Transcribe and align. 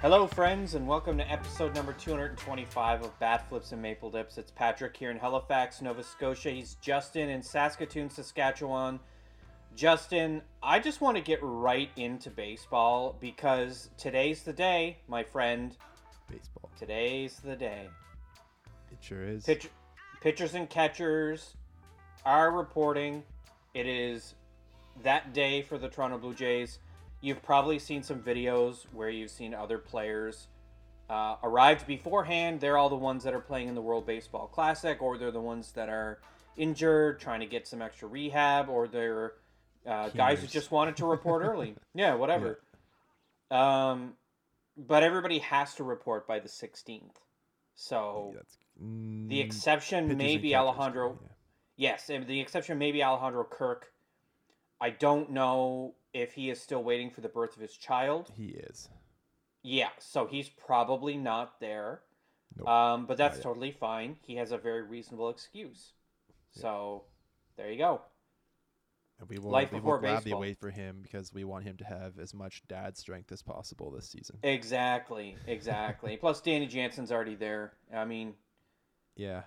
Hello, 0.00 0.28
friends, 0.28 0.74
and 0.74 0.86
welcome 0.86 1.18
to 1.18 1.28
episode 1.28 1.74
number 1.74 1.92
225 1.92 3.02
of 3.02 3.18
Bat 3.18 3.48
Flips 3.48 3.72
and 3.72 3.82
Maple 3.82 4.12
Dips. 4.12 4.38
It's 4.38 4.52
Patrick 4.52 4.96
here 4.96 5.10
in 5.10 5.18
Halifax, 5.18 5.82
Nova 5.82 6.04
Scotia. 6.04 6.50
He's 6.50 6.76
Justin 6.76 7.28
in 7.28 7.42
Saskatoon, 7.42 8.08
Saskatchewan. 8.08 9.00
Justin, 9.74 10.40
I 10.62 10.78
just 10.78 11.00
want 11.00 11.16
to 11.16 11.20
get 11.20 11.40
right 11.42 11.90
into 11.96 12.30
baseball 12.30 13.16
because 13.18 13.90
today's 13.98 14.44
the 14.44 14.52
day, 14.52 14.98
my 15.08 15.24
friend. 15.24 15.76
Baseball. 16.30 16.70
Today's 16.78 17.40
the 17.40 17.56
day. 17.56 17.88
It 18.92 18.98
sure 19.00 19.24
is. 19.24 19.42
Pitch, 19.42 19.68
pitchers 20.20 20.54
and 20.54 20.70
catchers 20.70 21.56
are 22.24 22.52
reporting 22.52 23.24
it 23.74 23.88
is 23.88 24.36
that 25.02 25.32
day 25.32 25.60
for 25.60 25.76
the 25.76 25.88
Toronto 25.88 26.18
Blue 26.18 26.34
Jays. 26.34 26.78
You've 27.20 27.42
probably 27.42 27.78
seen 27.78 28.02
some 28.02 28.20
videos 28.20 28.86
where 28.92 29.10
you've 29.10 29.30
seen 29.30 29.54
other 29.54 29.78
players 29.78 30.46
uh, 31.10 31.36
arrived 31.42 31.86
beforehand. 31.86 32.60
They're 32.60 32.78
all 32.78 32.88
the 32.88 32.96
ones 32.96 33.24
that 33.24 33.34
are 33.34 33.40
playing 33.40 33.68
in 33.68 33.74
the 33.74 33.82
World 33.82 34.06
Baseball 34.06 34.46
Classic, 34.46 35.00
or 35.02 35.18
they're 35.18 35.30
the 35.30 35.40
ones 35.40 35.72
that 35.72 35.88
are 35.88 36.20
injured, 36.56 37.20
trying 37.20 37.40
to 37.40 37.46
get 37.46 37.66
some 37.66 37.82
extra 37.82 38.08
rehab, 38.08 38.68
or 38.68 38.86
they're 38.86 39.32
uh, 39.86 40.10
guys 40.10 40.40
who 40.40 40.46
just 40.46 40.70
wanted 40.70 40.96
to 40.96 41.06
report 41.06 41.42
early. 41.44 41.74
Yeah, 41.94 42.14
whatever. 42.14 42.60
Um, 43.50 44.12
but 44.76 45.02
everybody 45.02 45.38
has 45.38 45.74
to 45.76 45.84
report 45.84 46.28
by 46.28 46.38
the 46.38 46.48
16th. 46.48 47.02
So 47.74 48.34
the 48.76 48.84
mm, 48.84 49.44
exception 49.44 50.08
pitchers 50.08 50.18
may 50.18 50.36
be 50.36 50.54
Alejandro. 50.54 51.18
yeah. 51.22 51.28
Yes, 51.76 52.06
the 52.08 52.40
exception 52.40 52.78
may 52.78 52.92
be 52.92 53.02
Alejandro 53.02 53.44
Kirk. 53.44 53.92
I 54.80 54.90
don't 54.90 55.30
know 55.30 55.94
if 56.14 56.32
he 56.32 56.50
is 56.50 56.60
still 56.60 56.82
waiting 56.82 57.10
for 57.10 57.20
the 57.20 57.28
birth 57.28 57.54
of 57.56 57.62
his 57.62 57.76
child. 57.76 58.30
He 58.36 58.46
is. 58.48 58.88
Yeah, 59.62 59.90
so 59.98 60.26
he's 60.26 60.48
probably 60.48 61.16
not 61.16 61.60
there. 61.60 62.00
Nope. 62.56 62.68
Um, 62.68 63.06
but 63.06 63.18
that's 63.18 63.40
totally 63.40 63.72
fine. 63.72 64.16
He 64.22 64.36
has 64.36 64.52
a 64.52 64.58
very 64.58 64.82
reasonable 64.82 65.28
excuse. 65.30 65.92
Yeah. 66.54 66.62
So 66.62 67.04
there 67.56 67.70
you 67.70 67.78
go. 67.78 68.00
And 69.20 69.28
we 69.28 69.38
will, 69.38 69.50
Life 69.50 69.72
we 69.72 69.78
before 69.78 69.94
will 69.94 70.00
gladly 70.02 70.24
baseball. 70.30 70.40
wait 70.40 70.58
for 70.60 70.70
him 70.70 71.00
because 71.02 71.34
we 71.34 71.42
want 71.44 71.64
him 71.64 71.76
to 71.78 71.84
have 71.84 72.18
as 72.20 72.32
much 72.32 72.62
dad 72.68 72.96
strength 72.96 73.32
as 73.32 73.42
possible 73.42 73.90
this 73.90 74.08
season. 74.08 74.36
Exactly, 74.44 75.36
exactly. 75.46 76.16
Plus, 76.20 76.40
Danny 76.40 76.66
Jansen's 76.66 77.10
already 77.10 77.34
there. 77.34 77.72
I 77.94 78.04
mean, 78.04 78.34
Yeah. 79.16 79.42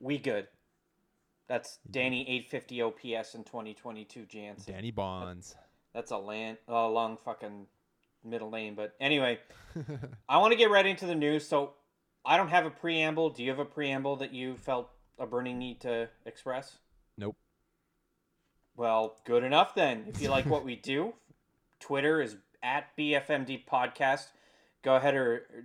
we 0.00 0.18
good. 0.18 0.48
That's 1.48 1.78
Danny 1.90 2.22
850 2.28 2.82
OPS 2.82 3.34
in 3.34 3.44
2022 3.44 4.26
Jansen. 4.26 4.72
Danny 4.74 4.90
Bonds. 4.90 5.56
That's 5.94 6.10
a 6.10 6.18
land, 6.18 6.58
a 6.68 6.88
long 6.88 7.16
fucking 7.24 7.66
middle 8.24 8.50
name. 8.50 8.74
But 8.74 8.94
anyway, 9.00 9.38
I 10.28 10.38
want 10.38 10.52
to 10.52 10.58
get 10.58 10.70
right 10.70 10.86
into 10.86 11.06
the 11.06 11.14
news. 11.14 11.46
So 11.46 11.74
I 12.24 12.36
don't 12.36 12.48
have 12.48 12.66
a 12.66 12.70
preamble. 12.70 13.30
Do 13.30 13.42
you 13.42 13.50
have 13.50 13.58
a 13.58 13.64
preamble 13.64 14.16
that 14.16 14.32
you 14.32 14.56
felt 14.56 14.90
a 15.18 15.26
burning 15.26 15.58
need 15.58 15.80
to 15.82 16.08
express? 16.26 16.78
nope. 17.16 17.36
Well, 18.76 19.16
good 19.24 19.44
enough 19.44 19.76
then. 19.76 20.06
If 20.08 20.20
you 20.20 20.30
like 20.30 20.46
what 20.46 20.64
we 20.64 20.74
do, 20.74 21.14
Twitter 21.78 22.20
is 22.20 22.36
at 22.60 22.96
BFMD 22.98 23.66
Podcast. 23.66 24.26
Go 24.82 24.96
ahead 24.96 25.14
or 25.14 25.46
or 25.54 25.64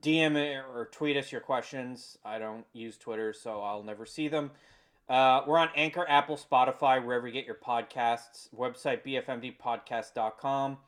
DM 0.00 0.36
or 0.72 0.88
tweet 0.92 1.16
us 1.16 1.32
your 1.32 1.40
questions. 1.40 2.18
I 2.24 2.38
don't 2.38 2.64
use 2.72 2.96
Twitter, 2.96 3.32
so 3.32 3.62
I'll 3.62 3.82
never 3.82 4.06
see 4.06 4.28
them. 4.28 4.52
Uh, 5.08 5.42
we're 5.46 5.58
on 5.58 5.68
Anchor, 5.76 6.04
Apple, 6.08 6.36
Spotify, 6.36 7.04
wherever 7.04 7.26
you 7.26 7.32
get 7.32 7.46
your 7.46 7.56
podcasts. 7.56 8.48
Website 8.54 9.04
bfmdpodcast.com. 9.04 10.78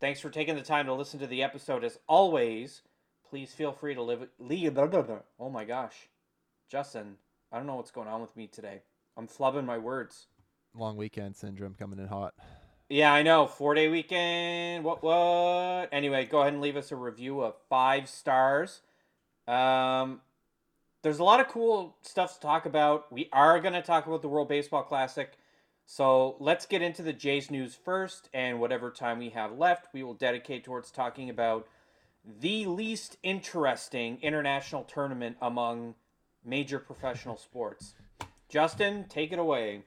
Thanks 0.00 0.20
for 0.20 0.30
taking 0.30 0.54
the 0.54 0.62
time 0.62 0.86
to 0.86 0.94
listen 0.94 1.20
to 1.20 1.26
the 1.26 1.42
episode. 1.42 1.84
As 1.84 1.98
always, 2.06 2.82
please 3.28 3.52
feel 3.52 3.72
free 3.72 3.94
to 3.94 4.02
live, 4.02 4.28
leave. 4.38 4.78
Oh 4.78 5.50
my 5.50 5.64
gosh, 5.64 6.08
Justin, 6.70 7.16
I 7.52 7.58
don't 7.58 7.66
know 7.66 7.76
what's 7.76 7.90
going 7.90 8.08
on 8.08 8.20
with 8.20 8.34
me 8.36 8.46
today. 8.46 8.82
I'm 9.16 9.26
flubbing 9.26 9.64
my 9.64 9.78
words. 9.78 10.28
Long 10.74 10.96
weekend 10.96 11.36
syndrome 11.36 11.74
coming 11.74 11.98
in 11.98 12.06
hot. 12.06 12.34
Yeah, 12.88 13.12
I 13.12 13.22
know. 13.22 13.46
Four 13.46 13.74
day 13.74 13.88
weekend. 13.88 14.84
What? 14.84 15.02
What? 15.02 15.88
Anyway, 15.92 16.24
go 16.24 16.40
ahead 16.40 16.54
and 16.54 16.62
leave 16.62 16.76
us 16.76 16.90
a 16.90 16.96
review 16.96 17.42
of 17.42 17.54
five 17.68 18.08
stars. 18.08 18.80
Um, 19.46 20.20
there's 21.02 21.18
a 21.18 21.24
lot 21.24 21.40
of 21.40 21.48
cool 21.48 21.96
stuff 22.02 22.34
to 22.34 22.40
talk 22.40 22.66
about. 22.66 23.12
We 23.12 23.28
are 23.32 23.60
going 23.60 23.74
to 23.74 23.82
talk 23.82 24.06
about 24.06 24.22
the 24.22 24.28
World 24.28 24.48
Baseball 24.48 24.82
Classic. 24.82 25.32
So 25.86 26.36
let's 26.38 26.66
get 26.66 26.82
into 26.82 27.02
the 27.02 27.12
Jays 27.12 27.50
news 27.50 27.74
first, 27.74 28.28
and 28.34 28.60
whatever 28.60 28.90
time 28.90 29.18
we 29.18 29.30
have 29.30 29.56
left, 29.56 29.86
we 29.94 30.02
will 30.02 30.14
dedicate 30.14 30.64
towards 30.64 30.90
talking 30.90 31.30
about 31.30 31.66
the 32.40 32.66
least 32.66 33.16
interesting 33.22 34.18
international 34.20 34.84
tournament 34.84 35.36
among 35.40 35.94
major 36.44 36.78
professional 36.78 37.36
sports. 37.38 37.94
Justin, 38.48 39.06
take 39.08 39.32
it 39.32 39.38
away. 39.38 39.82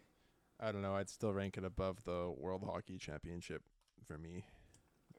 I 0.59 0.71
don't 0.71 0.81
know. 0.81 0.95
I'd 0.95 1.09
still 1.09 1.33
rank 1.33 1.57
it 1.57 1.65
above 1.65 2.03
the 2.03 2.33
World 2.37 2.63
Hockey 2.65 2.97
Championship 2.97 3.63
for 4.07 4.17
me. 4.17 4.45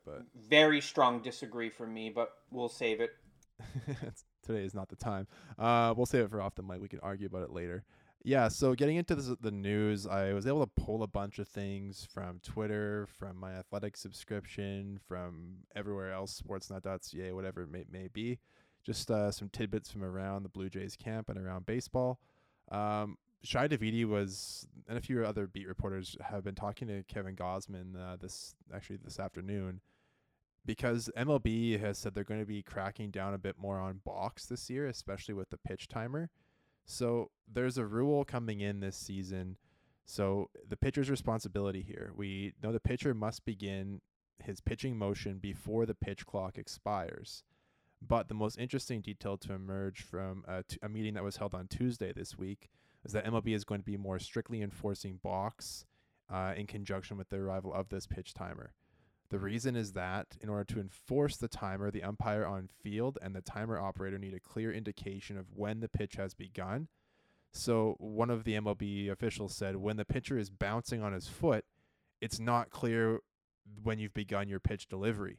But 0.04 0.22
Very 0.34 0.80
strong 0.80 1.22
disagree 1.22 1.70
from 1.70 1.94
me, 1.94 2.10
but 2.10 2.32
we'll 2.50 2.68
save 2.68 3.00
it. 3.00 3.10
it's- 3.86 4.24
today 4.42 4.64
is 4.64 4.74
not 4.74 4.88
the 4.88 4.96
time. 4.96 5.26
Uh, 5.58 5.94
we'll 5.96 6.06
save 6.06 6.24
it 6.24 6.30
for 6.30 6.40
off 6.40 6.54
the 6.54 6.62
mic. 6.62 6.80
We 6.80 6.88
can 6.88 7.00
argue 7.00 7.26
about 7.26 7.42
it 7.42 7.50
later. 7.50 7.84
Yeah. 8.24 8.48
So 8.48 8.74
getting 8.74 8.96
into 8.96 9.14
this, 9.14 9.30
the 9.40 9.50
news, 9.50 10.06
I 10.06 10.32
was 10.32 10.46
able 10.46 10.64
to 10.64 10.70
pull 10.82 11.02
a 11.02 11.08
bunch 11.08 11.38
of 11.38 11.48
things 11.48 12.06
from 12.12 12.40
Twitter, 12.42 13.08
from 13.18 13.36
my 13.36 13.52
athletic 13.52 13.96
subscription, 13.96 15.00
from 15.08 15.56
everywhere 15.74 16.12
else, 16.12 16.40
sportsnet.ca, 16.40 17.32
whatever 17.32 17.62
it 17.62 17.70
may, 17.70 17.84
may 17.90 18.08
be. 18.08 18.38
Just 18.84 19.10
uh, 19.10 19.30
some 19.30 19.48
tidbits 19.48 19.90
from 19.90 20.04
around 20.04 20.42
the 20.42 20.48
Blue 20.48 20.68
Jays 20.68 20.96
camp 20.96 21.28
and 21.28 21.38
around 21.38 21.66
baseball. 21.66 22.20
Um, 22.70 23.16
Shi 23.44 23.58
Davidi 23.58 24.04
was, 24.04 24.66
and 24.88 24.96
a 24.96 25.00
few 25.00 25.24
other 25.24 25.46
beat 25.46 25.66
reporters 25.66 26.16
have 26.20 26.44
been 26.44 26.54
talking 26.54 26.88
to 26.88 27.02
Kevin 27.04 27.34
Gausman 27.34 27.96
uh, 27.96 28.16
this 28.16 28.54
actually 28.72 28.98
this 29.04 29.18
afternoon 29.18 29.80
because 30.64 31.10
MLB 31.16 31.80
has 31.80 31.98
said 31.98 32.14
they're 32.14 32.24
going 32.24 32.40
to 32.40 32.46
be 32.46 32.62
cracking 32.62 33.10
down 33.10 33.34
a 33.34 33.38
bit 33.38 33.56
more 33.58 33.78
on 33.78 34.00
balks 34.04 34.46
this 34.46 34.70
year, 34.70 34.86
especially 34.86 35.34
with 35.34 35.50
the 35.50 35.58
pitch 35.58 35.88
timer. 35.88 36.30
So 36.84 37.30
there's 37.52 37.78
a 37.78 37.86
rule 37.86 38.24
coming 38.24 38.60
in 38.60 38.80
this 38.80 38.96
season. 38.96 39.56
So 40.04 40.50
the 40.68 40.76
pitcher's 40.76 41.10
responsibility 41.10 41.82
here. 41.82 42.12
We 42.16 42.54
know 42.62 42.72
the 42.72 42.80
pitcher 42.80 43.14
must 43.14 43.44
begin 43.44 44.00
his 44.42 44.60
pitching 44.60 44.96
motion 44.96 45.38
before 45.38 45.86
the 45.86 45.94
pitch 45.94 46.26
clock 46.26 46.58
expires. 46.58 47.44
But 48.06 48.28
the 48.28 48.34
most 48.34 48.58
interesting 48.58 49.00
detail 49.00 49.36
to 49.38 49.52
emerge 49.52 50.02
from 50.02 50.44
a, 50.48 50.64
t- 50.64 50.78
a 50.82 50.88
meeting 50.88 51.14
that 51.14 51.22
was 51.22 51.36
held 51.36 51.54
on 51.54 51.68
Tuesday 51.68 52.12
this 52.12 52.36
week 52.36 52.68
is 53.04 53.12
that 53.12 53.24
MLB 53.24 53.54
is 53.54 53.64
going 53.64 53.80
to 53.80 53.84
be 53.84 53.96
more 53.96 54.18
strictly 54.18 54.60
enforcing 54.60 55.20
balks 55.22 55.86
uh, 56.28 56.52
in 56.56 56.66
conjunction 56.66 57.16
with 57.16 57.28
the 57.28 57.36
arrival 57.36 57.72
of 57.72 57.88
this 57.90 58.06
pitch 58.06 58.34
timer. 58.34 58.72
The 59.32 59.38
reason 59.38 59.76
is 59.76 59.92
that 59.92 60.36
in 60.42 60.50
order 60.50 60.64
to 60.74 60.78
enforce 60.78 61.38
the 61.38 61.48
timer, 61.48 61.90
the 61.90 62.02
umpire 62.02 62.44
on 62.44 62.68
field 62.82 63.16
and 63.22 63.34
the 63.34 63.40
timer 63.40 63.80
operator 63.80 64.18
need 64.18 64.34
a 64.34 64.40
clear 64.40 64.70
indication 64.70 65.38
of 65.38 65.46
when 65.54 65.80
the 65.80 65.88
pitch 65.88 66.16
has 66.16 66.34
begun. 66.34 66.88
So, 67.50 67.96
one 67.98 68.28
of 68.28 68.44
the 68.44 68.52
MLB 68.52 69.10
officials 69.10 69.56
said 69.56 69.76
when 69.76 69.96
the 69.96 70.04
pitcher 70.04 70.36
is 70.36 70.50
bouncing 70.50 71.02
on 71.02 71.14
his 71.14 71.28
foot, 71.28 71.64
it's 72.20 72.38
not 72.38 72.68
clear 72.68 73.20
when 73.82 73.98
you've 73.98 74.12
begun 74.12 74.50
your 74.50 74.60
pitch 74.60 74.86
delivery. 74.86 75.38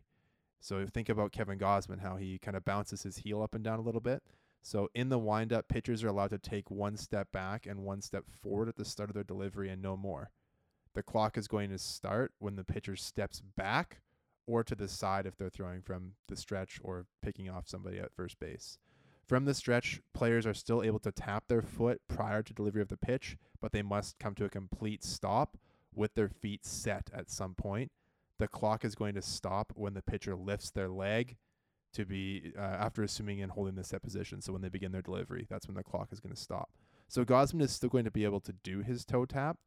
So, 0.59 0.87
think 0.87 1.07
about 1.07 1.31
Kevin 1.31 1.59
Gausman, 1.59 2.01
how 2.01 2.15
he 2.15 2.39
kind 2.39 2.57
of 2.57 2.65
bounces 2.65 3.03
his 3.03 3.17
heel 3.17 3.43
up 3.43 3.53
and 3.53 3.63
down 3.63 3.77
a 3.77 3.83
little 3.83 4.01
bit. 4.01 4.23
So, 4.63 4.89
in 4.95 5.09
the 5.09 5.19
windup, 5.19 5.67
pitchers 5.67 6.03
are 6.03 6.07
allowed 6.07 6.31
to 6.31 6.39
take 6.39 6.71
one 6.71 6.97
step 6.97 7.31
back 7.31 7.67
and 7.67 7.83
one 7.83 8.01
step 8.01 8.23
forward 8.41 8.69
at 8.69 8.75
the 8.75 8.85
start 8.85 9.11
of 9.11 9.13
their 9.13 9.23
delivery 9.23 9.69
and 9.69 9.83
no 9.83 9.95
more 9.95 10.31
the 10.93 11.03
clock 11.03 11.37
is 11.37 11.47
going 11.47 11.69
to 11.69 11.77
start 11.77 12.31
when 12.39 12.55
the 12.55 12.63
pitcher 12.63 12.95
steps 12.95 13.41
back 13.55 14.01
or 14.45 14.63
to 14.63 14.75
the 14.75 14.87
side 14.87 15.25
if 15.25 15.37
they're 15.37 15.49
throwing 15.49 15.81
from 15.81 16.13
the 16.27 16.35
stretch 16.35 16.79
or 16.83 17.05
picking 17.21 17.49
off 17.49 17.67
somebody 17.67 17.99
at 17.99 18.13
first 18.13 18.39
base. 18.39 18.77
From 19.25 19.45
the 19.45 19.53
stretch, 19.53 20.01
players 20.13 20.45
are 20.45 20.53
still 20.53 20.83
able 20.83 20.99
to 20.99 21.11
tap 21.11 21.45
their 21.47 21.61
foot 21.61 22.01
prior 22.09 22.43
to 22.43 22.53
delivery 22.53 22.81
of 22.81 22.89
the 22.89 22.97
pitch, 22.97 23.37
but 23.61 23.71
they 23.71 23.81
must 23.81 24.19
come 24.19 24.35
to 24.35 24.45
a 24.45 24.49
complete 24.49 25.03
stop 25.03 25.57
with 25.95 26.13
their 26.15 26.29
feet 26.29 26.65
set 26.65 27.09
at 27.13 27.29
some 27.29 27.55
point. 27.55 27.91
The 28.39 28.47
clock 28.47 28.83
is 28.83 28.95
going 28.95 29.15
to 29.15 29.21
stop 29.21 29.71
when 29.75 29.93
the 29.93 30.01
pitcher 30.01 30.35
lifts 30.35 30.71
their 30.71 30.89
leg 30.89 31.37
to 31.93 32.05
be 32.05 32.51
uh, 32.57 32.61
after 32.61 33.03
assuming 33.03 33.41
and 33.41 33.51
holding 33.51 33.75
the 33.75 33.83
set 33.83 34.01
position. 34.01 34.41
So 34.41 34.51
when 34.51 34.61
they 34.61 34.69
begin 34.69 34.91
their 34.91 35.01
delivery, 35.01 35.47
that's 35.49 35.67
when 35.67 35.75
the 35.75 35.83
clock 35.83 36.09
is 36.11 36.19
going 36.19 36.35
to 36.35 36.41
stop. 36.41 36.69
So 37.07 37.23
Gausman 37.23 37.61
is 37.61 37.71
still 37.71 37.89
going 37.89 38.05
to 38.05 38.11
be 38.11 38.25
able 38.25 38.39
to 38.41 38.53
do 38.63 38.81
his 38.81 39.05
toe 39.05 39.25
tap, 39.25 39.57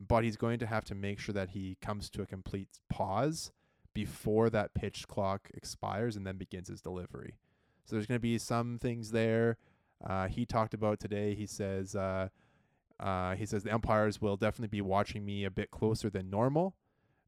but 0.00 0.24
he's 0.24 0.36
going 0.36 0.58
to 0.58 0.66
have 0.66 0.84
to 0.86 0.94
make 0.94 1.18
sure 1.18 1.34
that 1.34 1.50
he 1.50 1.76
comes 1.82 2.08
to 2.10 2.22
a 2.22 2.26
complete 2.26 2.68
pause 2.88 3.52
before 3.92 4.48
that 4.50 4.74
pitch 4.74 5.06
clock 5.08 5.50
expires 5.54 6.16
and 6.16 6.26
then 6.26 6.36
begins 6.36 6.68
his 6.68 6.80
delivery. 6.80 7.34
So 7.84 7.96
there's 7.96 8.06
going 8.06 8.16
to 8.16 8.22
be 8.22 8.38
some 8.38 8.78
things 8.78 9.10
there. 9.10 9.58
Uh, 10.04 10.28
he 10.28 10.46
talked 10.46 10.74
about 10.74 11.00
today. 11.00 11.34
He 11.34 11.46
says 11.46 11.94
uh, 11.94 12.28
uh, 12.98 13.34
he 13.34 13.44
says 13.44 13.62
the 13.62 13.74
umpires 13.74 14.20
will 14.20 14.36
definitely 14.36 14.68
be 14.68 14.80
watching 14.80 15.24
me 15.24 15.44
a 15.44 15.50
bit 15.50 15.70
closer 15.70 16.08
than 16.08 16.30
normal, 16.30 16.74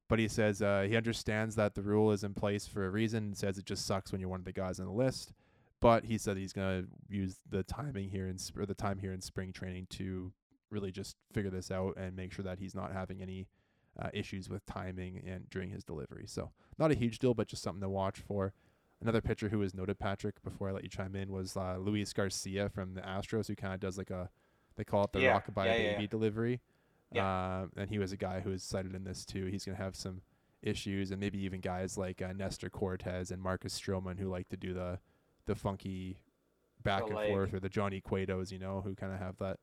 but 0.09 0.19
he 0.19 0.29
says 0.29 0.63
uh, 0.63 0.87
he 0.89 0.97
understands 0.97 1.57
that 1.57 1.75
the 1.75 1.83
rule 1.83 2.13
is 2.13 2.25
in 2.25 2.33
place 2.33 2.67
for 2.67 2.87
a 2.87 2.91
reason. 2.91 3.25
And 3.25 3.37
says 3.37 3.59
it 3.59 3.67
just 3.67 3.85
sucks 3.85 4.13
when 4.13 4.21
you're 4.21 4.31
one 4.31 4.41
of 4.41 4.47
the 4.47 4.53
guys 4.53 4.81
on 4.81 4.87
the 4.87 4.93
list. 4.93 5.33
But 5.81 6.05
he 6.05 6.17
said 6.17 6.37
he's 6.37 6.53
gonna 6.53 6.85
use 7.09 7.41
the 7.51 7.65
timing 7.65 8.09
here 8.09 8.29
in 8.29 8.39
sp- 8.39 8.59
or 8.59 8.67
the 8.67 8.75
time 8.75 8.99
here 8.99 9.13
in 9.13 9.21
spring 9.21 9.53
training 9.53 9.89
to 9.91 10.33
really 10.73 10.91
just 10.91 11.17
figure 11.33 11.51
this 11.51 11.71
out 11.71 11.97
and 11.97 12.17
make 12.17 12.33
sure 12.33 12.45
that 12.45 12.59
he's 12.59 12.75
not 12.75 12.93
having 12.93 13.21
any 13.23 13.47
uh, 14.01 14.09
issues 14.15 14.49
with 14.49 14.65
timing 14.67 15.23
and 15.27 15.49
during 15.51 15.71
his 15.71 15.85
delivery. 15.85 16.25
So 16.27 16.51
not 16.79 16.91
a 16.91 16.95
huge 16.95 17.19
deal, 17.19 17.35
but 17.35 17.47
just 17.47 17.63
something 17.63 17.83
to 17.83 17.89
watch 17.89 18.19
for. 18.19 18.53
Another 19.01 19.21
pitcher 19.21 19.49
who 19.49 19.59
was 19.59 19.75
noted, 19.75 19.99
Patrick, 19.99 20.43
before 20.43 20.69
I 20.69 20.73
let 20.73 20.85
you 20.85 20.89
chime 20.89 21.15
in, 21.17 21.31
was 21.31 21.57
uh, 21.57 21.77
Luis 21.79 22.13
Garcia 22.13 22.69
from 22.69 22.95
the 22.95 23.01
Astros, 23.03 23.49
who 23.49 23.55
kind 23.57 23.75
of 23.75 23.81
does 23.81 23.99
like 23.99 24.11
a, 24.11 24.31
they 24.77 24.85
call 24.85 25.05
it 25.05 25.13
the 25.13 25.21
Yeah, 25.21 25.39
rockabye 25.41 25.67
yeah, 25.67 25.73
baby 25.77 26.03
yeah. 26.03 26.07
delivery. 26.09 26.61
Yeah. 27.13 27.61
Um, 27.63 27.73
and 27.77 27.91
he 27.91 27.99
was 27.99 28.13
a 28.13 28.17
guy 28.17 28.41
who 28.41 28.51
was 28.51 28.63
cited 28.63 28.95
in 28.95 29.05
this 29.05 29.25
too. 29.27 29.47
He's 29.47 29.65
going 29.65 29.77
to 29.77 29.83
have 29.83 29.97
some 29.97 30.23
issues, 30.63 31.11
and 31.11 31.21
maybe 31.21 31.39
even 31.41 31.61
guys 31.61 31.99
like 31.99 32.23
uh, 32.23 32.33
Nestor 32.33 32.71
Cortes 32.71 33.31
and 33.31 33.43
Marcus 33.43 33.79
Stroman 33.79 34.19
who 34.19 34.29
like 34.31 34.49
to 34.51 34.57
do 34.57 34.73
the, 34.73 35.01
the 35.47 35.55
funky 35.57 36.17
back 36.83 37.01
The 37.01 37.07
and 37.09 37.17
leg. 37.17 37.29
forth, 37.31 37.53
or 37.55 37.61
the 37.61 37.69
Johnny 37.69 38.01
Cuetos, 38.01 38.51
you 38.53 38.59
know, 38.61 38.81
who 38.83 38.95
kind 38.95 39.13
of 39.13 39.19
have 39.19 39.37
that 39.39 39.59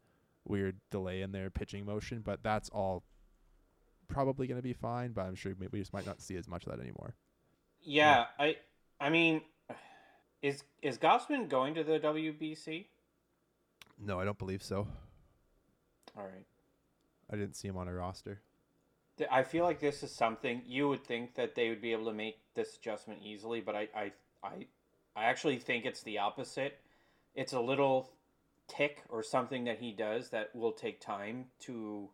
weird 0.50 0.78
delay 0.92 1.22
in 1.22 1.32
their 1.32 1.50
pitching 1.50 1.86
motion. 1.86 2.22
But 2.22 2.44
that's 2.44 2.70
all 2.70 3.04
probably 4.08 4.48
going 4.48 4.58
to 4.58 4.64
be 4.64 4.74
fine. 4.74 5.12
But 5.12 5.26
I'm 5.26 5.36
sure 5.36 5.54
we 5.72 5.80
just 5.80 5.94
might 5.94 6.06
not 6.06 6.22
see 6.22 6.36
as 6.36 6.48
much 6.48 6.66
of 6.66 6.72
that 6.72 6.82
anymore. 6.82 7.16
Yeah, 7.82 8.26
I 8.38 8.58
I 9.00 9.10
mean, 9.10 9.42
is 10.42 10.64
is 10.82 10.98
Gausman 10.98 11.50
going 11.50 11.76
to 11.76 11.84
the 11.84 12.00
WBC? 12.00 12.88
No, 14.00 14.20
I 14.20 14.26
don't 14.26 14.38
believe 14.38 14.64
so. 14.64 14.88
All 16.18 16.24
right. 16.24 16.46
I 17.32 17.36
didn't 17.36 17.56
see 17.56 17.68
him 17.68 17.78
on 17.78 17.88
a 17.88 17.94
roster. 17.94 18.42
I 19.30 19.44
feel 19.44 19.66
like 19.66 19.80
this 19.80 20.02
is 20.02 20.12
something 20.12 20.62
you 20.66 20.88
would 20.88 21.04
think 21.04 21.36
that 21.36 21.54
they 21.54 21.70
would 21.70 21.82
be 21.82 21.92
able 21.92 22.06
to 22.06 22.14
make 22.14 22.38
this 22.56 22.78
adjustment 22.78 23.20
easily, 23.24 23.62
but 23.62 23.76
I 23.76 23.88
I 23.96 24.12
I, 24.44 24.66
I 25.16 25.26
actually 25.26 25.58
think 25.58 25.86
it's 25.86 26.04
the 26.04 26.20
opposite. 26.20 26.80
It's 27.36 27.54
a 27.54 27.60
little 27.60 28.12
tick 28.70 29.04
or 29.10 29.22
something 29.24 29.66
that 29.66 29.80
he 29.80 29.92
does 29.92 30.30
that 30.30 30.56
will 30.56 30.72
take 30.72 31.02
time 31.02 31.48
to 31.62 32.10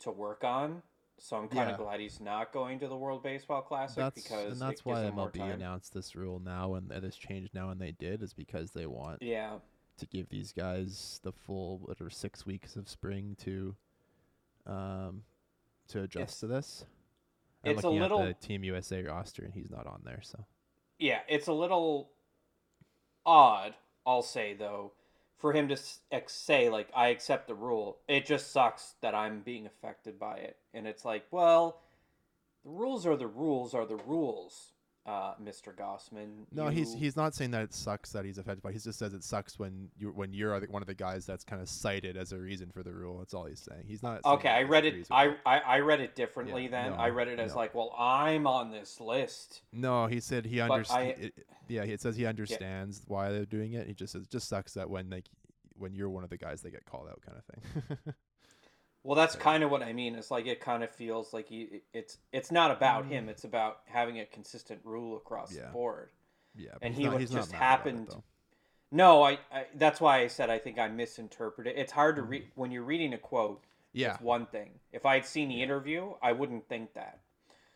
to 0.00 0.10
work 0.10 0.42
on. 0.44 0.82
So 1.20 1.36
I'm 1.36 1.48
kind 1.48 1.68
Yeah. 1.68 1.74
of 1.74 1.80
glad 1.80 1.98
he's 2.00 2.20
not 2.20 2.52
going 2.52 2.78
to 2.78 2.86
the 2.88 2.96
World 2.96 3.24
Baseball 3.24 3.62
Classic 3.62 3.96
That's 3.96 4.22
because 4.22 4.52
and 4.52 4.60
that's 4.60 4.80
it 4.80 4.86
why 4.86 5.02
MLB 5.02 5.40
announced 5.52 5.92
this 5.92 6.14
rule 6.14 6.38
now 6.38 6.74
and 6.74 6.90
uh, 6.92 7.00
this 7.00 7.16
changed 7.16 7.52
now, 7.54 7.70
and 7.70 7.80
they 7.80 7.90
did 7.90 8.22
is 8.22 8.32
because 8.32 8.70
they 8.70 8.86
want 8.86 9.20
Yeah, 9.22 9.58
to 9.98 10.06
give 10.06 10.28
these 10.28 10.52
guys 10.52 11.18
the 11.24 11.32
full 11.32 11.78
whatever 11.78 12.08
six 12.10 12.46
weeks 12.46 12.76
of 12.76 12.88
spring 12.88 13.36
to 13.40 13.74
um 14.66 15.24
to 15.88 16.02
adjust 16.02 16.16
It's- 16.22 16.40
to 16.40 16.46
this. 16.46 16.84
I'm 17.64 17.72
it's 17.72 17.82
a 17.82 17.90
little- 17.90 18.20
at 18.22 18.40
the 18.40 18.46
Team 18.46 18.62
USA 18.62 19.02
roster 19.02 19.42
and 19.44 19.52
he's 19.52 19.70
not 19.70 19.86
on 19.88 20.02
there, 20.04 20.22
so 20.22 20.44
yeah, 21.00 21.22
it's 21.28 21.48
a 21.48 21.52
little 21.52 22.12
odd. 23.26 23.74
I'll 24.06 24.22
say 24.22 24.54
though, 24.54 24.92
for 25.38 25.52
him 25.52 25.68
to 25.68 25.76
ex- 26.10 26.34
say 26.34 26.68
like 26.68 26.88
I 26.94 27.08
accept 27.08 27.46
the 27.46 27.54
rule. 27.54 27.98
It 28.08 28.26
just 28.26 28.50
sucks 28.52 28.94
that 29.00 29.14
I'm 29.14 29.40
being 29.40 29.66
affected 29.66 30.18
by 30.18 30.36
it, 30.36 30.56
and 30.74 30.86
it's 30.86 31.04
like, 31.04 31.24
well, 31.30 31.80
the 32.64 32.70
rules 32.70 33.06
are 33.06 33.16
the 33.16 33.26
rules 33.26 33.74
are 33.74 33.86
the 33.86 33.96
rules, 33.96 34.72
uh, 35.08 35.34
Mister 35.40 35.72
Gausman. 35.72 36.44
no, 36.52 36.68
he's 36.68 36.92
You- 36.92 37.00
he's 37.00 37.16
not 37.16 37.34
saying 37.34 37.50
that 37.52 37.62
it 37.62 37.72
sucks 37.72 38.12
that 38.12 38.24
he's 38.26 38.36
affected 38.36 38.62
by. 38.62 38.72
He 38.72 38.78
just 38.78 38.98
says 38.98 39.14
it 39.14 39.24
sucks 39.24 39.58
when 39.58 39.88
you 39.96 40.10
when 40.10 40.34
you're 40.34 40.58
one 40.66 40.82
of 40.82 40.86
the 40.86 40.94
guys 40.94 41.24
that's 41.24 41.44
kind 41.44 41.62
of 41.62 41.68
cited 41.68 42.16
as 42.16 42.32
a 42.32 42.38
reason 42.38 42.70
for 42.70 42.82
the 42.82 42.92
rule. 42.92 43.18
That's 43.18 43.32
all 43.32 43.46
he's 43.46 43.60
saying. 43.60 43.84
He's 43.86 44.02
not. 44.02 44.22
saying 44.22 44.36
Okay, 44.36 44.48
I 44.50 44.62
read 44.64 44.84
it. 44.84 45.06
I, 45.10 45.34
I 45.46 45.58
I 45.58 45.78
read 45.80 46.00
it 46.00 46.14
differently. 46.14 46.64
Yeah, 46.64 46.70
then 46.70 46.90
no, 46.92 46.98
I 46.98 47.08
read 47.08 47.28
it 47.28 47.40
as 47.40 47.52
no. 47.52 47.56
like, 47.56 47.74
well, 47.74 47.94
I'm 47.98 48.46
on 48.46 48.70
this 48.70 49.00
list. 49.00 49.62
No, 49.72 50.06
he 50.06 50.20
said 50.20 50.44
he 50.44 50.60
understands. 50.60 51.30
Yeah, 51.68 51.82
it 51.84 52.00
says 52.00 52.16
he 52.16 52.26
understands 52.26 53.02
why 53.06 53.32
they're 53.32 53.44
doing 53.46 53.72
it. 53.72 53.86
He 53.86 53.94
just 53.94 54.12
says 54.12 54.22
it 54.22 54.30
just 54.30 54.48
sucks 54.48 54.74
that 54.74 54.90
when 54.90 55.08
like 55.08 55.28
when 55.76 55.94
you're 55.94 56.10
one 56.10 56.24
of 56.24 56.30
the 56.30 56.36
guys 56.36 56.60
they 56.60 56.70
get 56.70 56.84
called 56.84 57.08
out, 57.08 57.20
kind 57.24 57.38
of 57.38 57.44
thing. 57.96 58.14
Well, 59.08 59.16
that's 59.16 59.36
Right. 59.36 59.42
kind 59.42 59.64
of 59.64 59.70
what 59.70 59.82
I 59.82 59.94
mean. 59.94 60.16
It's 60.16 60.30
like 60.30 60.44
it 60.46 60.60
kind 60.60 60.84
of 60.84 60.90
feels 60.90 61.32
like 61.32 61.48
he, 61.48 61.80
it's 61.94 62.18
it's 62.30 62.50
not 62.52 62.70
about 62.70 63.06
him. 63.06 63.30
It's 63.30 63.44
about 63.44 63.80
having 63.86 64.20
a 64.20 64.26
consistent 64.26 64.82
rule 64.84 65.16
across 65.16 65.50
Mm. 65.50 65.56
Yeah. 65.56 65.62
the 65.68 65.72
board. 65.72 66.10
yeah, 66.54 66.74
And 66.82 66.94
he 66.94 67.04
not, 67.04 67.18
just 67.20 67.32
about 67.32 67.44
it, 67.48 67.52
happened- 67.54 68.22
No, 68.90 69.22
I, 69.22 69.38
I 69.50 69.66
that's 69.76 69.98
why 69.98 70.18
I 70.18 70.26
said 70.26 70.50
I 70.50 70.58
think 70.58 70.78
I 70.78 70.88
misinterpreted. 70.88 71.78
It's 71.78 71.92
hard 71.92 72.16
to 72.16 72.22
read 72.22 72.50
when 72.54 72.70
you're 72.70 72.82
reading 72.82 73.14
a 73.14 73.18
quote. 73.18 73.64
Yeah, 73.92 74.12
It's 74.12 74.20
one 74.20 74.44
thing. 74.44 74.78
If 74.92 75.06
I 75.06 75.14
had 75.14 75.24
seen 75.24 75.48
the 75.48 75.62
interview, 75.62 76.12
I 76.20 76.32
wouldn't 76.32 76.68
think 76.68 76.92
that. 76.92 77.20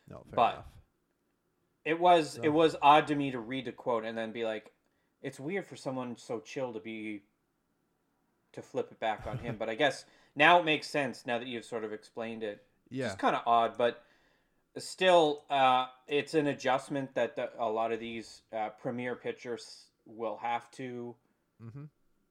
no, 0.09 0.19
fair 0.25 0.33
but- 0.35 0.53
enough. 0.53 0.67
It 1.87 1.99
was 1.99 2.33
So- 2.35 2.43
it 2.43 2.49
was 2.51 2.77
odd 2.83 3.07
to 3.07 3.15
me 3.15 3.31
to 3.31 3.39
read 3.41 3.65
the 3.65 3.73
quote 3.73 4.05
and 4.05 4.19
then 4.19 4.33
be 4.33 4.45
like, 4.45 4.71
it's 5.23 5.41
weird 5.41 5.67
for 5.67 5.77
someone 5.77 6.15
so 6.19 6.41
chill 6.41 6.75
to 6.75 6.81
be 6.81 7.23
to 8.53 8.61
flip 8.61 8.93
it 8.93 9.01
back 9.01 9.27
on 9.27 9.39
him. 9.39 9.57
but 9.57 9.71
I 9.71 9.75
guess 9.77 10.05
now 10.37 10.59
it 10.61 10.65
makes 10.65 10.87
sense 10.89 11.27
now 11.27 11.39
that 11.39 11.47
you've 11.49 11.65
sort 11.65 11.85
of 11.85 11.93
explained 11.93 12.43
it. 12.43 12.65
Yeah, 12.91 13.07
It's 13.07 13.15
kind 13.15 13.35
of 13.37 13.43
odd, 13.47 13.79
but 13.79 14.03
still, 14.79 15.45
uh, 15.51 15.87
it's 16.09 16.35
an 16.35 16.47
adjustment 16.47 17.15
that 17.15 17.37
the, 17.37 17.51
a 17.59 17.69
lot 17.69 17.93
of 17.93 18.01
these 18.01 18.43
uh, 18.53 18.71
premier 18.81 19.15
pitchers 19.15 19.87
will 20.07 20.39
have 20.43 20.71
to 20.73 21.15
mm-hmm. 21.63 21.85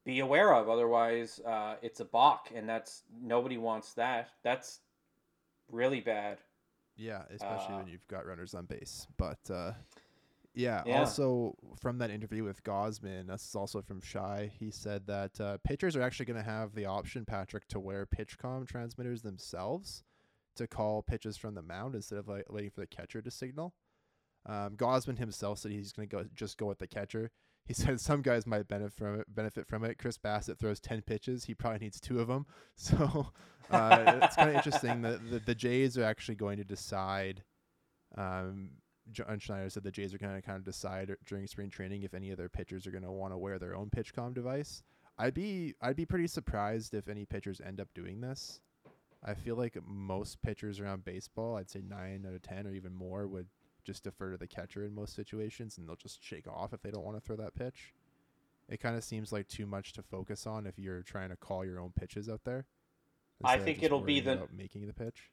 be 0.05 0.19
aware 0.19 0.53
of. 0.53 0.69
Otherwise, 0.69 1.39
uh, 1.45 1.75
it's 1.81 1.99
a 1.99 2.05
balk, 2.05 2.49
and 2.55 2.67
that's 2.67 3.03
nobody 3.21 3.57
wants 3.57 3.93
that. 3.93 4.29
That's 4.43 4.79
really 5.71 6.01
bad. 6.01 6.39
yeah, 6.95 7.23
especially 7.33 7.75
Uh, 7.75 7.77
when 7.77 7.87
you've 7.87 8.07
got 8.07 8.25
runners 8.25 8.53
on 8.53 8.65
base. 8.65 9.07
But 9.17 9.39
uh, 9.49 9.71
yeah, 10.53 10.83
Yeah. 10.85 10.99
also 10.99 11.55
from 11.79 11.97
that 11.99 12.11
interview 12.11 12.43
with 12.43 12.63
Gausman, 12.63 13.27
this 13.27 13.47
is 13.47 13.55
also 13.55 13.81
from 13.81 14.01
Shi. 14.01 14.51
He 14.59 14.71
said 14.71 15.07
that 15.07 15.39
uh, 15.39 15.57
pitchers 15.63 15.95
are 15.95 16.01
actually 16.01 16.25
going 16.25 16.43
to 16.43 16.49
have 16.49 16.73
the 16.75 16.85
option, 16.85 17.25
Patrick, 17.25 17.67
to 17.69 17.79
wear 17.79 18.05
PitchCom 18.05 18.67
transmitters 18.67 19.21
themselves 19.21 20.03
to 20.57 20.67
call 20.67 21.01
pitches 21.01 21.37
from 21.37 21.55
the 21.55 21.61
mound 21.61 21.95
instead 21.95 22.17
of 22.17 22.27
like 22.27 22.45
waiting 22.51 22.71
for 22.71 22.81
the 22.81 22.87
catcher 22.87 23.21
to 23.21 23.31
signal. 23.31 23.73
Um, 24.45 24.75
Gausman 24.75 25.17
himself 25.19 25.59
said 25.59 25.71
he's 25.71 25.93
going 25.93 26.09
to 26.09 26.15
go 26.15 26.25
just 26.33 26.57
go 26.57 26.65
with 26.65 26.79
the 26.79 26.87
catcher. 26.87 27.31
He 27.65 27.73
said 27.75 28.01
some 28.01 28.21
guys 28.21 28.45
might 28.47 28.67
benefit 28.67 28.97
from 28.97 29.19
it. 29.21 29.33
Benefit 29.33 29.67
from 29.67 29.85
it. 29.85 29.97
Chris 29.99 30.17
Bassitt 30.17 30.57
throws 30.59 30.79
ten 30.79 31.01
pitches. 31.01 31.45
He 31.45 31.53
probably 31.53 31.79
needs 31.79 31.99
two 32.01 32.19
of 32.19 32.27
them. 32.27 32.45
So 32.75 33.27
uh, 33.69 34.19
it's 34.23 34.35
kind 34.35 34.49
of 34.49 34.55
interesting 34.57 35.01
that 35.03 35.29
the, 35.29 35.39
the 35.39 35.55
Jays 35.55 35.97
are 35.97 36.03
actually 36.03 36.35
going 36.35 36.57
to 36.57 36.65
decide. 36.65 37.43
Um, 38.17 38.71
John 39.11 39.39
Schneider 39.39 39.69
said 39.69 39.83
the 39.83 39.91
Jays 39.91 40.13
are 40.13 40.17
going 40.17 40.35
to 40.35 40.41
kind 40.41 40.57
of 40.57 40.63
decide 40.63 41.15
during 41.25 41.47
spring 41.47 41.69
training 41.69 42.03
if 42.03 42.13
any 42.13 42.31
of 42.31 42.37
their 42.37 42.49
pitchers 42.49 42.87
are 42.87 42.91
going 42.91 43.03
to 43.03 43.11
want 43.11 43.33
to 43.33 43.37
wear 43.37 43.59
their 43.59 43.75
own 43.75 43.89
PitchCom 43.89 44.33
device. 44.33 44.83
I'd 45.17 45.33
be 45.33 45.75
I'd 45.81 45.95
be 45.95 46.05
pretty 46.05 46.27
surprised 46.27 46.93
if 46.93 47.07
any 47.07 47.25
pitchers 47.25 47.61
end 47.61 47.79
up 47.79 47.89
doing 47.93 48.21
this. 48.21 48.61
I 49.23 49.35
feel 49.35 49.55
like 49.55 49.77
most 49.85 50.41
pitchers 50.41 50.79
around 50.79 51.05
baseball, 51.05 51.57
I'd 51.57 51.69
say 51.69 51.81
nine 51.87 52.25
out 52.27 52.33
of 52.33 52.41
ten 52.41 52.65
or 52.65 52.73
even 52.73 52.93
more, 52.93 53.27
would 53.27 53.47
just 53.83 54.03
defer 54.03 54.31
to 54.31 54.37
the 54.37 54.47
catcher 54.47 54.83
in 54.83 54.95
most 54.95 55.15
situations, 55.15 55.77
and 55.77 55.87
they'll 55.87 55.95
just 55.95 56.23
shake 56.23 56.47
off 56.47 56.73
if 56.73 56.81
they 56.81 56.91
don't 56.91 57.03
want 57.03 57.17
to 57.17 57.21
throw 57.21 57.35
that 57.35 57.55
pitch. 57.55 57.93
It 58.69 58.79
kind 58.79 58.95
of 58.95 59.03
seems 59.03 59.31
like 59.31 59.47
too 59.47 59.65
much 59.65 59.93
to 59.93 60.01
focus 60.01 60.47
on 60.47 60.65
if 60.65 60.79
you're 60.79 61.03
trying 61.03 61.29
to 61.29 61.35
call 61.35 61.65
your 61.65 61.79
own 61.79 61.91
pitches 61.91 62.29
out 62.29 62.43
there. 62.45 62.65
I 63.43 63.57
think 63.57 63.83
it'll 63.83 64.01
be 64.01 64.19
the- 64.21 64.47
making 64.51 64.87
the 64.87 64.93
pitch. 64.93 65.31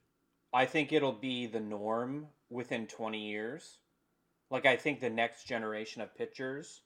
I 0.52 0.66
think 0.66 0.92
it'll 0.92 1.12
be 1.12 1.46
the 1.46 1.60
norm 1.60 2.26
within 2.50 2.86
20 2.86 3.28
years. 3.28 3.78
Like 4.50 4.66
I 4.66 4.76
think 4.76 5.00
the 5.00 5.10
next 5.10 5.44
generation 5.44 6.00
of 6.02 6.14
pitchers 6.16 6.80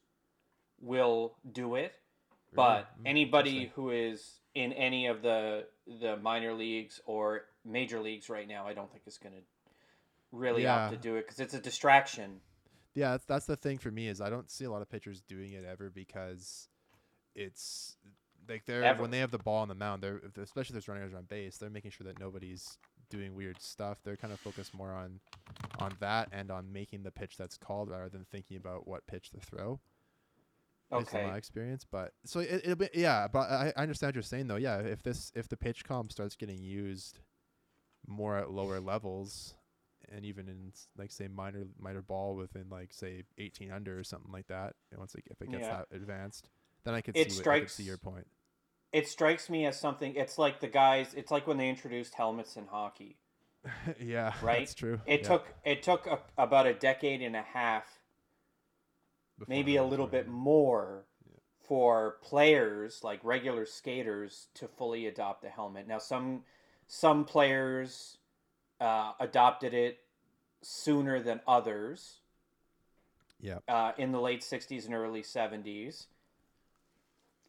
will 0.81 1.37
do 1.50 1.76
it, 1.76 1.92
but 2.54 2.62
Really? 2.62 2.83
Mm, 2.83 3.11
anybody 3.11 3.73
who 3.75 3.90
is 3.90 4.40
in 4.54 4.73
any 4.73 5.07
of 5.07 5.23
the 5.23 5.66
the 5.87 6.16
minor 6.16 6.54
leagues 6.54 7.00
or 7.07 7.42
major 7.64 8.00
leagues 8.00 8.28
right 8.28 8.49
now, 8.49 8.66
I 8.66 8.75
don't 8.75 8.90
think 8.90 9.04
is 9.07 9.19
going 9.19 9.35
to 9.35 9.42
really 10.33 10.66
opt 10.66 10.92
to 10.92 10.99
do 10.99 11.16
it 11.16 11.23
because 11.26 11.38
it's 11.38 11.54
a 11.54 11.61
distraction. 11.61 12.40
Yeah, 12.95 13.12
that's, 13.12 13.25
that's 13.25 13.47
the 13.47 13.57
thing 13.57 13.78
for 13.78 13.90
me 13.90 14.09
is 14.09 14.21
I 14.21 14.28
don't 14.28 14.50
see 14.50 14.64
a 14.64 14.71
lot 14.71 14.83
of 14.83 14.90
pitchers 14.90 15.23
doing 15.23 15.52
it 15.52 15.64
ever 15.64 15.88
because 15.88 16.69
it's 17.35 17.97
like 18.49 18.64
they're 18.66 18.85
Ever. 18.85 19.02
when 19.02 19.11
they 19.11 19.19
have 19.21 19.31
the 19.31 19.38
ball 19.38 19.62
on 19.62 19.69
the 19.69 19.75
mound, 19.75 20.02
they're 20.02 20.19
if- 20.19 20.37
especially 20.37 20.76
if 20.76 20.85
there's 20.85 20.88
runners 20.88 21.14
on 21.14 21.25
base, 21.25 21.59
they're 21.59 21.71
making 21.71 21.92
sure 21.92 22.07
that 22.07 22.19
nobody's 22.19 22.78
doing 23.12 23.35
weird 23.35 23.61
stuff. 23.61 23.99
They're 24.02 24.16
kind 24.16 24.33
of 24.33 24.40
focused 24.40 24.75
more 24.75 24.92
on 24.92 25.21
on 25.78 25.92
that 26.00 26.28
and 26.33 26.50
on 26.50 26.73
making 26.73 27.02
the 27.02 27.11
pitch 27.11 27.37
that's 27.37 27.57
called 27.59 27.90
rather 27.90 28.09
than 28.09 28.25
thinking 28.33 28.57
about 28.57 28.88
what 28.88 29.07
pitch 29.07 29.31
to 29.31 29.38
throw. 29.40 29.78
Okay. 30.90 31.04
Based 31.04 31.14
on 31.14 31.31
my 31.31 31.37
experience, 31.37 31.87
but 31.90 32.12
so 32.25 32.40
it, 32.40 32.62
it'll 32.64 32.76
be 32.76 32.88
yeah, 32.95 33.26
but 33.28 33.50
I, 33.50 33.73
I 33.76 33.83
understand 33.83 34.09
what 34.09 34.14
you're 34.16 34.23
saying 34.23 34.49
though. 34.49 34.57
Yeah, 34.57 34.78
if 34.78 35.02
this 35.02 35.31
if 35.35 35.49
the 35.49 35.57
PitchCom 35.57 36.11
starts 36.12 36.37
getting 36.37 36.62
used 36.62 37.21
more 38.07 38.37
at 38.37 38.50
lower 38.50 38.78
levels, 38.81 39.54
and 40.11 40.25
even 40.26 40.49
in 40.49 40.73
like 40.99 41.11
say 41.11 41.28
minor 41.28 41.64
minor 41.78 42.02
ball 42.02 42.35
within 42.37 42.64
like 42.71 42.92
say 42.92 43.23
18 43.38 43.71
under 43.73 43.99
or 43.99 44.04
something 44.04 44.33
like 44.33 44.49
that, 44.49 44.75
and 44.90 44.99
once 44.99 45.14
it, 45.14 45.25
if 45.31 45.40
it 45.40 45.50
gets 45.50 45.62
Yeah. 45.66 45.83
that 45.90 45.97
advanced, 45.97 46.50
then 46.85 46.92
I 46.95 47.00
could 47.00 47.16
It 47.16 47.31
see 47.33 47.38
what, 47.38 47.47
I 47.47 47.61
could 47.61 47.71
strikes- 47.71 47.75
see 47.75 47.85
your 47.85 47.97
point. 47.99 48.26
It 48.93 49.09
strikes 49.09 49.49
me 49.49 49.67
as 49.67 49.79
something. 49.81 50.15
It's 50.17 50.39
like 50.39 50.61
the 50.61 50.69
guys. 50.69 51.15
It's 51.15 51.31
like 51.31 51.47
when 51.47 51.57
they 51.57 51.69
introduced 51.69 52.15
helmets 52.15 52.57
in 52.57 52.67
hockey. 52.67 53.17
yeah, 54.01 54.35
Right? 54.41 54.59
That's 54.59 54.75
true. 54.75 55.01
It 55.07 55.23
Yeah. 55.23 55.29
took 55.29 55.55
it 55.65 55.83
took 55.83 56.07
a, 56.07 56.21
about 56.37 56.67
a 56.67 56.75
decade 56.75 57.23
and 57.23 57.37
a 57.37 57.43
half, 57.43 58.01
Before 59.39 59.47
maybe 59.49 59.77
a 59.77 59.85
little 59.85 60.07
bit 60.07 60.29
more, 60.29 61.05
for 61.61 62.19
players 62.23 63.03
like 63.05 63.21
regular 63.25 63.65
skaters 63.67 64.49
to 64.55 64.69
fully 64.69 65.07
adopt 65.07 65.43
the 65.43 65.49
helmet. 65.49 65.87
Now 65.89 65.99
some 65.99 66.45
some 66.87 67.25
players 67.25 68.19
uh, 68.81 69.13
adopted 69.21 69.75
it 69.75 70.01
sooner 70.63 71.21
than 71.23 71.41
others. 71.47 72.21
Yeah. 73.41 73.59
uh, 73.69 73.93
in 73.99 74.13
the 74.13 74.21
late 74.21 74.43
60s 74.43 74.87
and 74.87 74.95
early 74.95 75.23
70s. 75.23 76.07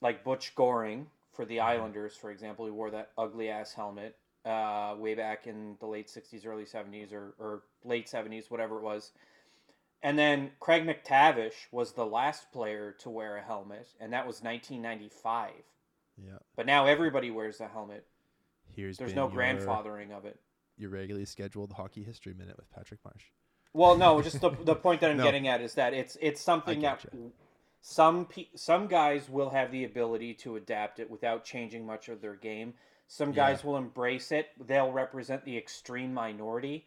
Like 0.01 0.23
Butch 0.23 0.53
Goring 0.55 1.07
for 1.33 1.45
the 1.45 1.59
Islanders, 1.59 2.15
for 2.15 2.31
example, 2.31 2.65
he 2.65 2.71
wore 2.71 2.91
that 2.91 3.11
ugly 3.17 3.49
ass 3.49 3.73
helmet 3.73 4.15
uh, 4.45 4.95
way 4.97 5.15
back 5.15 5.47
in 5.47 5.75
the 5.79 5.85
late 5.87 6.07
60s, 6.07 6.45
early 6.45 6.65
70s, 6.65 7.11
or, 7.11 7.33
or 7.39 7.63
late 7.83 8.07
70s, 8.07 8.49
whatever 8.51 8.77
it 8.77 8.83
was. 8.83 9.11
And 10.01 10.19
then 10.19 10.51
Craig 10.59 10.85
MacTavish 10.85 11.53
was 11.71 11.93
the 11.93 12.05
last 12.05 12.51
player 12.51 12.93
to 12.99 13.09
wear 13.09 13.37
a 13.37 13.41
helmet, 13.41 13.87
and 13.99 14.11
that 14.13 14.27
was 14.27 14.41
1995. 14.41 15.51
Yeah. 16.17 16.33
But 16.55 16.65
now 16.65 16.85
everybody 16.85 17.31
wears 17.31 17.61
a 17.61 17.67
helmet. 17.67 18.05
Here's 18.75 18.97
There's 18.97 19.15
no 19.15 19.29
your- 19.29 19.41
grandfathering 19.41 20.11
of 20.11 20.25
it. 20.25 20.39
Your 20.77 20.89
regularly 20.89 21.25
scheduled 21.25 21.71
hockey 21.73 22.03
history 22.03 22.33
minute 22.33 22.57
with 22.57 22.69
Patrick 22.71 22.99
Marsh. 23.05 23.25
Well, 23.73 23.95
no, 23.95 24.21
just 24.21 24.41
the, 24.41 24.49
the 24.49 24.75
point 24.75 25.01
that 25.01 25.11
I'm 25.11 25.17
No. 25.17 25.23
getting 25.23 25.47
at 25.47 25.61
is 25.61 25.75
that 25.75 25.93
it's 25.93 26.17
it's 26.19 26.41
something 26.41 26.81
that 26.81 26.99
getcha. 27.01 27.31
Some 27.85 28.25
pe- 28.27 28.47
some 28.55 28.87
guys 28.87 29.29
will 29.29 29.49
have 29.49 29.69
the 29.69 29.83
ability 29.83 30.33
to 30.35 30.55
adapt 30.55 30.99
it 30.99 31.11
without 31.11 31.43
changing 31.43 31.85
much 31.85 32.07
of 32.07 32.21
their 32.21 32.35
game. 32.35 32.73
Some 33.07 33.29
Yeah. 33.29 33.35
guys 33.35 33.63
will 33.65 33.75
embrace 33.75 34.31
it. 34.31 34.49
They'll 34.57 34.91
represent 34.93 35.43
the 35.43 35.57
extreme 35.57 36.13
minority 36.13 36.85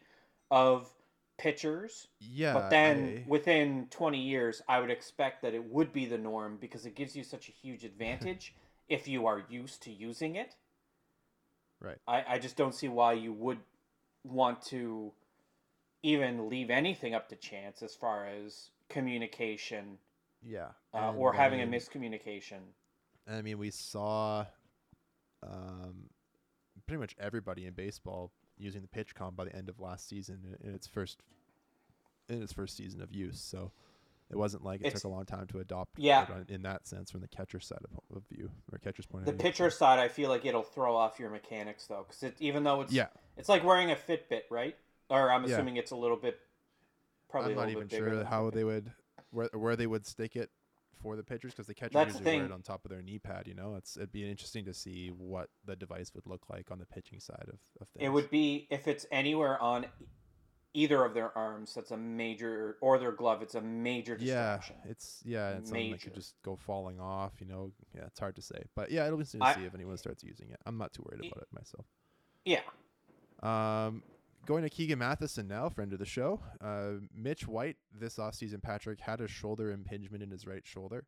of 0.49 0.91
pitchers. 1.37 2.07
Yeah. 2.19 2.53
but 2.53 2.69
then 2.71 3.23
I- 3.23 3.29
within 3.29 3.87
20 3.91 4.19
years, 4.19 4.63
I 4.67 4.79
would 4.79 4.89
expect 4.89 5.43
that 5.43 5.53
it 5.53 5.65
would 5.65 5.93
be 5.93 6.07
the 6.07 6.17
norm 6.17 6.57
because 6.57 6.87
it 6.87 6.95
gives 6.95 7.15
you 7.15 7.23
such 7.23 7.47
a 7.47 7.51
huge 7.51 7.83
advantage 7.91 8.55
if 8.89 9.07
you 9.07 9.27
are 9.27 9.45
used 9.47 9.83
to 9.83 9.91
using 9.91 10.35
it. 10.35 10.55
Right. 11.79 11.99
I, 12.07 12.25
I 12.27 12.39
just 12.39 12.55
don't 12.57 12.73
see 12.73 12.87
why 12.87 13.13
you 13.13 13.33
would 13.33 13.59
want 14.23 14.63
to 14.63 15.13
even 16.01 16.49
leave 16.49 16.71
anything 16.71 17.13
up 17.13 17.29
to 17.29 17.35
chance 17.35 17.83
as 17.83 17.93
far 17.93 18.25
as 18.25 18.71
communication 18.89 19.99
yeah. 20.47 20.67
uh, 20.93 21.09
and 21.09 21.17
or 21.17 21.33
having 21.33 21.61
a 21.61 21.65
miscommunication. 21.65 22.59
I 23.29 23.41
mean, 23.41 23.57
we 23.57 23.69
saw 23.71 24.45
um, 25.43 26.09
pretty 26.85 26.99
much 26.99 27.15
everybody 27.19 27.65
in 27.65 27.73
baseball 27.73 28.31
using 28.57 28.81
the 28.81 28.87
PitchCom 28.87 29.35
by 29.35 29.45
the 29.45 29.55
end 29.55 29.69
of 29.69 29.79
last 29.79 30.07
season 30.07 30.57
in, 30.63 30.73
its 30.73 30.87
first 30.87 31.19
in 32.29 32.41
its 32.41 32.53
first 32.53 32.75
season 32.75 33.01
of 33.01 33.13
use. 33.13 33.39
So 33.39 33.71
it 34.29 34.35
wasn't 34.35 34.63
like 34.63 34.81
it 34.81 34.87
It's- 34.87 35.01
took 35.01 35.09
a 35.11 35.13
long 35.13 35.25
time 35.25 35.47
to 35.47 35.59
adopt. 35.59 35.97
Yeah. 35.97 36.25
it 36.39 36.49
in 36.49 36.61
that 36.63 36.87
sense, 36.87 37.11
from 37.11 37.21
the 37.21 37.27
catcher 37.27 37.59
side 37.59 37.79
of, 37.83 38.17
of 38.17 38.23
view 38.29 38.49
or 38.71 38.77
catcher's 38.79 39.05
point 39.05 39.25
The 39.25 39.31
of 39.31 39.37
view. 39.37 39.43
pitcher 39.43 39.69
side, 39.69 39.99
I 39.99 40.07
feel 40.07 40.29
like 40.29 40.45
it'll 40.45 40.63
throw 40.63 40.95
off 40.95 41.19
your 41.19 41.29
mechanics 41.29 41.87
though, 41.87 42.05
because 42.07 42.23
it, 42.23 42.35
even 42.39 42.63
though 42.63 42.81
it's 42.81 42.91
Yeah, 42.93 43.07
it's 43.37 43.49
like 43.49 43.63
wearing 43.63 43.91
a 43.91 43.95
Fitbit, 43.95 44.43
right? 44.49 44.75
Or 45.09 45.31
I'm 45.31 45.45
Yeah. 45.45 45.53
assuming 45.55 45.77
it's 45.77 45.91
a 45.91 45.95
little 45.95 46.17
bit, 46.17 46.39
probably 47.29 47.51
I'm 47.53 47.57
a 47.57 47.61
not 47.61 47.67
little 47.67 47.81
even 47.83 47.87
bit 47.87 47.99
bigger 47.99 48.15
sure 48.15 48.25
how 48.25 48.49
they 48.49 48.63
would 48.63 48.91
where 49.37 49.49
where 49.53 49.75
they 49.75 49.87
would 49.87 50.05
stick 50.05 50.35
it 50.35 50.49
for 51.01 51.15
the 51.15 51.23
pitchers 51.23 51.53
because 51.53 51.67
the 51.67 51.75
catchers 51.75 51.93
That's 51.93 52.13
the 52.13 52.19
usually 52.19 52.37
wear 52.37 52.45
it 52.47 52.51
on 52.51 52.63
top 52.63 52.83
of 52.83 52.89
their 52.89 53.03
knee 53.03 53.19
pad. 53.19 53.47
You 53.47 53.53
know, 53.53 53.75
it's 53.75 53.95
it'd 53.97 54.11
be 54.11 54.27
interesting 54.27 54.65
to 54.65 54.73
see 54.73 55.09
what 55.09 55.49
the 55.63 55.75
device 55.75 56.11
would 56.15 56.25
look 56.25 56.49
like 56.49 56.71
on 56.71 56.79
the 56.79 56.87
pitching 56.87 57.19
side 57.19 57.45
of, 57.47 57.59
of 57.79 57.87
things. 57.89 58.05
It 58.05 58.09
would 58.09 58.31
be 58.31 58.67
if 58.71 58.87
it's 58.87 59.05
anywhere 59.11 59.61
on 59.61 59.85
either 60.73 61.05
of 61.05 61.13
their 61.13 61.37
arms. 61.37 61.73
That's 61.75 61.91
a 61.91 61.97
major, 61.97 62.77
or 62.81 62.97
their 62.97 63.11
glove. 63.11 63.43
It's 63.43 63.55
a 63.55 63.61
major 63.61 64.17
Yeah, 64.19 64.59
it's 64.85 65.21
yeah, 65.23 65.57
it's 65.57 65.69
something 65.69 65.91
that 65.91 66.01
could 66.01 66.15
just 66.15 66.33
go 66.43 66.55
falling 66.55 66.99
off. 66.99 67.33
You 67.39 67.45
know, 67.45 67.71
yeah, 67.95 68.05
it's 68.07 68.19
hard 68.19 68.35
to 68.37 68.41
say, 68.41 68.63
but 68.75 68.89
yeah, 68.89 69.05
it'll 69.05 69.17
be 69.17 69.21
interesting 69.21 69.43
I- 69.43 69.53
to 69.53 69.59
see 69.59 69.65
if 69.65 69.75
anyone 69.75 69.97
starts 69.97 70.23
using 70.23 70.49
it. 70.49 70.59
I'm 70.65 70.79
not 70.79 70.93
too 70.93 71.03
worried 71.07 71.31
about 71.31 71.43
it 71.43 71.47
myself. 71.53 71.85
Yeah, 72.43 72.61
Um, 73.43 74.03
going 74.47 74.63
to 74.63 74.69
Keegan 74.69 74.99
Matheson 74.99 75.47
now, 75.47 75.67
friend 75.67 75.91
of 75.91 75.99
the 75.99 76.05
show. 76.05 76.39
Uh, 76.61 77.05
Mitch 77.13 77.47
White 77.47 77.75
this 77.93 78.15
offseason, 78.15 78.63
Patrick 78.63 79.01
had 79.01 79.19
a 79.19 79.27
shoulder 79.27 79.71
impingement 79.71 80.23
in 80.23 80.31
his 80.31 80.47
right 80.47 80.65
shoulder. 80.65 81.05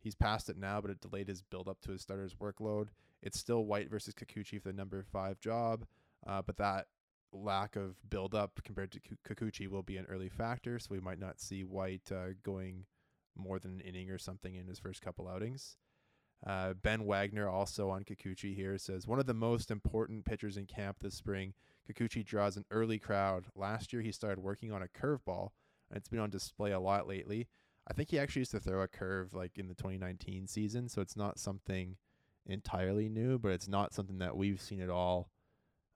He's 0.00 0.14
past 0.14 0.48
it 0.48 0.56
now, 0.56 0.80
but 0.80 0.90
it 0.90 1.02
delayed 1.02 1.28
his 1.28 1.42
build 1.42 1.68
up 1.68 1.82
to 1.82 1.92
his 1.92 2.00
starter's 2.00 2.34
workload. 2.34 2.88
It's 3.22 3.38
still 3.38 3.66
White 3.66 3.90
versus 3.90 4.14
Kikuchi 4.14 4.60
for 4.60 4.68
the 4.68 4.76
number 4.76 5.04
five 5.12 5.38
job, 5.40 5.84
uh, 6.26 6.40
but 6.40 6.56
that 6.56 6.86
lack 7.32 7.76
of 7.76 7.96
build 8.08 8.34
up 8.34 8.60
compared 8.64 8.92
to 8.92 9.00
Ku- 9.00 9.34
Kikuchi 9.34 9.68
will 9.68 9.82
be 9.82 9.98
an 9.98 10.06
early 10.08 10.30
factor, 10.30 10.78
so 10.78 10.88
we 10.90 11.00
might 11.00 11.18
not 11.18 11.38
see 11.38 11.64
White 11.64 12.10
uh, 12.10 12.28
going 12.42 12.86
more 13.36 13.58
than 13.58 13.72
an 13.72 13.80
inning 13.80 14.10
or 14.10 14.18
something 14.18 14.54
in 14.54 14.66
his 14.66 14.78
first 14.78 15.02
couple 15.02 15.28
outings. 15.28 15.76
Uh, 16.46 16.72
ben 16.72 17.04
Wagner, 17.04 17.46
also 17.46 17.90
on 17.90 18.04
Kikuchi 18.04 18.56
here, 18.56 18.78
says 18.78 19.06
one 19.06 19.18
of 19.18 19.26
the 19.26 19.34
most 19.34 19.70
important 19.70 20.24
pitchers 20.24 20.56
in 20.56 20.64
camp 20.64 20.96
this 21.00 21.14
spring. 21.14 21.52
Kikuchi 21.92 22.24
draws 22.24 22.56
an 22.56 22.64
early 22.70 22.98
crowd. 22.98 23.46
Last 23.54 23.92
year, 23.92 24.02
he 24.02 24.12
started 24.12 24.40
working 24.40 24.72
on 24.72 24.82
a 24.82 24.88
curveball, 24.88 25.50
and 25.90 25.96
it's 25.96 26.08
been 26.08 26.18
on 26.18 26.30
display 26.30 26.72
a 26.72 26.80
lot 26.80 27.08
lately. 27.08 27.48
I 27.88 27.92
think 27.92 28.10
he 28.10 28.18
actually 28.18 28.40
used 28.40 28.52
to 28.52 28.60
throw 28.60 28.82
a 28.82 28.88
curve 28.88 29.34
like 29.34 29.58
in 29.58 29.68
the 29.68 29.74
2019 29.74 30.46
season, 30.46 30.88
so 30.88 31.00
it's 31.00 31.16
not 31.16 31.38
something 31.38 31.96
entirely 32.46 33.08
new, 33.08 33.38
but 33.38 33.52
it's 33.52 33.68
not 33.68 33.94
something 33.94 34.18
that 34.18 34.36
we've 34.36 34.60
seen 34.60 34.80
at 34.80 34.90
all 34.90 35.30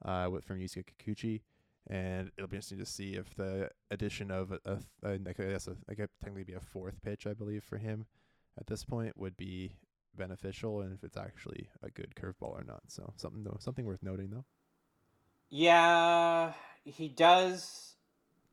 uh, 0.05 0.29
with 0.31 0.45
from 0.45 0.59
Yusei 0.59 0.85
Kikuchi. 0.85 1.43
And 1.89 2.31
it'll 2.37 2.49
be 2.49 2.57
interesting 2.57 2.79
to 2.79 2.87
see 2.87 3.15
if 3.15 3.35
the 3.35 3.69
addition 3.91 4.31
of 4.31 4.53
a, 4.53 4.59
a, 4.65 4.79
a 5.05 5.13
I 5.13 5.33
guess 5.33 5.69
a, 5.69 5.77
like 5.87 5.99
a, 5.99 6.09
technically 6.21 6.45
be 6.45 6.55
a 6.55 6.61
fourth 6.61 7.03
pitch, 7.03 7.27
I 7.27 7.35
believe, 7.35 7.63
for 7.63 7.77
him 7.77 8.07
at 8.59 8.67
this 8.67 8.85
point 8.85 9.17
would 9.17 9.37
be 9.37 9.77
beneficial, 10.17 10.81
and 10.81 10.93
if 10.95 11.05
it's 11.05 11.17
actually 11.17 11.69
a 11.83 11.91
good 11.91 12.15
curveball 12.15 12.51
or 12.51 12.65
not. 12.67 12.83
So 12.89 13.13
something 13.17 13.45
though, 13.45 13.59
something 13.61 13.85
worth 13.85 14.03
noting 14.03 14.31
though. 14.31 14.45
Yeah, 15.55 16.53
he 16.85 17.09
does. 17.09 17.95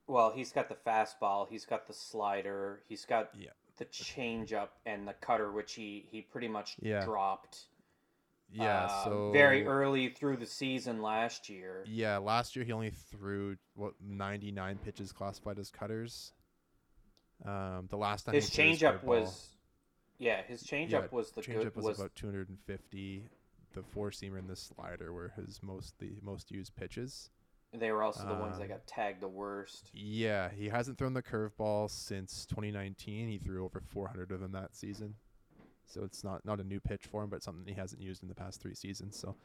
Well, 0.06 0.32
he's 0.32 0.52
got 0.52 0.70
the 0.70 0.76
fastball. 0.76 1.50
He's 1.50 1.66
got 1.66 1.88
the 1.88 1.94
slider. 1.94 2.84
He's 2.88 3.06
got 3.06 3.32
Yeah. 3.36 3.50
the 3.78 3.86
changeup 3.86 4.70
and 4.86 5.08
the 5.08 5.14
cutter, 5.14 5.52
which 5.52 5.74
he 5.74 6.06
he 6.12 6.22
pretty 6.22 6.48
much 6.48 6.78
Yeah. 6.80 7.04
dropped. 7.04 7.66
Yeah, 8.54 8.84
uh, 8.84 9.04
so 9.06 9.32
very 9.32 9.66
early 9.66 10.10
through 10.10 10.38
the 10.38 10.46
season 10.46 11.02
last 11.02 11.50
year. 11.50 11.84
Yeah, 11.88 12.18
last 12.18 12.56
year 12.56 12.66
he 12.66 12.72
only 12.72 12.92
threw 12.92 13.58
what 13.74 13.94
99 14.00 14.78
pitches 14.78 15.12
classified 15.12 15.58
as 15.58 15.72
cutters. 15.72 16.34
Um, 17.44 17.88
the 17.88 17.98
last 17.98 18.26
time 18.26 18.36
His 18.36 18.50
he 18.50 18.56
threw 18.56 18.66
his 18.66 18.82
changeup 18.82 19.04
was, 19.04 19.56
yeah, 20.20 20.44
his 20.44 20.64
changeup 20.64 20.92
Yeah, 20.92 21.08
was 21.12 21.32
the 21.32 21.42
changeup 21.42 21.64
good 21.64 21.76
was, 21.78 21.86
was 21.86 22.00
about 22.00 22.14
250. 22.14 23.30
The 23.74 23.84
four 23.84 24.12
seamer 24.12 24.38
and 24.40 24.50
the 24.50 24.56
slider 24.56 25.14
were 25.14 25.32
his 25.36 25.60
most 25.64 25.98
the 26.00 26.12
most 26.22 26.52
used 26.52 26.76
pitches. 26.76 27.30
they 27.74 27.92
were 27.92 28.04
also 28.04 28.28
the 28.28 28.34
ones 28.36 28.58
that 28.58 28.64
um, 28.64 28.70
got 28.70 28.86
tagged 28.88 29.22
the 29.22 29.28
worst. 29.30 29.90
Yeah, 29.94 30.50
he 30.50 30.68
hasn't 30.70 30.98
thrown 30.98 31.14
the 31.14 31.24
curveball 31.24 31.90
since 31.90 32.46
2019. 32.48 33.30
He 33.30 33.38
threw 33.38 33.64
over 33.64 33.80
400 33.80 34.32
of 34.32 34.42
them 34.42 34.52
that 34.52 34.76
season. 34.76 35.16
So 35.86 36.04
it's 36.04 36.24
not 36.24 36.44
not 36.46 36.60
a 36.60 36.64
new 36.64 36.80
pitch 36.80 37.06
for 37.06 37.24
him, 37.24 37.30
but 37.30 37.44
something 37.44 37.66
he 37.74 37.80
hasn't 37.80 38.02
used 38.02 38.24
in 38.24 38.30
the 38.30 38.36
past 38.36 38.62
three 38.62 38.76
seasons. 38.76 39.18
So 39.18 39.36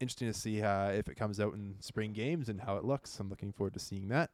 interesting 0.00 0.28
to 0.32 0.38
see 0.38 0.62
uh, 0.62 0.88
if 0.90 1.08
it 1.08 1.16
comes 1.16 1.38
out 1.40 1.54
in 1.54 1.74
spring 1.80 2.12
games 2.12 2.48
and 2.48 2.60
how 2.60 2.76
it 2.76 2.84
looks. 2.84 3.18
I'm 3.20 3.28
looking 3.28 3.52
forward 3.52 3.74
to 3.74 3.80
seeing 3.80 4.08
that. 4.08 4.30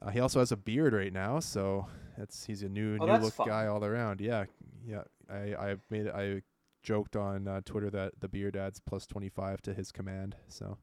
Uh, 0.00 0.10
he 0.10 0.18
also 0.20 0.40
has 0.40 0.50
a 0.50 0.56
beard 0.56 0.92
right 0.92 1.12
now, 1.12 1.38
so 1.38 1.86
that's 2.18 2.44
he's 2.44 2.62
a 2.62 2.68
new 2.68 2.98
Oh, 3.00 3.06
new 3.06 3.18
look 3.24 3.34
fun. 3.34 3.46
guy 3.48 3.66
all 3.66 3.84
around. 3.84 4.20
Yeah, 4.20 4.44
yeah. 4.84 5.02
I 5.30 5.54
I 5.54 5.76
made 5.90 6.08
I 6.08 6.42
joked 6.82 7.16
on 7.16 7.48
uh, 7.48 7.60
Twitter 7.64 7.90
that 7.90 8.20
the 8.20 8.28
beard 8.28 8.56
adds 8.56 8.80
plus 8.80 9.06
25 9.06 9.62
to 9.62 9.74
his 9.74 9.92
command. 9.92 10.36
So 10.48 10.78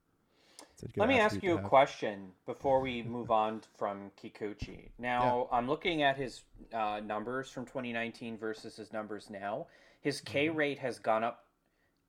it's 0.74 0.84
a 0.84 0.88
good 0.88 1.06
Let 1.06 1.10
me 1.10 1.18
ask 1.20 1.42
you 1.42 1.54
a 1.56 1.60
have. 1.60 1.72
question 1.72 2.34
before 2.46 2.80
we 2.82 3.02
move 3.04 3.32
on 3.32 3.62
from 3.78 4.12
Kikuchi. 4.22 4.90
Now, 5.00 5.48
I'm 5.52 5.68
looking 5.68 6.04
at 6.04 6.18
his 6.18 6.44
uh, 6.74 7.00
numbers 7.04 7.50
from 7.50 7.66
2019 7.66 8.38
versus 8.38 8.76
his 8.76 8.92
numbers 8.92 9.30
now. 9.30 9.68
His 10.02 10.22
K 10.22 10.50
Mm-hmm. 10.50 10.50
rate 10.50 10.80
has 10.80 11.00
gone 11.00 11.24
up 11.24 11.46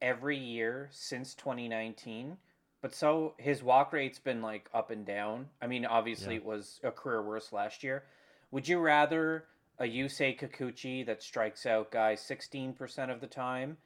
every 0.03 0.37
year 0.39 0.89
since 0.93 1.35
2019, 1.35 2.39
but 2.83 2.95
so 2.95 3.35
his 3.39 3.63
walk 3.63 3.93
rate's 3.93 4.19
been 4.19 4.43
like 4.43 4.69
up 4.75 4.91
and 4.91 5.07
down. 5.07 5.49
I 5.63 5.67
mean, 5.67 5.85
obviously, 5.87 6.35
Yeah. 6.35 6.37
it 6.37 6.45
was 6.45 6.81
a 6.85 6.91
career 6.91 7.23
worst 7.23 7.53
last 7.53 7.83
year. 7.85 8.05
Would 8.51 8.69
you 8.69 8.79
rather 8.81 9.45
a 9.81 9.85
Yusei 9.85 10.39
Kikuchi 10.39 11.05
that 11.07 11.23
strikes 11.23 11.65
out 11.65 11.91
guys 11.91 12.21
16% 12.21 13.11
of 13.11 13.21
the 13.21 13.27
time, 13.27 13.79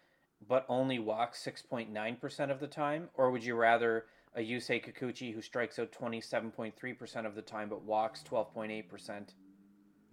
but 0.46 0.66
only 0.68 0.98
walks 0.98 1.42
6.9% 1.44 2.50
of 2.50 2.60
the 2.60 2.66
time? 2.66 3.08
Or 3.14 3.30
would 3.30 3.44
you 3.44 3.54
rather 3.54 4.06
a 4.34 4.40
Yusei 4.40 4.84
Kikuchi 4.84 5.32
who 5.32 5.40
strikes 5.40 5.78
out 5.78 5.92
27.3% 5.92 7.26
of 7.26 7.36
the 7.36 7.42
time 7.42 7.68
but 7.68 7.84
walks 7.84 8.24
12.8%? 8.24 9.28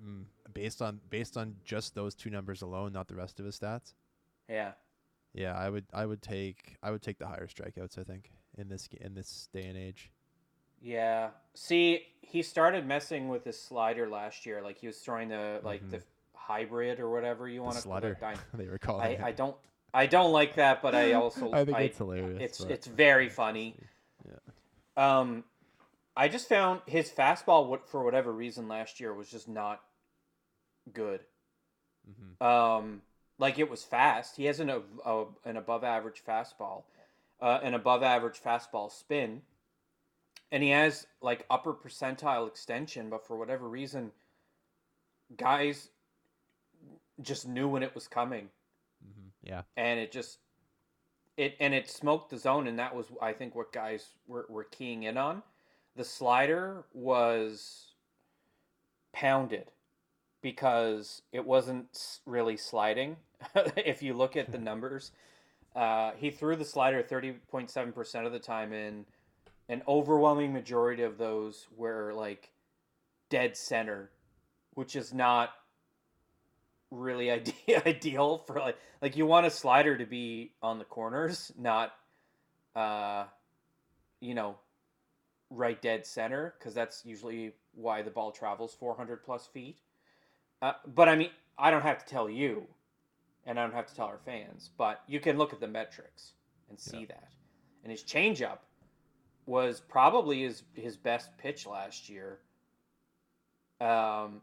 Mm, 0.05 0.23
based 0.53 0.81
on 0.81 0.99
based 1.09 1.37
on 1.37 1.55
just 1.63 1.93
those 1.93 2.15
two 2.15 2.29
numbers 2.29 2.61
alone, 2.61 2.93
not 2.93 3.07
the 3.07 3.15
rest 3.15 3.39
of 3.39 3.45
his 3.45 3.59
stats. 3.59 3.93
Yeah. 4.49 4.71
Yeah, 5.33 5.55
I 5.55 5.69
would 5.69 5.85
I 5.93 6.05
would 6.05 6.21
take 6.21 6.77
I 6.81 6.91
would 6.91 7.03
take 7.03 7.19
the 7.19 7.27
higher 7.27 7.47
strikeouts. 7.47 7.99
I 7.99 8.03
think 8.03 8.31
in 8.57 8.67
this 8.67 8.89
in 8.99 9.13
this 9.13 9.47
day 9.53 9.65
and 9.65 9.77
age. 9.77 10.11
Yeah. 10.81 11.29
See, 11.53 12.07
he 12.21 12.41
started 12.41 12.85
messing 12.87 13.27
with 13.29 13.43
his 13.43 13.59
slider 13.59 14.07
last 14.09 14.45
year. 14.45 14.61
Like 14.61 14.77
he 14.77 14.87
was 14.87 14.97
throwing 14.97 15.29
the 15.29 15.59
like 15.63 15.89
the 15.89 16.01
hybrid 16.33 16.99
or 16.99 17.09
whatever 17.09 17.47
you 17.47 17.59
The 17.59 17.63
want 17.63 17.75
to 17.75 17.81
slider, 17.81 18.15
call 18.15 18.31
it. 18.31 18.39
they 18.53 18.67
were 18.67 18.77
calling 18.77 19.05
I, 19.05 19.09
it. 19.11 19.21
I 19.21 19.31
don't 19.31 19.55
I 19.93 20.05
don't 20.05 20.31
like 20.31 20.55
that, 20.55 20.81
but 20.81 20.95
I 20.95 21.13
also 21.13 21.51
I 21.53 21.65
think 21.65 21.79
it's 21.79 21.97
hilarious. 21.97 22.41
It's 22.41 22.57
but- 22.63 22.71
it's 22.71 22.87
very 22.87 23.29
funny. 23.29 23.75
Yeah. 24.25 25.19
Um, 25.19 25.43
I 26.15 26.27
just 26.27 26.49
found 26.49 26.81
his 26.85 27.09
fastball, 27.09 27.79
for 27.87 28.03
whatever 28.03 28.33
reason, 28.33 28.67
last 28.67 28.99
year 28.99 29.13
was 29.13 29.29
just 29.29 29.47
not 29.47 29.81
good. 30.93 31.21
Mm-hmm. 32.09 32.43
Um, 32.45 33.01
like 33.37 33.59
it 33.59 33.69
was 33.69 33.83
fast. 33.83 34.35
He 34.35 34.45
has 34.45 34.59
an 34.59 34.69
a, 34.69 34.81
a, 35.05 35.25
an 35.45 35.57
above 35.57 35.83
average 35.83 36.21
fastball, 36.27 36.83
uh, 37.41 37.59
an 37.63 37.73
above 37.73 38.03
average 38.03 38.41
fastball 38.43 38.91
spin, 38.91 39.41
and 40.51 40.63
he 40.63 40.69
has 40.71 41.07
like 41.21 41.45
upper 41.49 41.73
percentile 41.73 42.47
extension. 42.47 43.09
But 43.09 43.25
for 43.27 43.37
whatever 43.37 43.67
reason, 43.69 44.11
guys 45.37 45.89
just 47.21 47.47
knew 47.47 47.67
when 47.67 47.83
it 47.83 47.95
was 47.95 48.07
coming 48.07 48.49
Mm-hmm. 49.03 49.29
Yeah. 49.43 49.61
and 49.77 49.99
it 49.99 50.11
just 50.11 50.37
it 51.37 51.55
and 51.59 51.73
it 51.73 51.89
smoked 51.89 52.29
the 52.29 52.37
zone 52.37 52.67
and 52.67 52.77
that 52.79 52.95
was 52.95 53.07
i 53.21 53.33
think 53.33 53.55
what 53.55 53.71
guys 53.73 54.09
were, 54.27 54.45
were 54.49 54.65
keying 54.65 55.03
in 55.03 55.17
on 55.17 55.41
the 55.95 56.03
slider 56.03 56.83
was 56.93 57.87
pounded 59.13 59.71
because 60.41 61.23
it 61.31 61.45
wasn't 61.45 62.19
really 62.25 62.57
sliding 62.57 63.17
if 63.77 64.03
you 64.03 64.13
look 64.13 64.35
at 64.37 64.51
the 64.51 64.57
numbers 64.59 65.11
uh, 65.75 66.11
he 66.17 66.29
threw 66.29 66.55
the 66.55 66.65
slider 66.65 67.01
30.7% 67.01 68.25
of 68.25 68.31
the 68.33 68.39
time 68.39 68.73
in 68.73 69.05
an 69.71 69.81
overwhelming 69.87 70.53
majority 70.53 71.01
of 71.01 71.17
those 71.17 71.67
were 71.75 72.13
like 72.13 72.51
dead 73.29 73.55
center 73.57 74.11
which 74.73 74.95
is 74.95 75.13
not 75.13 75.51
really 76.91 77.31
ide- 77.31 77.53
ideal 77.85 78.39
for 78.39 78.59
like 78.59 78.77
like 79.01 79.15
you 79.15 79.25
want 79.25 79.45
a 79.45 79.49
slider 79.49 79.97
to 79.97 80.05
be 80.05 80.51
on 80.61 80.77
the 80.77 80.85
corners, 80.85 81.51
not 81.57 81.93
uh 82.75 83.25
you 84.19 84.33
know 84.35 84.55
right 85.49 85.81
dead 85.81 86.05
center 86.05 86.53
because 86.57 86.73
that's 86.73 87.05
usually 87.05 87.53
why 87.73 88.01
the 88.01 88.11
ball 88.11 88.31
travels 88.31 88.75
400 88.79 89.23
plus 89.23 89.47
feet. 89.47 89.79
Uh, 90.61 90.73
but 90.85 91.09
I 91.09 91.15
mean, 91.15 91.31
I 91.57 91.71
don't 91.71 91.81
have 91.81 91.97
to 91.99 92.05
tell 92.05 92.29
you, 92.29 92.67
and 93.45 93.59
I 93.59 93.63
don't 93.63 93.73
have 93.73 93.87
to 93.87 93.95
tell 93.95 94.05
our 94.05 94.19
fans, 94.23 94.69
but 94.77 95.01
you 95.07 95.19
can 95.19 95.37
look 95.37 95.53
at 95.53 95.59
the 95.59 95.67
metrics 95.67 96.33
and 96.69 96.79
see 96.79 96.99
Yeah. 96.99 97.05
that. 97.07 97.29
And 97.83 97.91
his 97.91 98.03
changeup 98.03 98.59
was 99.51 99.81
probably 99.81 100.43
his 100.43 100.63
his 100.73 100.97
best 100.97 101.37
pitch 101.37 101.67
last 101.67 102.09
year. 102.09 102.39
Um, 103.81 104.41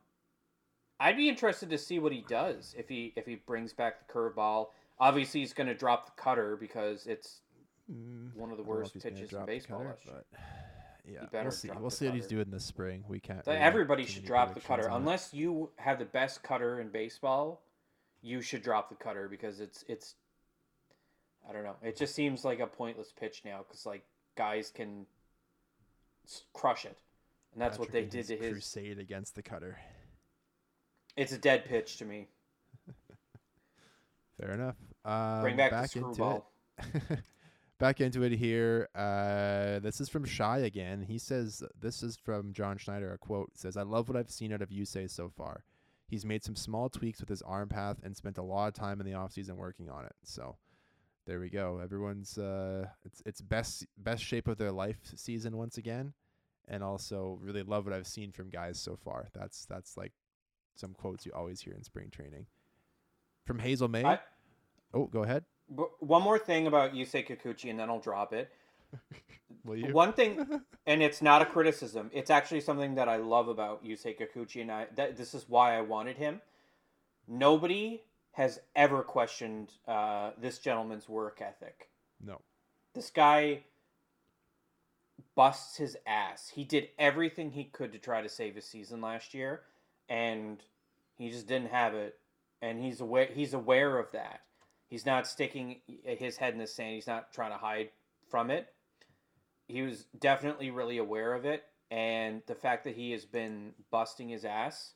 I'd 1.01 1.17
be 1.17 1.29
interested 1.29 1.71
to 1.71 1.79
see 1.79 1.99
what 1.99 2.13
he 2.13 2.25
does 2.29 2.75
if 2.77 2.89
he 2.89 3.15
if 3.17 3.25
he 3.27 3.37
brings 3.37 3.73
back 3.73 4.07
the 4.07 4.13
curveball. 4.13 4.69
Obviously, 5.01 5.41
he's 5.41 5.55
going 5.55 5.69
to 5.69 5.75
drop 5.75 6.07
the 6.07 6.23
cutter 6.23 6.57
because 6.57 7.07
it's 7.07 7.41
Mm, 7.91 8.35
one 8.35 8.51
of 8.51 8.59
the 8.59 8.65
I 8.65 8.67
don't 8.67 8.81
know 8.81 8.81
worst 8.81 8.97
if 8.97 9.03
he's 9.03 9.03
gonna 9.05 9.17
pitches 9.17 9.33
in 9.33 9.47
baseball 9.47 9.79
cutter, 9.79 9.99
but 10.05 10.27
yeah, 11.07 11.25
we'll 11.33 11.51
see. 11.51 11.71
We'll 11.81 11.91
see 11.91 12.07
what 12.07 12.15
he's 12.15 12.27
doing 12.27 12.51
this 12.51 12.67
spring. 12.67 13.03
We 13.09 13.19
can't. 13.19 13.45
So 13.45 13.53
really 13.53 13.63
everybody 13.63 14.05
should 14.05 14.25
drop 14.27 14.55
the 14.55 14.61
cutter 14.61 14.89
unless 14.91 15.33
you 15.33 15.71
have 15.77 15.99
the 15.99 16.05
best 16.05 16.43
cutter 16.43 16.81
in 16.81 16.91
baseball. 16.91 17.63
You 18.21 18.43
should 18.43 18.63
drop 18.63 18.91
the 18.91 18.95
cutter 18.95 19.29
because 19.29 19.61
it's 19.61 19.85
it's. 19.89 20.17
I 21.49 21.53
don't 21.53 21.65
know. 21.65 21.77
It 21.83 21.97
just 21.97 22.15
seems 22.15 22.45
like 22.45 22.61
a 22.61 22.67
pointless 22.67 23.13
pitch 23.19 23.41
now 23.43 23.65
because 23.67 23.87
like 23.87 24.05
guys 24.39 24.71
can 24.71 25.05
crush 26.55 26.85
it, 26.85 26.97
and 27.53 27.61
that's 27.61 27.79
what 27.79 27.91
they 27.91 28.05
did 28.05 28.27
to 28.29 28.37
his. 28.37 28.53
crusade 28.53 28.99
against 28.99 29.35
the 29.35 29.43
cutter. 29.43 29.79
It's 31.17 31.33
a 31.33 31.39
dead 31.39 31.65
pitch 31.65 31.97
to 31.97 32.05
me. 32.05 32.29
Fair 34.41 34.53
enough. 34.53 34.77
Um, 35.05 35.43
Bring 35.43 35.57
back, 35.57 35.73
back 35.73 35.91
the 35.91 35.99
into 35.99 36.15
screwball. 36.15 36.53
it. 36.79 37.19
back 37.81 38.01
into 38.01 38.23
it 38.23 38.31
here. 38.31 38.89
Uh, 38.95 39.81
this 39.81 40.01
is 40.01 40.09
from 40.09 40.25
Shi 40.25 40.45
again. 40.45 41.03
He 41.03 41.19
says 41.19 41.65
this 41.81 42.05
is 42.05 42.17
from 42.17 42.53
John 42.53 42.79
Schneider. 42.79 43.13
A 43.13 43.19
quote 43.19 43.59
says, 43.59 43.77
"I 43.77 43.83
love 43.83 44.09
what 44.09 44.17
I've 44.17 44.31
seen 44.31 44.53
out 44.53 44.63
of 44.63 44.71
Yusei 44.71 45.11
so 45.11 45.29
far. 45.29 45.65
He's 46.07 46.25
made 46.25 46.45
some 46.45 46.55
small 46.55 46.89
tweaks 46.89 47.19
with 47.19 47.29
his 47.29 47.43
arm 47.43 47.69
path 47.69 47.97
and 48.05 48.17
spent 48.17 48.39
a 48.39 48.43
lot 48.43 48.69
of 48.69 48.75
time 48.75 49.01
in 49.01 49.07
the 49.07 49.13
offseason 49.13 49.57
working 49.57 49.91
on 49.91 50.05
it. 50.05 50.15
So." 50.23 50.57
There 51.29 51.41
we 51.41 51.51
go. 51.51 51.79
Everyone's 51.85 52.39
uh, 52.39 52.87
it's 53.05 53.23
it's 53.27 53.43
best 53.43 53.85
best 53.99 54.25
shape 54.25 54.49
of 54.49 54.57
their 54.57 54.73
life 54.73 54.97
season 55.15 55.59
once 55.59 55.77
again, 55.77 56.15
and 56.67 56.83
also 56.83 57.39
really 57.43 57.63
love 57.63 57.85
what 57.85 57.95
I've 57.95 58.07
seen 58.07 58.33
from 58.33 58.49
guys 58.49 58.81
so 58.81 58.97
far. 58.97 59.29
That's 59.35 59.67
that's 59.67 59.99
like 59.99 60.13
some 60.75 60.95
quotes 60.95 61.27
you 61.27 61.33
always 61.35 61.61
hear 61.61 61.75
in 61.75 61.83
spring 61.83 62.09
training. 62.11 62.47
From 63.45 63.59
Hazel 63.59 63.89
May. 63.89 64.07
I- 64.07 64.21
oh, 64.95 65.05
go 65.05 65.23
ahead. 65.23 65.45
One 66.01 66.23
more 66.23 66.39
thing 66.39 66.67
about 66.67 66.95
Yusei 66.95 67.29
Kikuchi, 67.29 67.69
and 67.69 67.79
then 67.79 67.91
I'll 67.91 68.01
drop 68.01 68.33
it. 68.33 68.51
Will 69.67 69.77
you? 69.77 69.93
One 69.93 70.15
thing, 70.15 70.63
and 70.87 71.03
it's 71.03 71.21
not 71.21 71.43
a 71.43 71.45
criticism. 71.45 72.11
It's 72.15 72.31
actually 72.31 72.63
something 72.63 72.95
that 72.95 73.07
I 73.11 73.17
love 73.17 73.49
about 73.49 73.85
Yusei 73.85 74.19
Kikuchi, 74.19 74.63
and 74.63 74.73
I 74.73 74.87
that 74.97 75.19
this 75.19 75.35
is 75.35 75.45
why 75.47 75.77
I 75.77 75.83
wanted 75.83 76.17
him. 76.17 76.41
Nobody 77.27 78.01
has 78.39 78.61
ever 78.77 79.03
questioned 79.03 79.73
uh, 79.89 80.31
this 80.41 80.61
gentleman's 80.61 81.09
work 81.09 81.43
ethic. 81.43 81.91
No. 82.25 82.41
This 82.95 83.11
guy 83.11 83.65
busts 85.35 85.77
his 85.77 85.97
ass. 86.07 86.53
He 86.55 86.63
did 86.63 86.91
everything 87.01 87.51
he 87.51 87.65
could 87.65 87.91
to 87.91 87.99
try 87.99 88.23
to 88.23 88.29
save 88.29 88.55
his 88.55 88.65
season 88.65 89.01
last 89.01 89.35
year, 89.35 89.63
and 90.09 90.63
he 91.17 91.31
just 91.31 91.49
didn't 91.49 91.73
have 91.73 91.95
it. 91.95 92.21
And 92.63 92.81
he's 92.81 93.01
aware. 93.01 93.27
He's 93.27 93.55
aware 93.55 93.99
of 93.99 94.13
that. 94.13 94.43
He's 94.87 95.05
not 95.05 95.27
sticking 95.27 95.81
his 96.05 96.37
head 96.37 96.53
in 96.53 96.61
the 96.61 96.67
sand. 96.69 96.95
He's 96.95 97.09
not 97.09 97.33
trying 97.33 97.51
to 97.51 97.59
hide 97.59 97.91
from 98.31 98.53
it. 98.53 98.69
He 99.67 99.83
was 99.83 100.07
definitely 100.17 100.71
really 100.71 100.99
aware 100.99 101.35
of 101.35 101.45
it, 101.45 101.65
and 101.91 102.43
the 102.47 102.55
fact 102.55 102.85
that 102.85 102.95
he 102.95 103.11
has 103.11 103.25
been 103.25 103.73
busting 103.91 104.29
his 104.29 104.45
ass 104.45 104.93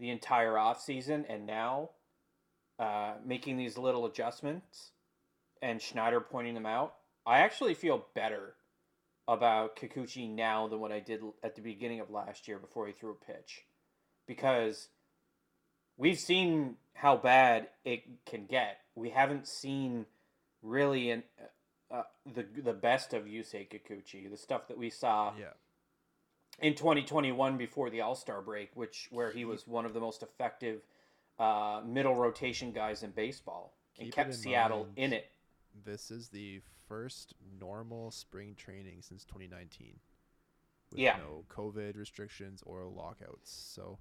the 0.00 0.10
entire 0.10 0.54
offseason 0.54 1.24
and 1.28 1.46
now 1.46 1.90
uh, 2.78 3.14
making 3.24 3.56
these 3.56 3.78
little 3.78 4.06
adjustments 4.06 4.90
and 5.62 5.80
Schneider 5.80 6.20
pointing 6.20 6.54
them 6.54 6.66
out, 6.66 6.94
I 7.24 7.38
actually 7.40 7.74
feel 7.74 8.06
better 8.14 8.54
about 9.28 9.76
Kikuchi 9.76 10.28
now 10.30 10.68
than 10.68 10.78
what 10.80 10.92
I 10.92 11.00
did 11.00 11.20
at 11.42 11.56
the 11.56 11.62
beginning 11.62 12.00
of 12.00 12.10
last 12.10 12.46
year 12.46 12.58
before 12.58 12.86
he 12.86 12.92
threw 12.92 13.10
a 13.10 13.32
pitch. 13.32 13.64
Because 14.26 14.88
we've 15.96 16.18
seen 16.18 16.76
how 16.94 17.16
bad 17.16 17.68
it 17.84 18.02
can 18.26 18.46
get. 18.46 18.78
We 18.94 19.10
haven't 19.10 19.46
seen 19.48 20.06
really 20.62 21.10
an, 21.10 21.22
uh, 21.90 22.02
the 22.24 22.44
the 22.62 22.72
best 22.72 23.14
of 23.14 23.24
Yusei 23.24 23.68
Kikuchi, 23.68 24.30
the 24.30 24.36
stuff 24.36 24.68
that 24.68 24.78
we 24.78 24.90
saw 24.90 25.32
Yeah. 25.38 25.52
in 26.60 26.74
2021 26.74 27.56
before 27.56 27.90
the 27.90 28.00
All-Star 28.00 28.40
break, 28.42 28.70
which 28.74 29.08
where 29.10 29.30
he 29.32 29.44
was 29.44 29.66
one 29.66 29.86
of 29.86 29.92
the 29.94 30.00
most 30.00 30.22
effective 30.22 30.80
uh, 31.38 31.82
middle 31.86 32.14
rotation 32.14 32.72
guys 32.72 33.02
in 33.02 33.10
baseball 33.10 33.76
and 33.98 34.06
Keep 34.06 34.14
kept 34.14 34.30
in 34.30 34.36
Seattle 34.36 34.84
mind. 34.84 34.92
in 34.96 35.12
it. 35.12 35.30
This 35.84 36.10
is 36.10 36.28
the 36.28 36.60
first 36.88 37.34
normal 37.60 38.10
spring 38.10 38.54
training 38.56 39.02
since 39.02 39.24
2019. 39.24 39.98
With 40.90 41.00
Yeah. 41.00 41.16
no 41.18 41.44
COVID 41.48 41.96
restrictions 41.96 42.62
or 42.64 42.84
lockouts. 42.84 43.50
So 43.50 43.98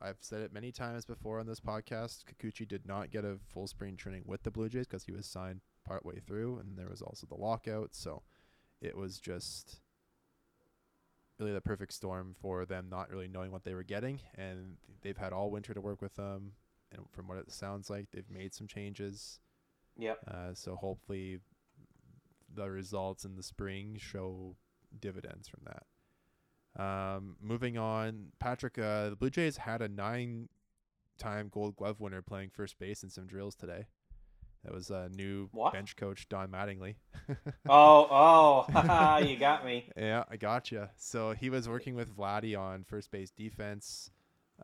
I've 0.00 0.18
said 0.20 0.42
it 0.42 0.52
many 0.52 0.72
times 0.72 1.04
before 1.04 1.40
on 1.40 1.46
this 1.46 1.60
podcast. 1.60 2.24
Kikuchi 2.24 2.66
did 2.66 2.86
not 2.86 3.10
get 3.10 3.24
a 3.24 3.38
full 3.48 3.66
spring 3.66 3.96
training 3.96 4.22
with 4.26 4.42
the 4.42 4.50
Blue 4.50 4.68
Jays 4.68 4.86
because 4.86 5.04
he 5.04 5.12
was 5.12 5.26
signed 5.26 5.60
partway 5.84 6.20
through, 6.20 6.58
and 6.58 6.76
there 6.76 6.88
was 6.88 7.02
also 7.02 7.26
the 7.26 7.34
lockout. 7.36 7.94
So 7.94 8.22
it 8.80 8.96
was 8.96 9.18
just 9.18 9.80
really 11.38 11.52
the 11.52 11.60
perfect 11.60 11.92
storm 11.92 12.34
for 12.40 12.64
them 12.64 12.88
not 12.88 13.10
really 13.10 13.28
knowing 13.28 13.50
what 13.50 13.64
they 13.64 13.74
were 13.74 13.82
getting, 13.82 14.20
and 14.36 14.76
they've 15.02 15.16
had 15.16 15.32
all 15.32 15.50
winter 15.50 15.74
to 15.74 15.80
work 15.80 16.00
with 16.02 16.16
them. 16.16 16.52
And 16.92 17.06
from 17.10 17.26
what 17.26 17.38
it 17.38 17.50
sounds 17.50 17.88
like, 17.88 18.10
they've 18.12 18.30
made 18.30 18.54
some 18.54 18.66
changes. 18.66 19.40
Yep. 19.98 20.18
Uh, 20.28 20.54
so 20.54 20.76
hopefully, 20.76 21.38
the 22.54 22.70
results 22.70 23.24
in 23.24 23.36
the 23.36 23.42
spring 23.42 23.96
show 23.98 24.56
dividends 25.00 25.48
from 25.48 25.60
that. 25.64 25.84
Um, 26.82 27.36
moving 27.40 27.76
on, 27.78 28.32
Patrick, 28.38 28.78
uh, 28.78 29.10
the 29.10 29.16
Blue 29.16 29.30
Jays 29.30 29.58
had 29.58 29.82
a 29.82 29.88
nine-time 29.88 31.48
Gold 31.50 31.76
Glove 31.76 32.00
winner 32.00 32.22
playing 32.22 32.50
first 32.50 32.78
base 32.78 33.02
in 33.02 33.10
some 33.10 33.26
drills 33.26 33.54
today. 33.54 33.86
That 34.64 34.72
was 34.72 34.90
uh, 34.90 35.08
new 35.12 35.48
What? 35.52 35.72
bench 35.72 35.96
coach 35.96 36.28
Don 36.28 36.48
Mattingly. 36.48 36.96
Oh, 37.68 38.66
oh, 38.74 39.18
you 39.24 39.36
got 39.36 39.64
me. 39.64 39.88
Yeah, 39.96 40.24
I 40.30 40.36
got 40.36 40.70
you. 40.72 40.88
So 40.96 41.32
he 41.32 41.50
was 41.50 41.68
working 41.68 41.94
with 41.94 42.14
Vladdy 42.14 42.58
on 42.58 42.84
first 42.84 43.10
base 43.10 43.30
defense. 43.30 44.10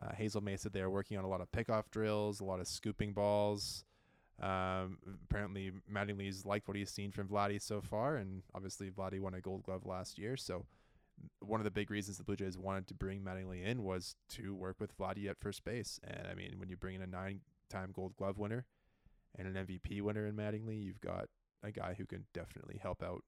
Uh, 0.01 0.13
Hazel 0.13 0.41
May 0.41 0.55
said 0.57 0.73
they 0.73 0.81
were 0.81 0.89
working 0.89 1.17
on 1.17 1.23
a 1.23 1.27
lot 1.27 1.41
of 1.41 1.51
pickoff 1.51 1.89
drills, 1.91 2.39
a 2.39 2.43
lot 2.43 2.59
of 2.59 2.67
scooping 2.67 3.13
balls. 3.13 3.85
Um, 4.41 4.99
apparently, 5.29 5.71
Mattingly's 5.91 6.45
liked 6.45 6.67
what 6.67 6.77
he's 6.77 6.89
seen 6.91 7.11
from 7.11 7.27
Vladdy 7.27 7.61
so 7.61 7.81
far, 7.81 8.17
and 8.17 8.43
obviously 8.53 8.89
Vladdy 8.89 9.19
won 9.19 9.33
a 9.33 9.41
Gold 9.41 9.63
Glove 9.63 9.85
last 9.85 10.17
year, 10.17 10.37
so 10.37 10.65
one 11.39 11.59
of 11.59 11.65
the 11.65 11.71
big 11.71 11.91
reasons 11.91 12.17
the 12.17 12.23
Blue 12.23 12.35
Jays 12.37 12.57
wanted 12.57 12.87
to 12.87 12.93
bring 12.93 13.21
Mattingly 13.21 13.65
in 13.65 13.83
was 13.83 14.15
to 14.29 14.55
work 14.55 14.77
with 14.79 14.97
Vladdy 14.97 15.29
at 15.29 15.39
first 15.39 15.63
base. 15.65 15.99
And 16.05 16.27
I 16.27 16.33
mean, 16.33 16.55
when 16.57 16.69
you 16.69 16.77
bring 16.77 16.95
in 16.95 17.01
a 17.01 17.07
nine-time 17.07 17.91
Gold 17.93 18.15
Glove 18.15 18.37
winner 18.37 18.65
and 19.37 19.47
an 19.55 19.65
MVP 19.65 20.01
winner 20.01 20.25
in 20.27 20.35
Mattingly, 20.35 20.81
you've 20.83 21.01
got 21.01 21.27
a 21.63 21.71
guy 21.71 21.93
who 21.97 22.05
can 22.05 22.25
definitely 22.33 22.79
help 22.81 23.03
out 23.03 23.23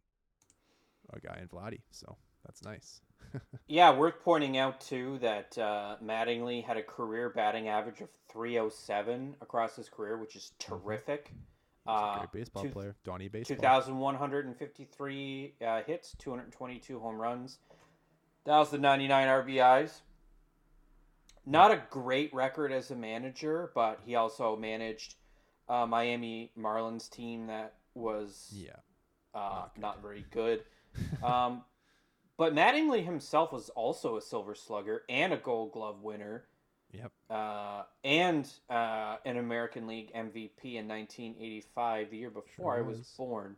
a 1.13 1.19
guy 1.19 1.39
in 1.41 1.47
Vladdy. 1.47 1.81
So 1.91 2.15
that's 2.45 2.63
nice. 2.63 3.01
yeah, 3.67 3.95
worth 3.95 4.21
pointing 4.23 4.57
out 4.57 4.81
too 4.81 5.19
that 5.21 5.57
uh, 5.57 5.97
Mattingly 6.03 6.63
had 6.63 6.77
a 6.77 6.83
career 6.83 7.29
batting 7.29 7.67
average 7.67 8.01
of 8.01 8.09
307 8.31 9.35
across 9.41 9.75
his 9.75 9.89
career, 9.89 10.17
which 10.17 10.35
is 10.35 10.51
Mm-hmm. 10.59 10.75
terrific. 10.83 11.31
Uh, 11.87 12.19
great 12.19 12.31
baseball 12.31 12.63
two- 12.63 12.69
player, 12.69 12.95
Donnie 13.03 13.27
baseball. 13.27 13.55
2,153 13.57 15.53
uh, 15.65 15.81
hits, 15.87 16.15
222 16.19 16.99
home 16.99 17.17
runs, 17.17 17.57
1,099 18.43 19.27
RBIs. 19.27 20.01
Not 21.45 21.71
a 21.71 21.81
great 21.89 22.31
record 22.35 22.71
as 22.71 22.91
a 22.91 22.95
manager, 22.95 23.71
but 23.73 23.99
he 24.05 24.13
also 24.15 24.55
managed 24.55 25.15
uh, 25.71 25.86
Miami 25.88 26.51
Marlins 26.60 27.10
team 27.10 27.47
that 27.47 27.75
was 27.95 28.51
Yeah. 28.53 28.71
uh, 29.34 29.39
Not 29.39 29.77
not 29.79 30.01
very 30.01 30.25
good. 30.31 30.63
um, 31.23 31.63
but 32.38 32.53
Mattingly 32.53 33.03
himself 33.05 33.51
was 33.53 33.69
also 33.69 34.17
a 34.17 34.21
Silver 34.21 34.53
Slugger 34.55 35.03
and 35.10 35.31
a 35.31 35.38
Gold 35.38 35.71
Glove 35.71 36.01
winner, 36.01 36.43
Yep. 36.91 37.12
uh, 37.29 37.84
and 38.03 38.49
uh, 38.69 39.17
an 39.25 39.38
American 39.38 39.88
League 39.88 40.12
MVP 40.13 40.75
in 40.75 40.88
1985, 40.88 42.10
the 42.12 42.17
year 42.17 42.29
before 42.29 42.73
Sure 42.73 42.77
I 42.77 42.81
was 42.81 42.97
was. 42.97 43.07
born. 43.17 43.55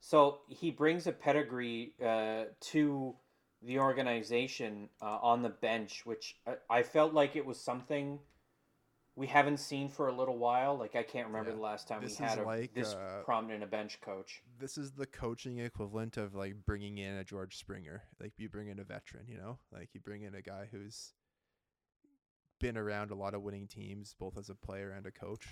So 0.00 0.40
he 0.48 0.70
brings 0.70 1.06
a 1.08 1.12
pedigree 1.12 1.94
uh, 2.04 2.44
to 2.72 3.14
the 3.62 3.80
organization 3.80 4.88
uh, 5.02 5.18
on 5.20 5.42
the 5.42 5.48
bench, 5.48 6.06
which 6.06 6.36
I, 6.46 6.78
I 6.78 6.82
felt 6.84 7.12
like 7.14 7.34
it 7.34 7.44
was 7.44 7.58
something 7.58 8.20
we 9.18 9.26
haven't 9.26 9.56
seen 9.58 9.88
for 9.88 10.06
a 10.08 10.12
little 10.12 10.38
while. 10.38 10.78
Like 10.78 10.94
I 10.94 11.02
can't 11.02 11.26
remember 11.26 11.50
Yeah. 11.50 11.56
the 11.56 11.62
last 11.62 11.88
time 11.88 12.00
This 12.02 12.20
we 12.20 12.24
had 12.24 12.38
a, 12.38 12.44
like, 12.44 12.72
this 12.72 12.94
uh, 12.94 13.22
prominent 13.24 13.64
a 13.64 13.66
bench 13.66 14.00
coach. 14.00 14.42
This 14.60 14.78
is 14.78 14.92
the 14.92 15.06
coaching 15.06 15.58
equivalent 15.58 16.16
of 16.16 16.36
like 16.36 16.54
bringing 16.64 16.98
in 16.98 17.16
a 17.16 17.24
George 17.24 17.56
Springer. 17.56 18.04
Like 18.20 18.34
you 18.38 18.48
bring 18.48 18.68
in 18.68 18.78
a 18.78 18.84
veteran, 18.84 19.26
you 19.26 19.36
know? 19.36 19.58
Like 19.72 19.88
you 19.92 20.00
bring 20.00 20.22
in 20.22 20.36
a 20.36 20.40
guy 20.40 20.68
who's 20.70 21.14
been 22.60 22.78
around 22.78 23.10
a 23.10 23.16
lot 23.16 23.34
of 23.34 23.42
winning 23.42 23.66
teams, 23.66 24.14
both 24.18 24.38
as 24.38 24.50
a 24.50 24.54
player 24.54 24.92
and 24.92 25.04
a 25.06 25.10
coach. 25.10 25.46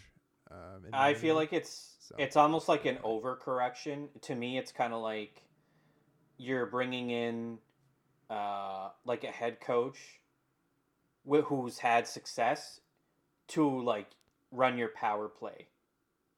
Um, 0.48 0.86
I 0.92 1.14
feel 1.14 1.34
like 1.34 1.52
it's 1.52 1.96
So- 1.98 2.14
it's 2.18 2.36
almost 2.36 2.68
like 2.68 2.84
an 2.84 2.98
overcorrection. 2.98 4.08
To 4.22 4.34
me, 4.36 4.58
it's 4.58 4.70
kind 4.70 4.92
of 4.92 5.02
like 5.02 5.42
you're 6.38 6.66
bringing 6.66 7.10
in 7.10 7.58
uh, 8.30 8.90
like 9.04 9.24
a 9.24 9.30
head 9.30 9.60
coach 9.60 10.20
wh- 11.28 11.40
who's 11.46 11.78
had 11.78 12.06
success 12.06 12.80
to 13.48 13.82
like 13.82 14.08
run 14.50 14.78
your 14.78 14.88
power 14.88 15.28
play 15.28 15.66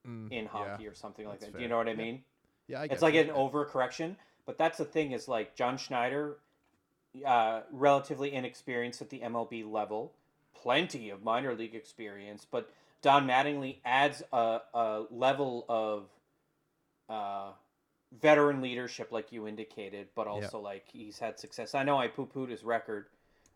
Mm, 0.07 0.31
in 0.31 0.45
yeah. 0.45 0.49
hockey 0.51 0.87
or 0.87 0.95
something 0.95 1.27
like 1.27 1.41
that. 1.41 1.57
Do 1.57 1.63
you 1.63 1.69
know 1.69 1.77
what 1.77 1.89
I 1.89 1.93
Yeah. 1.93 1.97
mean? 1.97 2.25
Yeah, 2.67 2.81
I 2.81 2.85
it's 2.85 3.03
like 3.03 3.15
you. 3.15 3.21
an 3.21 3.29
overcorrection. 3.29 4.17
But 4.47 4.57
that's 4.57 4.79
the 4.79 4.85
thing 4.85 5.13
is 5.13 5.29
like 5.29 5.55
John 5.55 5.77
Schneider, 5.77 6.39
uh, 7.27 7.63
relatively 7.71 8.33
inexperienced 8.33 9.03
at 9.03 9.11
the 9.11 9.21
MLB 9.23 9.63
level, 9.65 10.13
plenty 10.55 11.11
of 11.11 11.23
minor 11.23 11.55
league 11.55 11.75
experience, 11.75 12.47
but 12.51 12.71
Don 13.03 13.27
Mattingly 13.27 13.77
adds 13.85 14.23
a, 14.33 14.61
a 14.75 15.05
level 15.11 15.67
of 15.69 16.09
uh, 17.09 17.53
veteran 18.21 18.61
leadership, 18.63 19.13
like 19.13 19.33
you 19.33 19.47
indicated, 19.47 20.09
but 20.15 20.27
also 20.27 20.61
like 20.61 20.85
he's 20.91 21.19
had 21.19 21.39
success. 21.39 21.75
I 21.75 21.83
know 21.83 21.99
I 21.99 22.09
poo 22.09 22.27
pooed 22.27 22.51
his 22.51 22.65
record. 22.65 23.07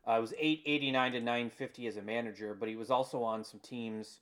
Uh, 0.07 0.15
it 0.15 0.21
was 0.21 0.33
889 0.37 1.12
to 1.12 1.21
950 1.21 1.87
as 1.87 1.97
a 1.97 2.03
manager, 2.03 2.57
but 2.59 2.69
he 2.69 2.77
was 2.77 2.91
also 2.91 3.23
on 3.23 3.45
some 3.45 3.61
teams 3.61 4.21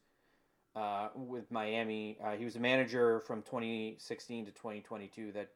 uh, 0.77 1.09
with 1.15 1.51
Miami. 1.51 2.19
Uh, 2.23 2.33
he 2.33 2.45
was 2.45 2.57
a 2.57 2.61
manager 2.61 3.21
from 3.21 3.43
2016 3.43 4.47
to 4.47 4.53
2022 4.53 5.33
that 5.33 5.49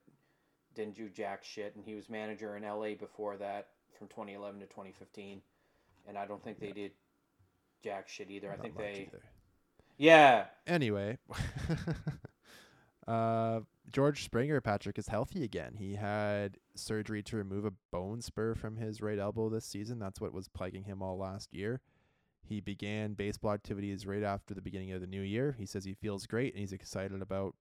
didn't 0.74 0.94
do 0.94 1.08
jack 1.08 1.44
shit, 1.44 1.74
and 1.76 1.84
he 1.84 1.94
was 1.94 2.08
manager 2.08 2.56
in 2.56 2.62
LA 2.62 2.94
before 2.94 3.36
that 3.36 3.68
from 3.98 4.08
2011 4.08 4.60
to 4.60 4.66
2015. 4.66 5.40
And 6.08 6.18
I 6.18 6.26
don't 6.26 6.42
think 6.42 6.58
they 6.58 6.72
did 6.72 6.92
jack 7.82 8.08
shit 8.08 8.30
either. 8.30 8.50
I 8.52 8.56
think 8.56 8.76
they, 8.76 9.08
either. 9.08 9.22
yeah, 9.96 10.44
Anyway, 10.66 11.18
uh, 13.06 13.60
George 13.92 14.24
Springer, 14.24 14.60
Patrick, 14.60 14.98
is 14.98 15.08
healthy 15.08 15.44
again. 15.44 15.74
He 15.76 15.94
had 15.94 16.58
surgery 16.74 17.22
to 17.24 17.36
remove 17.36 17.64
a 17.64 17.72
bone 17.92 18.22
spur 18.22 18.54
from 18.54 18.76
his 18.76 19.00
right 19.00 19.18
elbow 19.18 19.48
this 19.48 19.66
season. 19.66 19.98
That's 19.98 20.20
what 20.20 20.32
was 20.32 20.48
plaguing 20.48 20.84
him 20.84 21.02
all 21.02 21.18
last 21.18 21.52
year. 21.52 21.80
He 22.46 22.60
began 22.60 23.14
baseball 23.14 23.52
activities 23.52 24.06
right 24.06 24.22
after 24.22 24.52
the 24.52 24.60
beginning 24.60 24.92
of 24.92 25.00
the 25.00 25.06
new 25.06 25.22
year. 25.22 25.54
He 25.58 25.66
says 25.66 25.84
he 25.84 25.94
feels 25.94 26.26
great 26.26 26.52
and 26.52 26.60
he's 26.60 26.72
excited 26.72 27.22
about 27.22 27.54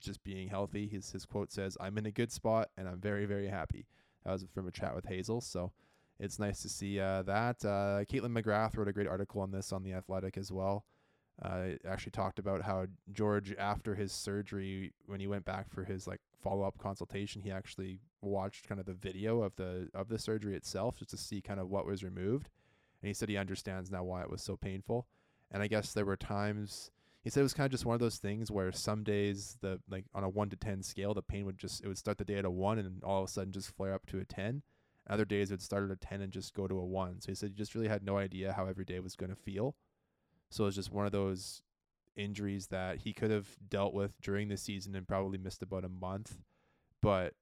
just 0.00 0.24
being 0.24 0.48
healthy. 0.48 0.88
His 0.88 1.12
his 1.12 1.26
quote 1.26 1.52
says, 1.52 1.76
"I'm 1.80 1.98
in 1.98 2.06
a 2.06 2.10
good 2.10 2.32
spot 2.32 2.70
and 2.76 2.88
I'm 2.88 3.00
very 3.00 3.26
very 3.26 3.48
happy." 3.48 3.86
That 4.24 4.32
was 4.32 4.46
from 4.54 4.68
a 4.68 4.72
chat 4.72 4.94
with 4.94 5.06
Hazel, 5.06 5.40
so 5.40 5.72
it's 6.18 6.38
nice 6.38 6.62
to 6.62 6.68
see 6.68 6.98
uh, 6.98 7.22
that. 7.22 7.64
Uh, 7.64 8.04
Kaitlyn 8.04 8.32
McGrath 8.32 8.76
wrote 8.76 8.88
a 8.88 8.92
great 8.92 9.08
article 9.08 9.40
on 9.40 9.50
this 9.50 9.72
on 9.72 9.82
the 9.82 9.92
Athletic 9.92 10.38
as 10.38 10.50
well. 10.50 10.84
Uh, 11.40 11.76
actually 11.88 12.12
talked 12.12 12.38
about 12.38 12.62
how 12.62 12.86
George, 13.12 13.54
after 13.58 13.94
his 13.94 14.12
surgery, 14.12 14.92
when 15.06 15.18
he 15.18 15.26
went 15.26 15.44
back 15.44 15.70
for 15.70 15.82
his 15.82 16.06
like 16.06 16.20
follow 16.42 16.62
up 16.62 16.78
consultation, 16.78 17.40
he 17.40 17.50
actually 17.50 17.98
watched 18.20 18.68
kind 18.68 18.78
of 18.78 18.86
the 18.86 18.94
video 18.94 19.42
of 19.42 19.56
the 19.56 19.88
of 19.94 20.08
the 20.08 20.18
surgery 20.18 20.54
itself 20.54 20.96
just 20.96 21.10
to 21.10 21.16
see 21.16 21.40
kind 21.40 21.58
of 21.58 21.68
what 21.68 21.86
was 21.86 22.04
removed, 22.04 22.48
and 23.00 23.08
he 23.08 23.14
said 23.14 23.28
he 23.28 23.36
understands 23.36 23.90
now 23.90 24.04
why 24.04 24.22
it 24.22 24.30
was 24.30 24.42
so 24.42 24.56
painful. 24.56 25.06
And 25.50 25.62
I 25.62 25.68
guess 25.68 25.92
there 25.92 26.04
were 26.04 26.16
times 26.16 26.90
he 27.22 27.30
said 27.30 27.40
it 27.40 27.44
was 27.44 27.54
kind 27.54 27.66
of 27.66 27.72
just 27.72 27.86
one 27.86 27.94
of 27.94 28.00
those 28.00 28.18
things 28.18 28.50
where 28.50 28.72
some 28.72 29.02
days 29.02 29.56
the 29.60 29.80
like 29.88 30.04
on 30.14 30.24
a 30.24 30.28
one 30.28 30.50
to 30.50 30.56
ten 30.56 30.82
scale, 30.82 31.14
the 31.14 31.22
pain 31.22 31.46
would 31.46 31.58
just 31.58 31.82
it 31.82 31.88
would 31.88 31.98
start 31.98 32.18
the 32.18 32.24
day 32.24 32.36
at 32.36 32.44
a 32.44 32.50
one 32.50 32.78
and 32.78 33.02
all 33.04 33.22
of 33.22 33.28
a 33.28 33.32
sudden 33.32 33.52
just 33.52 33.74
flare 33.74 33.94
up 33.94 34.06
to 34.06 34.18
a 34.18 34.24
ten. 34.24 34.62
Other 35.08 35.24
days 35.24 35.50
it 35.50 35.54
would 35.54 35.62
start 35.62 35.84
at 35.84 35.90
a 35.90 35.96
ten 35.96 36.20
and 36.20 36.32
just 36.32 36.54
go 36.54 36.68
to 36.68 36.78
a 36.78 36.84
one. 36.84 37.20
So 37.20 37.32
he 37.32 37.34
said 37.34 37.50
he 37.50 37.54
just 37.54 37.74
really 37.74 37.88
had 37.88 38.04
no 38.04 38.18
idea 38.18 38.52
how 38.52 38.66
every 38.66 38.84
day 38.84 39.00
was 39.00 39.16
going 39.16 39.30
to 39.30 39.36
feel. 39.36 39.74
So 40.52 40.66
it's 40.66 40.76
just 40.76 40.92
one 40.92 41.06
of 41.06 41.12
those 41.12 41.62
injuries 42.14 42.66
that 42.66 42.98
he 42.98 43.12
could 43.14 43.30
have 43.30 43.48
dealt 43.70 43.94
with 43.94 44.20
during 44.20 44.48
the 44.48 44.56
season 44.58 44.94
and 44.94 45.08
probably 45.08 45.38
missed 45.38 45.62
about 45.62 45.82
a 45.84 45.88
month. 45.88 46.36
But 47.00 47.32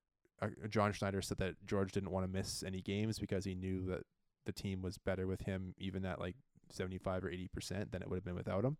uh, 0.41 0.49
John 0.69 0.93
Schneider 0.93 1.21
said 1.21 1.39
that 1.39 1.57
George 1.67 1.91
didn't 1.93 2.13
want 2.13 2.25
to 2.25 2.33
miss 2.33 2.63
any 2.63 2.81
games 2.81 3.19
because 3.19 3.45
he 3.45 3.55
knew 3.57 3.85
that 3.87 4.03
the 4.47 4.53
team 4.53 4.81
was 4.81 4.97
better 4.97 5.27
with 5.27 5.43
him, 5.43 5.75
even 5.77 6.07
at 6.07 6.21
like 6.21 6.37
75 6.71 7.25
or 7.25 7.31
80% 7.31 7.91
than 7.91 8.01
it 8.01 8.09
would 8.09 8.17
have 8.17 8.25
been 8.25 8.37
without 8.37 8.65
him. 8.65 8.77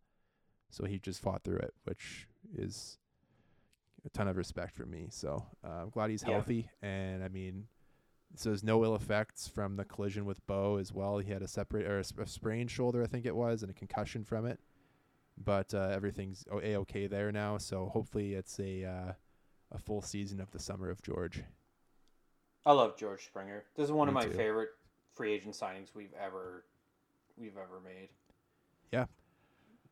So 0.71 0.85
he 0.85 1.01
just 1.01 1.21
fought 1.21 1.43
through 1.43 1.59
it, 1.59 1.75
which 1.83 2.29
is 2.57 2.99
a 4.07 4.11
ton 4.11 4.29
of 4.29 4.37
respect 4.37 4.77
for 4.77 4.87
me. 4.87 5.09
So 5.11 5.45
uh, 5.65 5.83
I'm 5.83 5.91
glad 5.91 6.11
he's 6.11 6.23
Yeah. 6.23 6.35
healthy. 6.35 6.71
And 6.81 7.25
I 7.25 7.29
mean, 7.29 7.67
so 8.37 8.49
there's 8.51 8.63
no 8.65 8.85
ill 8.85 8.95
effects 8.95 9.49
from 9.49 9.77
the 9.77 9.85
collision 9.85 10.25
with 10.25 10.47
Bo 10.47 10.77
as 10.77 10.93
well. 10.93 11.19
He 11.19 11.31
had 11.33 11.43
a 11.43 11.49
separate 11.49 11.87
or 11.87 11.99
a, 11.99 12.23
a 12.23 12.27
sprained 12.27 12.71
shoulder, 12.71 13.03
I 13.03 13.07
think 13.07 13.27
it 13.27 13.35
was, 13.37 13.63
and 13.63 13.71
a 13.71 13.75
concussion 13.75 14.25
from 14.25 14.47
it. 14.47 14.61
But 15.43 15.75
uh, 15.75 15.91
everything's 15.93 16.45
a 16.53 16.77
okay 16.77 17.07
there 17.07 17.33
now. 17.33 17.59
So 17.59 17.89
hopefully 17.89 18.35
it's 18.35 18.59
a 18.61 18.85
uh, 18.85 19.13
a 19.73 19.79
full 19.79 20.03
season 20.03 20.41
of 20.41 20.51
the 20.51 20.59
summer 20.59 20.91
of 20.91 21.03
George. 21.03 21.43
I 22.65 22.73
love 22.73 22.97
George 22.97 23.25
Springer. 23.25 23.65
This 23.75 23.85
is 23.85 23.93
one 23.93 24.09
of 24.09 24.15
my 24.15 24.27
too. 24.27 24.35
favorite 24.35 24.71
free 25.15 25.33
agent 25.33 25.55
signings 25.55 25.95
we've 25.95 26.15
ever 26.15 26.65
we've 27.37 27.57
ever 27.57 27.81
made. 27.81 28.09
Yeah. 28.93 29.07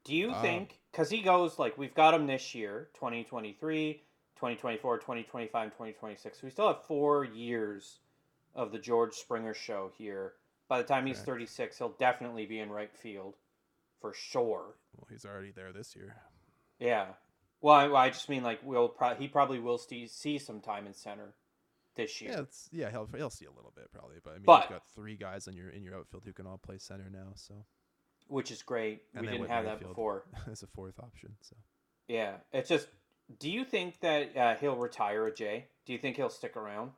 Do 0.05 0.15
you 0.15 0.31
Uh, 0.31 0.41
think 0.41 0.81
cuz 0.93 1.11
he 1.11 1.23
goes 1.23 1.59
like 1.59 1.77
we've 1.79 1.95
got 1.95 2.15
him 2.15 2.27
this 2.27 2.55
year, 2.55 2.91
2023, 2.95 4.03
2024, 4.37 4.99
2025, 4.99 5.71
2026. 5.73 6.43
We 6.43 6.51
still 6.51 6.69
have 6.69 6.85
4 6.85 7.25
years 7.25 8.01
of 8.59 8.73
the 8.73 8.79
George 8.79 9.15
Springer 9.15 9.55
show 9.55 9.93
here. 9.97 10.33
By 10.69 10.79
the 10.79 10.85
time 10.85 11.07
he's 11.07 11.17
Correct. 11.17 11.27
36, 11.27 11.79
he'll 11.79 11.95
definitely 11.99 12.45
be 12.45 12.59
in 12.59 12.71
right 12.71 12.95
field 12.95 13.37
for 14.01 14.13
sure. 14.13 14.75
Well, 14.97 15.07
he's 15.09 15.25
already 15.25 15.53
there 15.53 15.73
this 15.73 15.95
year. 15.97 16.17
Yeah. 16.79 17.07
Well, 17.61 17.75
I, 17.75 18.07
I 18.07 18.09
just 18.11 18.29
mean 18.29 18.43
like 18.43 18.61
we'll 18.63 18.89
pro- 18.89 19.15
he 19.15 19.29
probably 19.29 19.61
will 19.61 19.79
see 19.79 20.07
see 20.07 20.39
some 20.39 20.61
time 20.61 20.87
in 20.87 20.93
center 20.93 21.35
this 21.95 22.21
year. 22.21 22.33
Yeah, 22.33 22.41
it's, 22.41 22.69
yeah, 22.73 22.91
he'll 22.91 23.09
he'll 23.17 23.31
see 23.31 23.47
a 23.47 23.51
little 23.51 23.73
bit 23.75 23.91
probably, 23.93 24.17
but 24.23 24.31
I 24.31 24.35
mean, 24.35 24.43
But- 24.45 24.63
you've 24.63 24.79
got 24.79 24.89
three 24.95 25.17
guys 25.17 25.47
in 25.47 25.55
your 25.57 25.71
in 25.71 25.83
your 25.83 25.97
outfield 25.97 26.25
who 26.25 26.33
can 26.33 26.47
all 26.47 26.59
play 26.59 26.79
center 26.79 27.09
now, 27.11 27.33
so 27.35 27.55
which 28.27 28.51
is 28.51 28.63
great. 28.63 29.03
And 29.15 29.25
we 29.25 29.33
didn't 29.33 29.49
have 29.49 29.65
that 29.65 29.81
before. 29.81 30.25
as 30.51 30.63
a 30.63 30.67
fourth 30.67 30.99
option. 30.99 31.35
So 31.41 31.57
Yeah, 32.09 32.35
it's 32.53 32.69
just. 32.69 32.89
Do 33.39 33.51
you 33.51 33.65
think 33.65 34.01
that 34.01 34.37
uh, 34.37 34.55
he'll 34.55 34.77
retire 34.77 35.27
a 35.27 35.35
Jay? 35.35 35.67
Do 35.85 35.93
you 35.93 35.99
think 35.99 36.17
he'll 36.17 36.31
stick 36.31 36.57
around? 36.57 36.93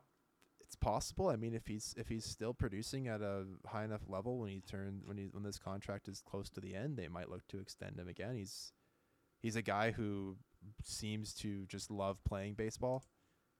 It's 0.71 0.77
possible. 0.77 1.27
I 1.27 1.35
mean, 1.35 1.53
if 1.53 1.67
he's 1.67 1.93
if 1.97 2.07
he's 2.07 2.23
still 2.23 2.53
producing 2.53 3.09
at 3.09 3.19
a 3.21 3.43
high 3.67 3.83
enough 3.83 4.03
level 4.07 4.37
when 4.39 4.47
he 4.49 4.61
turns 4.61 5.01
when 5.05 5.17
he 5.17 5.25
when 5.31 5.43
this 5.43 5.59
contract 5.59 6.07
is 6.07 6.21
close 6.21 6.49
to 6.51 6.61
the 6.61 6.75
end, 6.75 6.95
they 6.95 7.09
might 7.09 7.29
look 7.29 7.45
to 7.49 7.59
extend 7.59 7.99
him 7.99 8.07
again. 8.07 8.35
He's 8.37 8.71
he's 9.41 9.57
a 9.57 9.61
guy 9.61 9.91
who 9.91 10.37
seems 10.81 11.33
to 11.35 11.65
just 11.65 11.91
love 11.91 12.23
playing 12.23 12.53
baseball. 12.53 13.03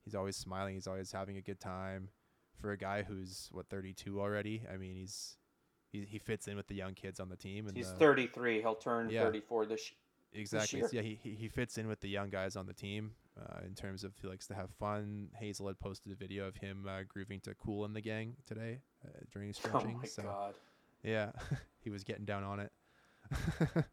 He's 0.05 0.15
always 0.15 0.37
smiling. 0.37 0.75
He's 0.75 0.87
always 0.87 1.11
having 1.11 1.35
a 1.35 1.41
good 1.41 1.59
time. 1.59 2.09
for 2.61 2.71
a 2.71 2.77
guy 2.77 3.01
who's 3.03 3.49
what 3.51 3.67
32 3.69 4.21
already. 4.21 4.61
I 4.71 4.77
mean, 4.77 4.95
he's 4.95 5.35
he, 5.91 6.05
he 6.05 6.17
fits 6.17 6.47
in 6.47 6.55
with 6.55 6.67
the 6.67 6.75
young 6.75 6.93
kids 6.93 7.19
on 7.19 7.27
the 7.27 7.35
team. 7.35 7.67
And 7.67 7.75
He's 7.75 7.91
the- 7.91 7.97
33. 7.97 8.61
He'll 8.61 8.75
turn 8.75 9.09
Yeah. 9.09 9.23
34 9.23 9.65
this. 9.65 9.91
Exactly. 10.31 10.79
year. 10.79 10.87
So, 10.87 10.95
yeah, 10.95 11.01
he 11.01 11.15
he 11.35 11.49
fits 11.49 11.77
in 11.77 11.87
with 11.89 11.99
the 11.99 12.07
young 12.07 12.29
guys 12.29 12.55
on 12.55 12.67
the 12.67 12.73
team 12.73 13.15
uh, 13.41 13.65
in 13.65 13.73
terms 13.75 14.03
of 14.03 14.13
he 14.21 14.27
likes 14.27 14.47
to 14.47 14.53
have 14.53 14.69
fun. 14.79 15.29
Hazel 15.39 15.67
had 15.67 15.79
posted 15.79 16.11
a 16.11 16.15
video 16.15 16.47
of 16.47 16.55
him 16.57 16.85
uh, 16.89 17.01
grooving 17.07 17.39
to 17.41 17.53
"Kool 17.55 17.85
and 17.85 17.95
the 17.95 18.01
Gang" 18.01 18.35
today 18.45 18.79
uh, 19.05 19.19
during 19.31 19.49
Oh 19.65 19.69
stretching. 19.69 19.97
my 19.97 20.05
so 20.05 20.23
god. 20.23 20.53
yeah, 21.03 21.31
he 21.83 21.89
was 21.89 22.03
getting 22.03 22.25
down 22.25 22.43
on 22.43 22.59
it. 22.59 22.71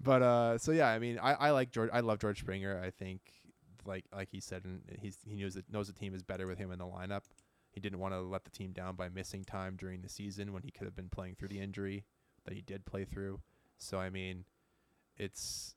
but 0.00 0.22
uh, 0.22 0.58
so 0.58 0.72
yeah, 0.72 0.88
I 0.88 0.98
mean, 0.98 1.18
I, 1.18 1.34
I 1.34 1.50
like 1.50 1.70
George. 1.70 1.90
I 1.92 2.00
love 2.00 2.18
George 2.18 2.40
Springer. 2.40 2.80
I 2.84 2.90
think 2.90 3.20
like 3.84 4.04
like 4.14 4.28
he 4.30 4.40
said, 4.40 4.64
and 4.64 4.82
he's 5.00 5.18
he 5.26 5.36
knows 5.36 5.54
that 5.54 5.70
knows 5.72 5.86
the 5.86 5.92
team 5.92 6.14
is 6.14 6.22
better 6.22 6.46
with 6.46 6.58
him 6.58 6.72
in 6.72 6.78
the 6.78 6.84
lineup. 6.86 7.22
He 7.70 7.80
didn't 7.80 7.98
want 7.98 8.14
to 8.14 8.20
let 8.20 8.44
the 8.44 8.50
team 8.50 8.72
down 8.72 8.96
by 8.96 9.08
missing 9.10 9.44
time 9.44 9.76
during 9.76 10.00
the 10.00 10.08
season 10.08 10.52
when 10.52 10.62
he 10.62 10.70
could 10.70 10.86
have 10.86 10.96
been 10.96 11.10
playing 11.10 11.34
through 11.36 11.48
the 11.48 11.60
injury 11.60 12.04
that 12.44 12.54
he 12.54 12.62
did 12.62 12.86
play 12.86 13.04
through. 13.04 13.40
So 13.78 13.98
I 13.98 14.08
mean, 14.10 14.44
it's 15.18 15.74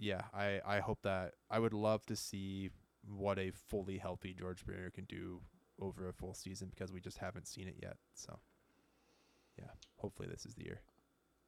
yeah. 0.00 0.22
I 0.34 0.60
I 0.66 0.80
hope 0.80 1.02
that 1.02 1.34
I 1.50 1.58
would 1.60 1.74
love 1.74 2.04
to 2.06 2.16
see 2.16 2.70
what 3.06 3.38
a 3.38 3.52
fully 3.68 3.98
healthy 3.98 4.34
George 4.34 4.60
Springer 4.60 4.90
can 4.90 5.04
do 5.04 5.40
over 5.80 6.08
a 6.08 6.12
full 6.12 6.34
season 6.34 6.68
because 6.70 6.92
we 6.92 7.00
just 7.00 7.18
haven't 7.18 7.46
seen 7.46 7.68
it 7.68 7.76
yet. 7.80 7.96
So 8.14 8.38
yeah, 9.58 9.70
hopefully 9.96 10.28
this 10.30 10.44
is 10.46 10.54
the 10.54 10.64
year. 10.64 10.80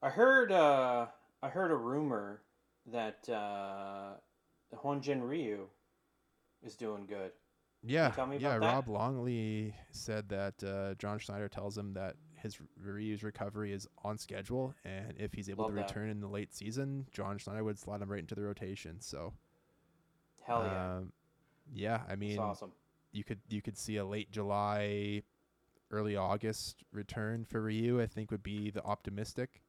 I 0.01 0.09
heard. 0.09 0.51
Uh, 0.51 1.07
I 1.41 1.49
heard 1.49 1.71
a 1.71 1.75
rumor 1.75 2.41
that 2.91 3.27
uh, 3.29 4.13
Hyun 4.73 5.01
Jin 5.01 5.21
Ryu 5.21 5.67
is 6.65 6.75
doing 6.75 7.05
good. 7.05 7.31
Yeah, 7.85 8.11
tell 8.11 8.27
me 8.27 8.37
yeah. 8.37 8.55
about 8.55 8.61
that? 8.61 8.73
Rob 8.73 8.87
Longley 8.87 9.75
said 9.91 10.29
that 10.29 10.63
uh, 10.63 10.95
John 10.95 11.19
Schneider 11.19 11.49
tells 11.49 11.77
him 11.77 11.93
that 11.93 12.15
his 12.43 12.59
Ryu's 12.83 13.23
recovery 13.23 13.71
is 13.73 13.87
on 14.03 14.17
schedule, 14.19 14.75
and 14.85 15.13
if 15.17 15.33
he's 15.33 15.49
able 15.49 15.63
Love 15.63 15.71
to 15.71 15.75
that. 15.77 15.87
return 15.89 16.09
in 16.09 16.19
the 16.19 16.27
late 16.27 16.53
season, 16.53 17.07
John 17.11 17.37
Schneider 17.39 17.63
would 17.63 17.79
slot 17.79 18.01
him 18.01 18.11
right 18.11 18.19
into 18.19 18.35
the 18.35 18.41
rotation. 18.43 19.01
So, 19.01 19.33
Hell 20.45 20.63
yeah. 20.65 20.95
um, 20.97 21.11
yeah. 21.73 22.01
I 22.09 22.15
mean, 22.15 22.31
That's 22.35 22.39
awesome. 22.41 22.71
you 23.13 23.23
could 23.23 23.39
you 23.49 23.61
could 23.61 23.77
see 23.77 23.97
a 23.97 24.05
late 24.05 24.29
July, 24.29 25.23
early 25.89 26.15
August 26.15 26.83
return 26.91 27.45
for 27.45 27.61
Ryu. 27.61 28.01
I 28.01 28.05
think 28.07 28.29
would 28.29 28.43
be 28.43 28.69
the 28.69 28.83
optimistic 28.83 29.61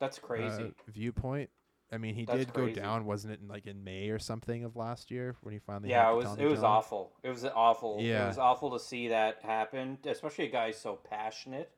That's 0.00 0.18
crazy. 0.18 0.62
uh, 0.64 0.70
viewpoint. 0.88 1.50
I 1.90 1.96
mean, 1.98 2.14
he 2.14 2.24
That's 2.26 2.38
did 2.40 2.52
go 2.52 2.64
crazy. 2.64 2.80
down, 2.80 3.06
wasn't 3.06 3.32
it, 3.34 3.40
in 3.40 3.48
like 3.48 3.66
in 3.66 3.82
May 3.82 4.10
or 4.10 4.18
something 4.18 4.64
of 4.64 4.76
last 4.76 5.10
year 5.10 5.36
when 5.42 5.52
he 5.54 5.58
finally? 5.58 5.88
yeah, 5.90 6.10
it 6.12 6.16
was. 6.16 6.36
It 6.38 6.44
was 6.46 6.62
awful. 6.62 7.12
It 7.22 7.30
was 7.30 7.44
awful. 7.44 7.96
Yeah. 8.00 8.24
It 8.24 8.28
was 8.28 8.38
awful 8.38 8.70
to 8.72 8.78
see 8.78 9.08
that 9.08 9.38
happen, 9.42 9.96
especially 10.04 10.46
a 10.46 10.50
guy 10.50 10.70
so 10.72 10.96
passionate 10.96 11.70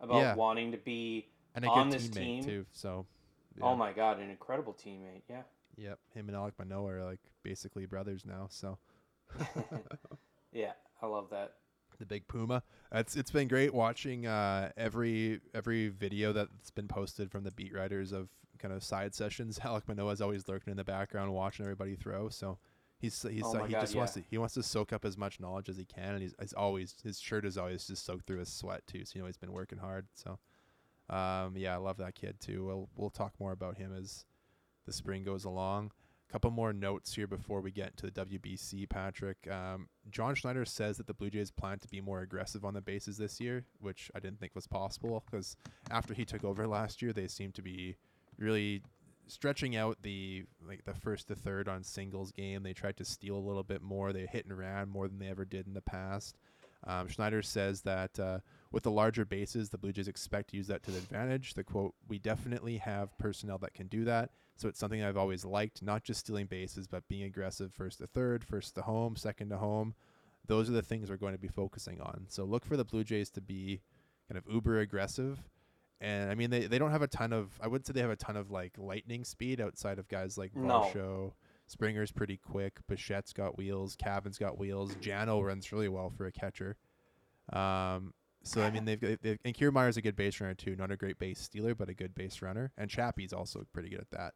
about 0.00 0.18
Yeah. 0.18 0.34
wanting 0.36 0.70
to 0.72 0.78
be. 0.78 1.28
and 1.56 1.64
a 1.64 1.68
on 1.68 1.90
good 1.90 1.98
this 1.98 2.08
teammate 2.08 2.14
team. 2.14 2.44
too. 2.44 2.66
So, 2.72 3.06
Oh 3.60 3.74
my 3.74 3.92
god, 3.92 4.20
an 4.20 4.30
incredible 4.30 4.72
teammate. 4.74 5.22
Yeah. 5.28 5.42
Yep, 5.76 5.98
him 6.14 6.28
and 6.28 6.36
Alek 6.36 6.52
Manoah 6.58 6.92
are 6.92 7.04
like 7.04 7.20
basically 7.42 7.86
brothers 7.86 8.24
now. 8.24 8.46
So 8.50 8.78
yeah, 10.52 10.72
I 11.02 11.06
love 11.06 11.30
that. 11.30 11.54
the 11.98 12.06
big 12.06 12.28
Puma. 12.28 12.62
It's 12.92 13.16
it's 13.16 13.30
been 13.30 13.48
great 13.48 13.74
watching 13.74 14.26
uh, 14.26 14.70
every 14.76 15.40
every 15.54 15.88
video 15.88 16.32
that's 16.32 16.70
been 16.70 16.88
posted 16.88 17.30
from 17.30 17.44
the 17.44 17.50
beat 17.50 17.74
writers 17.74 18.12
of 18.12 18.28
kind 18.58 18.74
of 18.74 18.82
side 18.82 19.14
sessions. 19.14 19.58
Alek 19.64 19.88
Manoah 19.88 20.12
is 20.12 20.20
always 20.20 20.46
lurking 20.48 20.70
in 20.70 20.76
the 20.76 20.84
background 20.84 21.32
watching 21.32 21.64
everybody 21.64 21.94
throw. 21.94 22.28
So 22.28 22.58
he's 22.98 23.22
he's 23.22 23.42
Oh 23.44 23.56
uh, 23.56 23.64
he 23.64 23.72
God, 23.72 23.80
just 23.80 23.96
wants 23.96 24.12
to 24.14 24.22
he 24.28 24.38
wants 24.38 24.54
to 24.54 24.62
soak 24.62 24.92
up 24.92 25.04
as 25.04 25.16
much 25.16 25.40
knowledge 25.40 25.68
as 25.68 25.76
he 25.76 25.84
can, 25.84 26.14
and 26.14 26.22
he's, 26.22 26.34
he's 26.40 26.52
always 26.52 26.94
his 27.02 27.18
shirt 27.20 27.44
is 27.44 27.56
always 27.56 27.86
just 27.86 28.04
soaked 28.04 28.26
through 28.26 28.38
his 28.38 28.52
sweat 28.52 28.86
too. 28.86 29.04
So 29.04 29.12
you 29.14 29.20
know 29.22 29.26
he's 29.26 29.36
been 29.36 29.52
working 29.52 29.78
hard. 29.78 30.06
So 30.14 30.38
um, 31.10 31.54
yeah, 31.56 31.74
I 31.74 31.78
love 31.78 31.96
that 31.98 32.14
kid 32.14 32.40
too. 32.40 32.64
We'll 32.64 32.88
we'll 32.96 33.10
talk 33.10 33.32
more 33.38 33.52
about 33.52 33.78
him 33.78 33.94
as 33.96 34.24
the 34.86 34.92
spring 34.92 35.22
goes 35.22 35.44
along. 35.44 35.92
A 36.28 36.32
couple 36.32 36.50
more 36.50 36.74
notes 36.74 37.14
here 37.14 37.26
before 37.26 37.62
we 37.62 37.70
get 37.70 37.96
to 37.96 38.10
the 38.10 38.26
WBC, 38.26 38.86
Patrick. 38.90 39.38
Um, 39.50 39.88
John 40.10 40.34
Schneider 40.34 40.66
says 40.66 40.98
that 40.98 41.06
the 41.06 41.14
Blue 41.14 41.30
Jays 41.30 41.50
plan 41.50 41.78
to 41.78 41.88
be 41.88 42.02
more 42.02 42.20
aggressive 42.20 42.66
on 42.66 42.74
the 42.74 42.82
bases 42.82 43.16
this 43.16 43.40
year, 43.40 43.64
which 43.80 44.10
I 44.14 44.20
didn't 44.20 44.38
think 44.38 44.54
was 44.54 44.66
possible 44.66 45.24
because 45.24 45.56
after 45.90 46.12
he 46.12 46.26
took 46.26 46.44
over 46.44 46.66
last 46.66 47.00
year, 47.00 47.14
they 47.14 47.28
seemed 47.28 47.54
to 47.54 47.62
be 47.62 47.96
really 48.38 48.82
stretching 49.26 49.76
out 49.76 49.98
the 50.02 50.44
like 50.66 50.84
the 50.84 50.94
first 50.94 51.28
to 51.28 51.34
third 51.34 51.68
on 51.68 51.84
singles 51.84 52.32
game. 52.32 52.62
They 52.62 52.72
tried 52.72 52.96
to 52.98 53.04
steal 53.04 53.36
a 53.36 53.38
little 53.38 53.62
bit 53.62 53.82
more. 53.82 54.12
They 54.12 54.26
hit 54.26 54.46
and 54.46 54.56
ran 54.56 54.88
more 54.88 55.08
than 55.08 55.18
they 55.18 55.28
ever 55.28 55.44
did 55.44 55.66
in 55.66 55.74
the 55.74 55.80
past. 55.80 56.36
Um, 56.86 57.08
Schneider 57.08 57.42
says 57.42 57.82
that 57.82 58.18
uh, 58.20 58.38
with 58.70 58.84
the 58.84 58.90
larger 58.90 59.24
bases, 59.24 59.68
the 59.68 59.78
Blue 59.78 59.92
Jays 59.92 60.06
expect 60.06 60.50
to 60.50 60.56
use 60.56 60.68
that 60.68 60.82
to 60.84 60.92
their 60.92 61.00
advantage. 61.00 61.54
The 61.54 61.64
quote, 61.64 61.94
"We 62.08 62.18
definitely 62.18 62.78
have 62.78 63.16
personnel 63.18 63.58
that 63.58 63.74
can 63.74 63.88
do 63.88 64.04
that." 64.04 64.30
So 64.56 64.68
it's 64.68 64.78
something 64.78 65.02
I've 65.02 65.16
always 65.16 65.44
liked, 65.44 65.82
not 65.82 66.04
just 66.04 66.20
stealing 66.20 66.46
bases, 66.46 66.86
but 66.86 67.06
being 67.08 67.22
aggressive 67.24 67.72
first 67.72 67.98
to 67.98 68.06
third, 68.06 68.44
first 68.44 68.74
to 68.76 68.82
home, 68.82 69.16
second 69.16 69.50
to 69.50 69.58
home. 69.58 69.94
Those 70.46 70.68
are 70.68 70.72
the 70.72 70.82
things 70.82 71.10
we're 71.10 71.16
going 71.16 71.34
to 71.34 71.38
be 71.38 71.48
focusing 71.48 72.00
on. 72.00 72.26
So 72.28 72.44
look 72.44 72.64
for 72.64 72.76
the 72.76 72.84
Blue 72.84 73.04
Jays 73.04 73.30
to 73.30 73.40
be 73.40 73.82
kind 74.28 74.38
of 74.38 74.52
uber 74.52 74.80
aggressive. 74.80 75.42
And 76.00 76.30
I 76.30 76.34
mean, 76.36 76.50
they, 76.50 76.66
they 76.66 76.78
don't 76.78 76.92
have 76.92 77.02
a 77.02 77.08
ton 77.08 77.32
of, 77.32 77.50
I 77.60 77.66
wouldn't 77.66 77.86
say 77.86 77.92
they 77.92 78.00
have 78.00 78.10
a 78.10 78.16
ton 78.16 78.36
of 78.36 78.50
like 78.50 78.72
lightning 78.78 79.24
speed 79.24 79.60
outside 79.60 79.98
of 79.98 80.08
guys 80.08 80.38
like 80.38 80.54
No. 80.54 81.34
Springer's 81.66 82.12
pretty 82.12 82.36
quick. 82.38 82.78
Bichette's 82.90 83.32
got 83.32 83.58
wheels. 83.58 83.96
Cavan's 83.96 84.38
got 84.38 84.58
wheels. 84.58 84.94
Jano 84.96 85.44
runs 85.44 85.70
really 85.72 85.88
well 85.88 86.08
for 86.10 86.26
a 86.26 86.32
catcher. 86.32 86.76
Um, 87.52 88.14
so 88.42 88.62
I 88.62 88.70
mean, 88.70 88.84
they've, 88.84 89.00
got- 89.00 89.20
they've 89.22 89.38
and 89.44 89.54
Kiermaier's 89.54 89.96
a 89.96 90.02
good 90.02 90.16
base 90.16 90.40
runner 90.40 90.54
too. 90.54 90.76
Not 90.76 90.90
a 90.90 90.96
great 90.96 91.18
base 91.18 91.40
stealer, 91.40 91.74
but 91.74 91.88
a 91.88 91.94
good 91.94 92.14
base 92.14 92.40
runner. 92.42 92.70
And 92.78 92.88
Chappie's 92.88 93.32
also 93.32 93.66
pretty 93.72 93.88
good 93.90 94.00
at 94.00 94.10
that. 94.12 94.34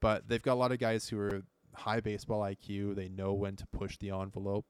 But 0.00 0.28
they've 0.28 0.42
got 0.42 0.54
a 0.54 0.60
lot 0.60 0.70
of 0.72 0.78
guys 0.78 1.08
who 1.08 1.18
are 1.18 1.42
high 1.74 2.00
baseball 2.00 2.42
IQ. 2.42 2.94
They 2.94 3.08
know 3.08 3.32
when 3.32 3.56
to 3.56 3.66
push 3.68 3.96
the 3.98 4.10
envelope. 4.10 4.66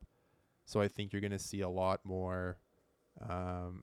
So 0.64 0.80
I 0.80 0.88
think 0.88 1.12
you're 1.12 1.20
going 1.20 1.32
to 1.32 1.38
see 1.38 1.60
a 1.60 1.68
lot 1.68 2.00
more 2.04 2.58
um, 3.28 3.82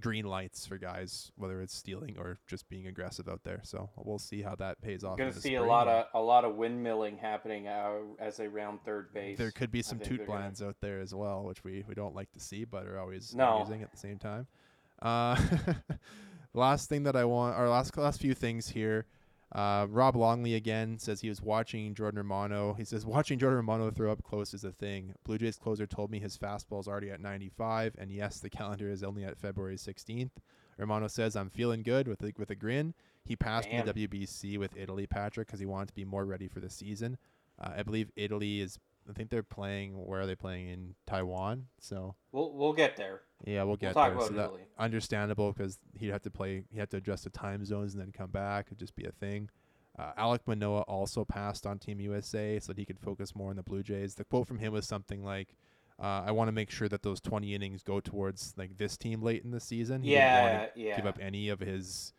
green 0.00 0.26
lights 0.26 0.66
for 0.66 0.76
guys, 0.78 1.32
whether 1.36 1.60
it's 1.62 1.74
stealing 1.74 2.16
or 2.18 2.38
just 2.46 2.68
being 2.68 2.86
aggressive 2.86 3.28
out 3.28 3.40
there. 3.44 3.60
So 3.62 3.90
we'll 3.96 4.18
see 4.18 4.42
how 4.42 4.54
that 4.56 4.80
pays 4.82 5.02
off. 5.04 5.16
Going 5.18 5.32
to 5.32 5.40
see 5.40 5.54
a 5.54 5.62
lot 5.62 5.88
of 5.88 6.06
a 6.14 6.20
lot 6.20 6.44
of 6.44 6.56
windmilling 6.56 7.18
happening 7.18 7.68
uh, 7.68 7.92
as 8.18 8.36
they 8.36 8.48
round 8.48 8.80
third 8.84 9.12
base. 9.14 9.38
There 9.38 9.50
could 9.50 9.70
be 9.70 9.82
some 9.82 9.98
toot 9.98 10.18
they're 10.18 10.26
gonna- 10.26 10.38
blinds 10.40 10.62
out 10.62 10.76
there 10.80 11.00
as 11.00 11.14
well, 11.14 11.44
which 11.44 11.64
we, 11.64 11.84
we 11.88 11.94
don't 11.94 12.14
like 12.14 12.30
to 12.32 12.40
see, 12.40 12.64
but 12.64 12.86
are 12.86 12.98
always 12.98 13.34
No. 13.34 13.56
amusing 13.56 13.82
at 13.82 13.90
the 13.90 13.96
same 13.98 14.18
time. 14.18 14.46
Uh, 15.00 15.40
last 16.54 16.88
thing 16.88 17.04
that 17.04 17.16
I 17.16 17.24
want, 17.24 17.56
our 17.56 17.68
last 17.68 17.96
last 17.96 18.20
few 18.20 18.34
things 18.34 18.68
here. 18.68 19.06
Uh, 19.50 19.86
Rob 19.88 20.14
Longley 20.14 20.54
again 20.54 20.98
says 20.98 21.20
he 21.20 21.28
was 21.30 21.40
watching 21.40 21.94
Jordan 21.94 22.18
Romano. 22.18 22.74
He 22.74 22.84
says 22.84 23.06
watching 23.06 23.38
Jordan 23.38 23.56
Romano 23.56 23.90
throw 23.90 24.12
up 24.12 24.22
close 24.22 24.52
is 24.52 24.64
a 24.64 24.72
thing. 24.72 25.14
Blue 25.24 25.38
Jays 25.38 25.56
closer 25.56 25.86
told 25.86 26.10
me 26.10 26.18
his 26.18 26.36
fastball 26.36 26.80
is 26.80 26.88
already 26.88 27.10
at 27.10 27.20
95, 27.20 27.94
and 27.98 28.10
yes, 28.10 28.40
the 28.40 28.50
calendar 28.50 28.90
is 28.90 29.02
only 29.02 29.24
at 29.24 29.38
February 29.38 29.76
16th. 29.76 30.30
Romano 30.76 31.08
says 31.08 31.34
I'm 31.34 31.50
feeling 31.50 31.82
good 31.82 32.06
with 32.06 32.22
a, 32.22 32.32
with 32.36 32.50
a 32.50 32.54
grin. 32.54 32.94
He 33.24 33.36
passed 33.36 33.68
in 33.68 33.84
the 33.84 33.92
WBC 33.92 34.58
with 34.58 34.76
Italy, 34.76 35.06
Patrick, 35.06 35.48
because 35.48 35.60
he 35.60 35.66
wanted 35.66 35.88
to 35.88 35.94
be 35.94 36.04
more 36.04 36.24
ready 36.24 36.46
for 36.48 36.60
the 36.60 36.70
season. 36.70 37.18
Uh, 37.58 37.70
I 37.78 37.82
believe 37.82 38.10
Italy 38.16 38.60
is. 38.60 38.78
I 39.08 39.12
think 39.12 39.30
they're 39.30 39.42
playing. 39.42 39.92
Where 40.06 40.20
are 40.20 40.26
they 40.26 40.34
playing 40.34 40.68
in 40.68 40.94
Taiwan? 41.06 41.66
So 41.80 42.14
We'll 42.32 42.52
we'll 42.52 42.72
get 42.72 42.96
there. 42.96 43.22
yeah, 43.44 43.62
we'll 43.62 43.76
get 43.76 43.94
talk 43.94 44.16
there. 44.18 44.26
so 44.28 44.34
that, 44.34 44.50
understandable 44.78 45.52
because 45.52 45.78
he'd 45.98 46.10
have 46.10 46.22
to 46.22 46.30
play. 46.30 46.64
He 46.70 46.78
had 46.78 46.90
to 46.90 46.98
adjust 46.98 47.24
the 47.24 47.30
time 47.30 47.64
zones 47.64 47.94
and 47.94 48.02
then 48.02 48.12
come 48.12 48.30
back. 48.30 48.66
It'd 48.68 48.78
just 48.78 48.94
be 48.96 49.04
a 49.04 49.12
thing. 49.12 49.48
Uh, 49.98 50.12
Alek 50.16 50.40
Manoah 50.46 50.82
also 50.82 51.24
passed 51.24 51.66
on 51.66 51.78
Team 51.78 52.00
USA 52.00 52.60
so 52.60 52.72
that 52.72 52.78
he 52.78 52.84
could 52.84 53.00
focus 53.00 53.34
more 53.34 53.50
on 53.50 53.56
the 53.56 53.62
Blue 53.64 53.82
Jays. 53.82 54.14
The 54.14 54.24
quote 54.24 54.46
from 54.46 54.58
him 54.58 54.72
was 54.72 54.86
something 54.86 55.24
like, 55.24 55.48
uh, 55.98 56.22
"I 56.26 56.30
want 56.30 56.48
to 56.48 56.52
make 56.52 56.70
sure 56.70 56.88
that 56.88 57.02
those 57.02 57.20
20 57.20 57.52
innings 57.54 57.82
go 57.82 57.98
towards 57.98 58.54
like 58.56 58.76
this 58.78 58.96
team 58.96 59.22
late 59.22 59.42
in 59.42 59.50
the 59.50 59.58
season." 59.58 60.02
He 60.02 60.12
Yeah, 60.12 60.66
yeah. 60.76 60.96
give 60.96 61.06
up 61.06 61.18
any 61.20 61.48
of 61.48 61.58
his 61.60 62.12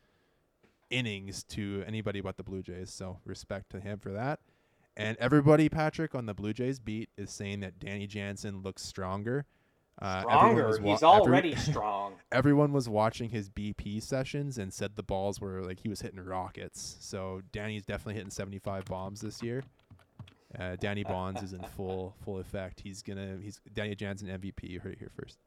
innings 0.89 1.43
to 1.43 1.83
anybody 1.87 2.19
but 2.21 2.35
the 2.37 2.43
Blue 2.43 2.61
Jays. 2.63 2.89
So 2.91 3.19
respect 3.25 3.69
to 3.71 3.79
him 3.79 3.99
for 3.99 4.11
that. 4.11 4.39
And 4.99 5.17
everybody, 5.17 5.69
Patrick, 5.69 6.13
on 6.13 6.25
the 6.25 6.33
Blue 6.33 6.51
Jays 6.53 6.77
beat 6.79 7.09
is 7.17 7.31
saying 7.31 7.61
that 7.61 7.79
Danny 7.79 8.05
Jansen 8.05 8.61
looks 8.61 8.81
stronger. 8.83 9.45
Uh, 10.01 10.23
everyone 10.29 10.29
Stronger. 10.39 10.67
was 10.67 10.79
wa- 10.81 10.91
He's 10.93 11.03
every- 11.03 11.07
already 11.19 11.55
strong. 11.71 12.13
everyone 12.31 12.71
was 12.73 12.87
watching 12.87 13.29
his 13.29 13.49
BP 13.49 14.01
sessions 14.01 14.57
and 14.57 14.73
said 14.73 14.95
the 14.95 15.03
balls 15.03 15.41
were 15.41 15.61
like 15.61 15.79
he 15.79 15.89
was 15.89 16.01
hitting 16.01 16.19
rockets. 16.23 16.97
So 16.99 17.41
Danny's 17.51 17.83
definitely 17.83 18.13
hitting 18.15 18.29
75 18.29 18.85
bombs 18.85 19.21
this 19.21 19.41
year. 19.43 19.63
Uh, 20.57 20.75
Danny 20.79 21.03
Bonds 21.03 21.43
is 21.43 21.53
in 21.53 21.61
full 21.75 22.15
full 22.23 22.39
effect. 22.39 22.79
He's 22.81 23.01
gonna 23.01 23.37
he's 23.41 23.59
Danny 23.73 23.93
Jansen 23.95 24.27
MVP. 24.29 24.63
You 24.69 24.79
heard 24.79 24.93
it 24.93 24.99
here 24.99 25.11
first. 25.15 25.37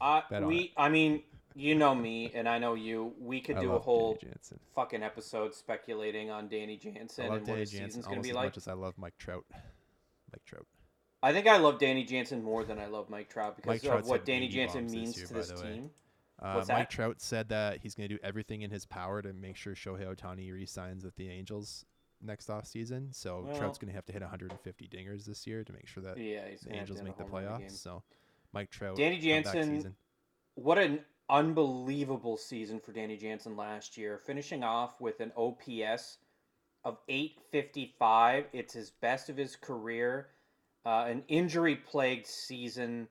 Uh, 0.00 0.22
we, 0.46 0.72
I 0.76 0.88
mean, 0.88 1.22
you 1.54 1.74
know 1.74 1.94
me, 1.94 2.30
and 2.34 2.48
I 2.48 2.58
know 2.58 2.74
you. 2.74 3.12
We 3.20 3.40
could 3.40 3.56
I 3.56 3.60
do 3.60 3.72
a 3.72 3.78
whole 3.78 4.18
fucking 4.74 5.02
episode 5.02 5.54
speculating 5.54 6.30
on 6.30 6.48
Danny 6.48 6.76
Jansen 6.76 7.24
and 7.24 7.32
what 7.34 7.44
Danny 7.44 7.60
his 7.60 7.70
Jansen 7.70 7.88
season's 7.88 8.04
gonna 8.06 8.16
almost 8.16 8.24
be 8.24 8.30
as 8.30 8.36
like. 8.36 8.44
much 8.46 8.56
as 8.56 8.68
I 8.68 8.72
love 8.74 8.94
Mike 8.98 9.16
Trout. 9.18 9.44
Mike 9.50 10.44
Trout. 10.44 10.66
I 11.22 11.32
think 11.32 11.46
I 11.46 11.58
love 11.58 11.78
Danny 11.78 12.04
Jansen 12.04 12.42
more 12.42 12.64
than 12.64 12.78
I 12.78 12.86
love 12.86 13.10
Mike 13.10 13.28
Trout 13.28 13.56
because 13.56 13.82
Mike 13.82 13.92
of 13.92 14.06
what 14.08 14.24
Danny 14.24 14.48
Jansen 14.48 14.86
means 14.86 15.16
year, 15.18 15.26
to 15.26 15.34
this 15.34 15.52
team. 15.60 15.90
Uh, 16.38 16.64
Mike? 16.68 16.88
Trout 16.88 17.20
said 17.20 17.50
that 17.50 17.80
he's 17.82 17.94
going 17.94 18.08
to 18.08 18.14
do 18.14 18.20
everything 18.24 18.62
in 18.62 18.70
his 18.70 18.86
power 18.86 19.20
to 19.20 19.30
make 19.34 19.56
sure 19.56 19.74
Shohei 19.74 20.06
Ohtani 20.06 20.50
re-signs 20.50 21.04
with 21.04 21.14
the 21.16 21.28
Angels 21.28 21.84
next 22.22 22.48
offseason. 22.48 23.14
So 23.14 23.42
Well- 23.42 23.58
Trout's 23.58 23.76
going 23.76 23.90
to 23.90 23.94
have 23.94 24.06
to 24.06 24.12
hit 24.14 24.22
150 24.22 24.88
dingers 24.88 25.26
this 25.26 25.46
year 25.46 25.62
to 25.64 25.72
make 25.74 25.86
sure 25.86 26.02
that 26.02 26.16
Yeah, 26.16 26.48
the 26.62 26.70
to 26.70 26.74
Angels 26.74 27.02
make 27.02 27.18
the 27.18 27.24
home 27.24 27.32
run 27.32 27.44
a 27.44 27.58
game. 27.58 27.68
playoffs. 27.68 27.72
So 27.72 28.02
Mike 28.54 28.70
Trout, 28.70 28.96
Danny 28.96 29.18
Jansen. 29.18 29.94
What 30.54 30.78
an 30.78 31.04
unbelievable 31.30 32.36
season 32.36 32.80
for 32.80 32.92
Danny 32.92 33.16
Jansen 33.16 33.56
last 33.56 33.96
year, 33.96 34.18
finishing 34.18 34.64
off 34.64 35.00
with 35.00 35.20
an 35.20 35.32
OPS 35.36 36.18
of 36.84 36.98
855. 37.08 38.46
It's 38.52 38.74
his 38.74 38.90
best 38.90 39.28
of 39.28 39.36
his 39.36 39.56
career. 39.56 40.28
Uh, 40.84 41.04
an 41.08 41.22
injury 41.28 41.76
plagued 41.76 42.26
season, 42.26 43.08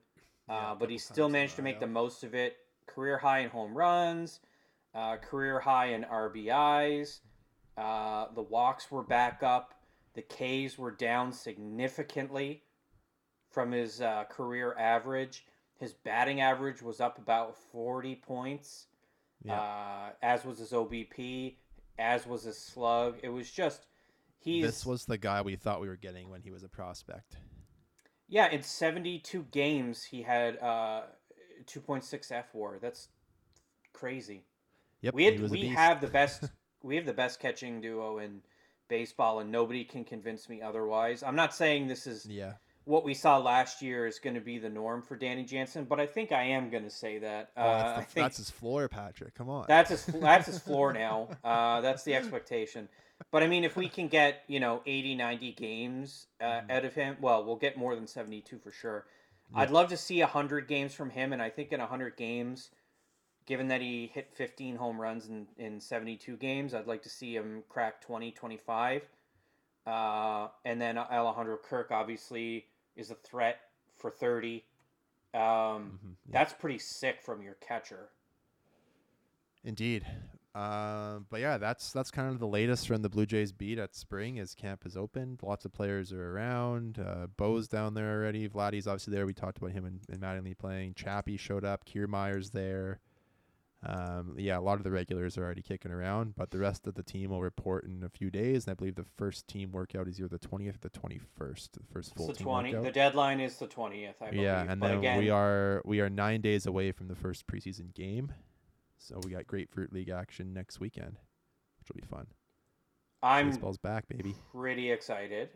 uh, 0.48 0.52
Yeah, 0.52 0.76
but 0.78 0.90
he 0.90 0.98
still 0.98 1.28
managed 1.28 1.56
to 1.56 1.62
make 1.62 1.80
the 1.80 1.86
most 1.86 2.24
of 2.24 2.34
it. 2.34 2.58
Career 2.86 3.18
high 3.18 3.40
in 3.40 3.50
home 3.50 3.76
runs, 3.76 4.40
uh, 4.94 5.16
career 5.16 5.60
high 5.60 5.86
in 5.86 6.04
RBIs. 6.04 7.20
Uh, 7.76 8.26
the 8.34 8.42
walks 8.42 8.90
were 8.90 9.04
back 9.04 9.42
up. 9.42 9.74
The 10.14 10.22
Ks 10.22 10.76
were 10.76 10.90
down 10.90 11.32
significantly 11.32 12.64
from 13.50 13.72
his 13.72 14.00
uh, 14.00 14.24
career 14.24 14.76
average. 14.76 15.44
His 15.80 15.94
batting 15.94 16.40
average 16.42 16.82
was 16.82 17.00
up 17.00 17.18
about 17.18 17.56
40 17.72 18.16
points, 18.16 18.86
Yeah. 19.42 19.58
uh, 19.58 20.10
as 20.22 20.44
was 20.44 20.58
his 20.58 20.72
OBP, 20.72 21.56
as 21.98 22.26
was 22.26 22.44
his 22.44 22.58
slug. 22.58 23.18
It 23.22 23.30
was 23.30 23.50
just, 23.50 23.86
he's. 24.38 24.64
This 24.64 24.84
was 24.86 25.06
the 25.06 25.16
guy 25.18 25.40
we 25.40 25.56
thought 25.56 25.80
we 25.80 25.88
were 25.88 25.96
getting 25.96 26.28
when 26.28 26.42
he 26.42 26.50
was 26.50 26.62
a 26.62 26.68
prospect. 26.68 27.36
Yeah, 28.28 28.50
in 28.50 28.62
72 28.62 29.46
games, 29.50 30.04
he 30.04 30.22
had 30.22 30.58
uh, 30.58 31.02
2.6 31.66 32.30
F 32.30 32.54
WAR. 32.54 32.78
That's 32.78 33.08
crazy. 33.92 34.44
Yep, 35.00 35.14
we 35.14 35.24
had, 35.24 35.50
we 35.50 35.68
have 35.68 36.00
the 36.02 36.06
best 36.08 36.44
we 36.82 36.96
have 36.96 37.06
the 37.06 37.14
best 37.14 37.40
catching 37.40 37.80
duo 37.80 38.18
in 38.18 38.42
baseball, 38.88 39.40
and 39.40 39.50
nobody 39.50 39.82
can 39.84 40.04
convince 40.04 40.48
me 40.48 40.60
otherwise. 40.60 41.22
I'm 41.22 41.36
not 41.36 41.54
saying 41.54 41.88
this 41.88 42.06
is 42.06 42.26
yeah. 42.26 42.54
What 42.84 43.04
we 43.04 43.14
saw 43.14 43.38
last 43.38 43.82
year 43.82 44.06
is 44.06 44.18
going 44.18 44.34
to 44.34 44.40
be 44.40 44.58
the 44.58 44.68
norm 44.68 45.02
for 45.02 45.16
Danny 45.16 45.44
Jansen, 45.44 45.84
but 45.84 46.00
I 46.00 46.06
think 46.06 46.32
I 46.32 46.42
am 46.44 46.70
going 46.70 46.82
to 46.84 46.90
say 46.90 47.18
that. 47.18 47.50
Uh, 47.56 47.60
Oh, 47.60 47.64
that's, 47.72 47.98
I 47.98 48.14
the, 48.14 48.20
that's 48.20 48.36
his 48.38 48.50
floor, 48.50 48.88
Patrick. 48.88 49.34
Come 49.34 49.48
on. 49.48 49.66
that's 49.68 49.90
his 49.90 50.04
that's 50.06 50.46
his 50.46 50.58
floor 50.58 50.92
now. 50.94 51.28
Uh, 51.44 51.80
that's 51.80 52.02
the 52.04 52.14
expectation. 52.14 52.88
But 53.30 53.42
I 53.42 53.46
mean, 53.48 53.64
if 53.64 53.76
we 53.76 53.88
can 53.88 54.08
get 54.08 54.42
you 54.48 54.60
know 54.60 54.80
80, 54.86 55.14
90 55.14 55.52
games 55.52 56.26
uh, 56.40 56.44
Mhm. 56.44 56.70
out 56.70 56.84
of 56.84 56.94
him, 56.94 57.16
well, 57.20 57.44
we'll 57.44 57.56
get 57.56 57.76
more 57.76 57.94
than 57.94 58.06
seventy 58.06 58.40
two 58.40 58.58
for 58.58 58.70
sure. 58.72 59.04
Yeah. 59.52 59.60
I'd 59.60 59.70
love 59.70 59.88
to 59.90 59.96
see 59.96 60.20
hundred 60.20 60.66
games 60.68 60.94
from 60.94 61.10
him, 61.10 61.32
and 61.32 61.42
I 61.42 61.50
think 61.50 61.72
in 61.72 61.80
hundred 61.80 62.16
games, 62.16 62.70
given 63.46 63.68
that 63.68 63.82
he 63.82 64.10
hit 64.14 64.32
fifteen 64.34 64.76
home 64.76 64.98
runs 64.98 65.26
in 65.26 65.46
in 65.58 65.80
seventy 65.80 66.16
two 66.16 66.36
games, 66.38 66.72
I'd 66.72 66.86
like 66.86 67.02
to 67.02 67.10
see 67.10 67.36
him 67.36 67.62
crack 67.68 68.00
20, 68.00 68.30
25. 68.32 69.02
Uh, 69.86 70.48
and 70.64 70.80
then 70.80 70.96
Alejandro 70.98 71.56
Kirk 71.58 71.90
obviously 71.90 72.66
is 72.96 73.10
a 73.10 73.14
threat 73.14 73.60
for 73.96 74.10
thirty. 74.10 74.64
Um, 75.32 75.40
Mhm, 75.40 76.16
yeah. 76.26 76.32
That's 76.32 76.52
pretty 76.52 76.78
sick 76.78 77.22
from 77.22 77.42
your 77.42 77.54
catcher. 77.54 78.10
Indeed. 79.64 80.06
Um, 80.52 81.26
but 81.30 81.38
yeah, 81.40 81.58
that's 81.58 81.92
that's 81.92 82.10
kind 82.10 82.28
of 82.28 82.40
the 82.40 82.46
latest 82.48 82.88
from 82.88 83.02
the 83.02 83.08
Blue 83.08 83.26
Jays 83.26 83.52
beat 83.52 83.78
at 83.78 83.94
spring 83.94 84.40
as 84.40 84.52
camp 84.54 84.84
is 84.84 84.96
opened. 84.96 85.38
Lots 85.42 85.64
of 85.64 85.72
players 85.72 86.12
are 86.12 86.32
around. 86.32 86.98
Uh, 86.98 87.28
Bo's 87.36 87.68
down 87.68 87.94
there 87.94 88.10
already. 88.12 88.48
Vladdy's 88.48 88.88
obviously 88.88 89.12
there. 89.14 89.26
We 89.26 89.34
talked 89.34 89.58
about 89.58 89.70
him 89.70 89.84
and, 89.84 90.00
and 90.10 90.20
Mattingly 90.20 90.58
playing. 90.58 90.94
Chappie 90.94 91.36
showed 91.36 91.64
up. 91.64 91.84
Kiermaier's 91.84 92.50
there. 92.50 92.98
Um, 93.82 94.34
yeah, 94.36 94.58
a 94.58 94.60
lot 94.60 94.76
of 94.76 94.84
the 94.84 94.90
regulars 94.90 95.38
are 95.38 95.44
already 95.44 95.62
kicking 95.62 95.90
around, 95.90 96.34
but 96.36 96.50
the 96.50 96.58
rest 96.58 96.86
of 96.86 96.94
the 96.94 97.02
team 97.02 97.30
will 97.30 97.40
report 97.40 97.84
in 97.84 98.02
a 98.04 98.10
few 98.10 98.30
days. 98.30 98.66
And 98.66 98.72
I 98.72 98.74
believe 98.74 98.94
the 98.96 99.06
first 99.16 99.48
team 99.48 99.72
workout 99.72 100.06
is 100.06 100.18
either 100.20 100.28
the 100.28 100.38
20th 100.38 100.74
or 100.74 100.78
the 100.82 100.90
21st, 100.90 101.70
the 101.72 101.80
first 101.90 102.14
full 102.14 102.28
It's 102.28 102.38
the 102.38 102.44
team 102.44 102.52
twenty. 102.52 102.70
workout. 102.74 102.84
The 102.84 102.92
deadline 102.92 103.40
is 103.40 103.56
the 103.56 103.66
twentieth. 103.66 104.16
I 104.20 104.26
believe. 104.30 104.42
Yeah, 104.42 104.66
and 104.68 104.80
but 104.80 104.88
then 104.88 104.98
again, 104.98 105.18
we 105.18 105.30
are 105.30 105.80
we 105.86 106.00
are 106.00 106.10
nine 106.10 106.42
days 106.42 106.66
away 106.66 106.92
from 106.92 107.08
the 107.08 107.14
first 107.14 107.46
preseason 107.46 107.94
game, 107.94 108.32
so 108.98 109.18
we 109.24 109.30
got 109.30 109.46
Grapefruit 109.46 109.92
League 109.94 110.10
action 110.10 110.52
next 110.52 110.78
weekend, 110.78 111.18
which 111.78 111.88
will 111.88 112.00
be 112.02 112.06
fun. 112.06 112.26
I'm 113.22 113.48
Baseball's 113.50 113.78
back, 113.78 114.08
baby. 114.08 114.34
pretty 114.52 114.90
excited, 114.90 115.48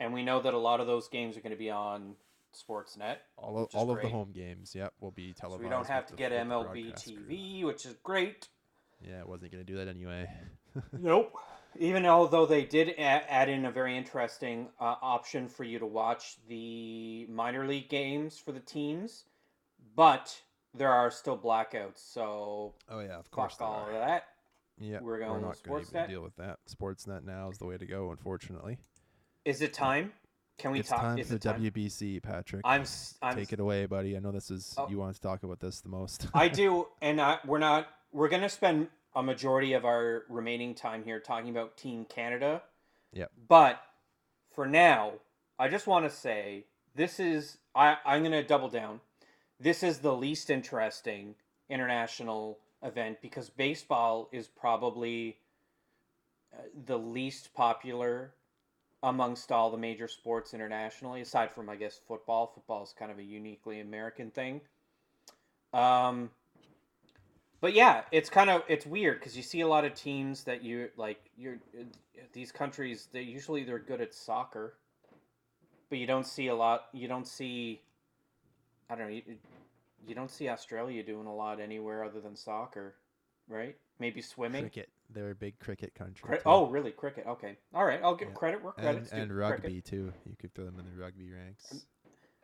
and 0.00 0.14
we 0.14 0.22
know 0.22 0.40
that 0.40 0.54
a 0.54 0.58
lot 0.58 0.80
of 0.80 0.86
those 0.86 1.08
games 1.08 1.36
are 1.36 1.40
going 1.42 1.52
to 1.52 1.58
be 1.58 1.70
on 1.70 2.14
Sportsnet, 2.54 3.16
All 3.36 3.58
of, 3.58 3.68
all 3.74 3.90
of 3.90 4.00
the 4.02 4.08
home 4.08 4.32
games, 4.32 4.74
yep, 4.74 4.92
will 5.00 5.10
be 5.10 5.32
so 5.34 5.40
televised. 5.42 5.62
we 5.64 5.68
don't 5.70 5.86
have 5.86 6.06
to 6.06 6.12
the- 6.12 6.16
get 6.18 6.32
MLB 6.32 6.82
broadcast 6.84 7.06
crew. 7.06 7.16
TV, 7.28 7.64
which 7.64 7.86
is 7.86 7.94
great. 8.02 8.48
Yeah, 9.00 9.20
it 9.20 9.28
wasn't 9.28 9.52
gonna 9.52 9.64
do 9.64 9.76
that 9.76 9.88
anyway. 9.88 10.28
Nope. 10.92 11.34
Even 11.78 12.06
although 12.06 12.46
they 12.46 12.64
did 12.64 12.88
a- 12.90 13.00
add 13.32 13.48
in 13.48 13.64
a 13.64 13.70
very 13.70 13.96
interesting 13.96 14.68
uh, 14.80 14.96
option 15.02 15.48
for 15.48 15.64
you 15.64 15.78
to 15.78 15.86
watch 15.86 16.36
the 16.48 17.26
minor 17.28 17.66
league 17.66 17.88
games 17.88 18.38
for 18.38 18.52
the 18.52 18.60
teams, 18.60 19.24
but 19.96 20.40
there 20.74 20.90
are 20.92 21.10
still 21.10 21.36
blackouts. 21.38 21.98
So 22.12 22.74
Oh 22.88 23.00
yeah, 23.00 23.18
of 23.18 23.30
course. 23.30 23.56
all 23.60 23.86
of 23.86 23.92
that. 23.92 24.24
Yeah, 24.80 25.00
We're 25.00 25.18
going 25.18 25.40
not 25.42 25.50
with 25.50 25.62
gonna 25.64 25.80
even 25.80 25.92
Sportsnet. 25.92 26.08
deal 26.08 26.22
with 26.22 26.36
that. 26.36 26.58
Sportsnet 26.70 27.24
now 27.24 27.50
is 27.50 27.58
the 27.58 27.66
way 27.66 27.76
to 27.76 27.86
go, 27.86 28.10
unfortunately. 28.10 28.78
Is 29.44 29.60
it 29.62 29.72
time? 29.74 30.12
Can 30.58 30.72
we 30.72 30.80
it's 30.80 30.88
talk? 30.88 31.00
time 31.00 31.22
for 31.24 31.34
it 31.34 31.42
time? 31.42 31.62
WBC, 31.62 32.22
Patrick. 32.22 32.62
I'm. 32.64 32.84
I'm 33.22 33.36
Take 33.36 33.52
it 33.52 33.60
away, 33.60 33.86
buddy. 33.86 34.16
I 34.16 34.20
know 34.20 34.32
this 34.32 34.50
is 34.50 34.74
Oh. 34.76 34.88
you 34.88 34.98
want 34.98 35.14
to 35.14 35.20
talk 35.22 35.44
about 35.44 35.60
this 35.60 35.80
the 35.80 35.88
most. 35.88 36.26
I 36.34 36.48
do, 36.62 36.88
and 37.00 37.20
I, 37.20 37.38
we're 37.46 37.58
not. 37.58 37.88
We're 38.12 38.28
gonna 38.28 38.48
spend 38.48 38.88
a 39.14 39.22
majority 39.22 39.72
of 39.72 39.84
our 39.84 40.24
remaining 40.28 40.74
time 40.74 41.04
here 41.04 41.20
talking 41.20 41.50
about 41.50 41.76
Team 41.76 42.04
Canada. 42.04 42.62
Yeah. 43.12 43.26
But 43.48 43.80
for 44.52 44.66
now, 44.66 45.14
I 45.58 45.68
just 45.68 45.86
want 45.86 46.04
to 46.04 46.10
say 46.10 46.64
this 46.94 47.20
is. 47.20 47.58
I 47.74 47.98
I'm 48.04 48.22
gonna 48.24 48.42
double 48.42 48.68
down. 48.68 49.00
This 49.60 49.82
is 49.82 49.98
the 49.98 50.14
least 50.14 50.50
interesting 50.50 51.36
international 51.70 52.58
event 52.82 53.18
because 53.22 53.50
baseball 53.50 54.28
is 54.32 54.48
probably 54.48 55.36
uh, 56.52 56.62
the 56.86 56.98
least 56.98 57.54
popular 57.54 58.32
amongst 59.02 59.52
all 59.52 59.70
the 59.70 59.78
major 59.78 60.08
sports 60.08 60.54
internationally, 60.54 61.20
aside 61.20 61.52
from 61.52 61.68
I 61.68 61.76
guess 61.76 62.00
football. 62.06 62.52
Football 62.54 62.82
is 62.82 62.94
kind 62.98 63.10
of 63.10 63.18
a 63.18 63.22
uniquely 63.22 63.80
American 63.80 64.30
thing. 64.30 64.60
Um, 65.72 66.30
but 67.60 67.74
yeah, 67.74 68.02
it's 68.12 68.30
kind 68.30 68.50
of 68.50 68.62
it's 68.68 68.86
weird 68.86 69.18
because 69.18 69.36
you 69.36 69.42
see 69.42 69.60
a 69.60 69.68
lot 69.68 69.84
of 69.84 69.94
teams 69.94 70.44
that 70.44 70.62
you 70.62 70.90
like. 70.96 71.18
You're 71.36 71.58
these 72.32 72.52
countries. 72.52 73.08
They 73.12 73.22
usually 73.22 73.64
they're 73.64 73.78
good 73.78 74.00
at 74.00 74.14
soccer, 74.14 74.74
but 75.90 75.98
you 75.98 76.06
don't 76.06 76.26
see 76.26 76.48
a 76.48 76.54
lot. 76.54 76.86
You 76.92 77.08
don't 77.08 77.26
see. 77.26 77.80
I 78.90 78.94
don't 78.94 79.08
know. 79.08 79.12
You, 79.12 79.22
you 80.06 80.14
don't 80.14 80.30
see 80.30 80.48
Australia 80.48 81.02
doing 81.02 81.26
a 81.26 81.34
lot 81.34 81.60
anywhere 81.60 82.04
other 82.04 82.20
than 82.20 82.36
soccer, 82.36 82.94
right? 83.48 83.76
Maybe 83.98 84.22
swimming. 84.22 84.62
cricket. 84.62 84.88
They're 85.10 85.30
a 85.30 85.34
big 85.34 85.58
cricket 85.58 85.94
country. 85.94 86.22
Cri- 86.26 86.38
oh, 86.44 86.66
really? 86.66 86.90
Cricket? 86.90 87.24
Okay. 87.26 87.56
All 87.74 87.84
right. 87.84 88.00
I'll 88.02 88.14
give 88.14 88.28
Yeah. 88.28 88.34
credit 88.34 88.62
where 88.62 88.74
and, 88.76 88.84
credit's 88.84 89.10
due. 89.10 89.16
and 89.16 89.30
Cricket. 89.30 89.50
rugby 89.64 89.80
too. 89.80 90.12
You 90.26 90.36
could 90.38 90.54
throw 90.54 90.64
them 90.66 90.78
in 90.78 90.84
the 90.84 91.00
rugby 91.02 91.30
ranks. 91.30 91.86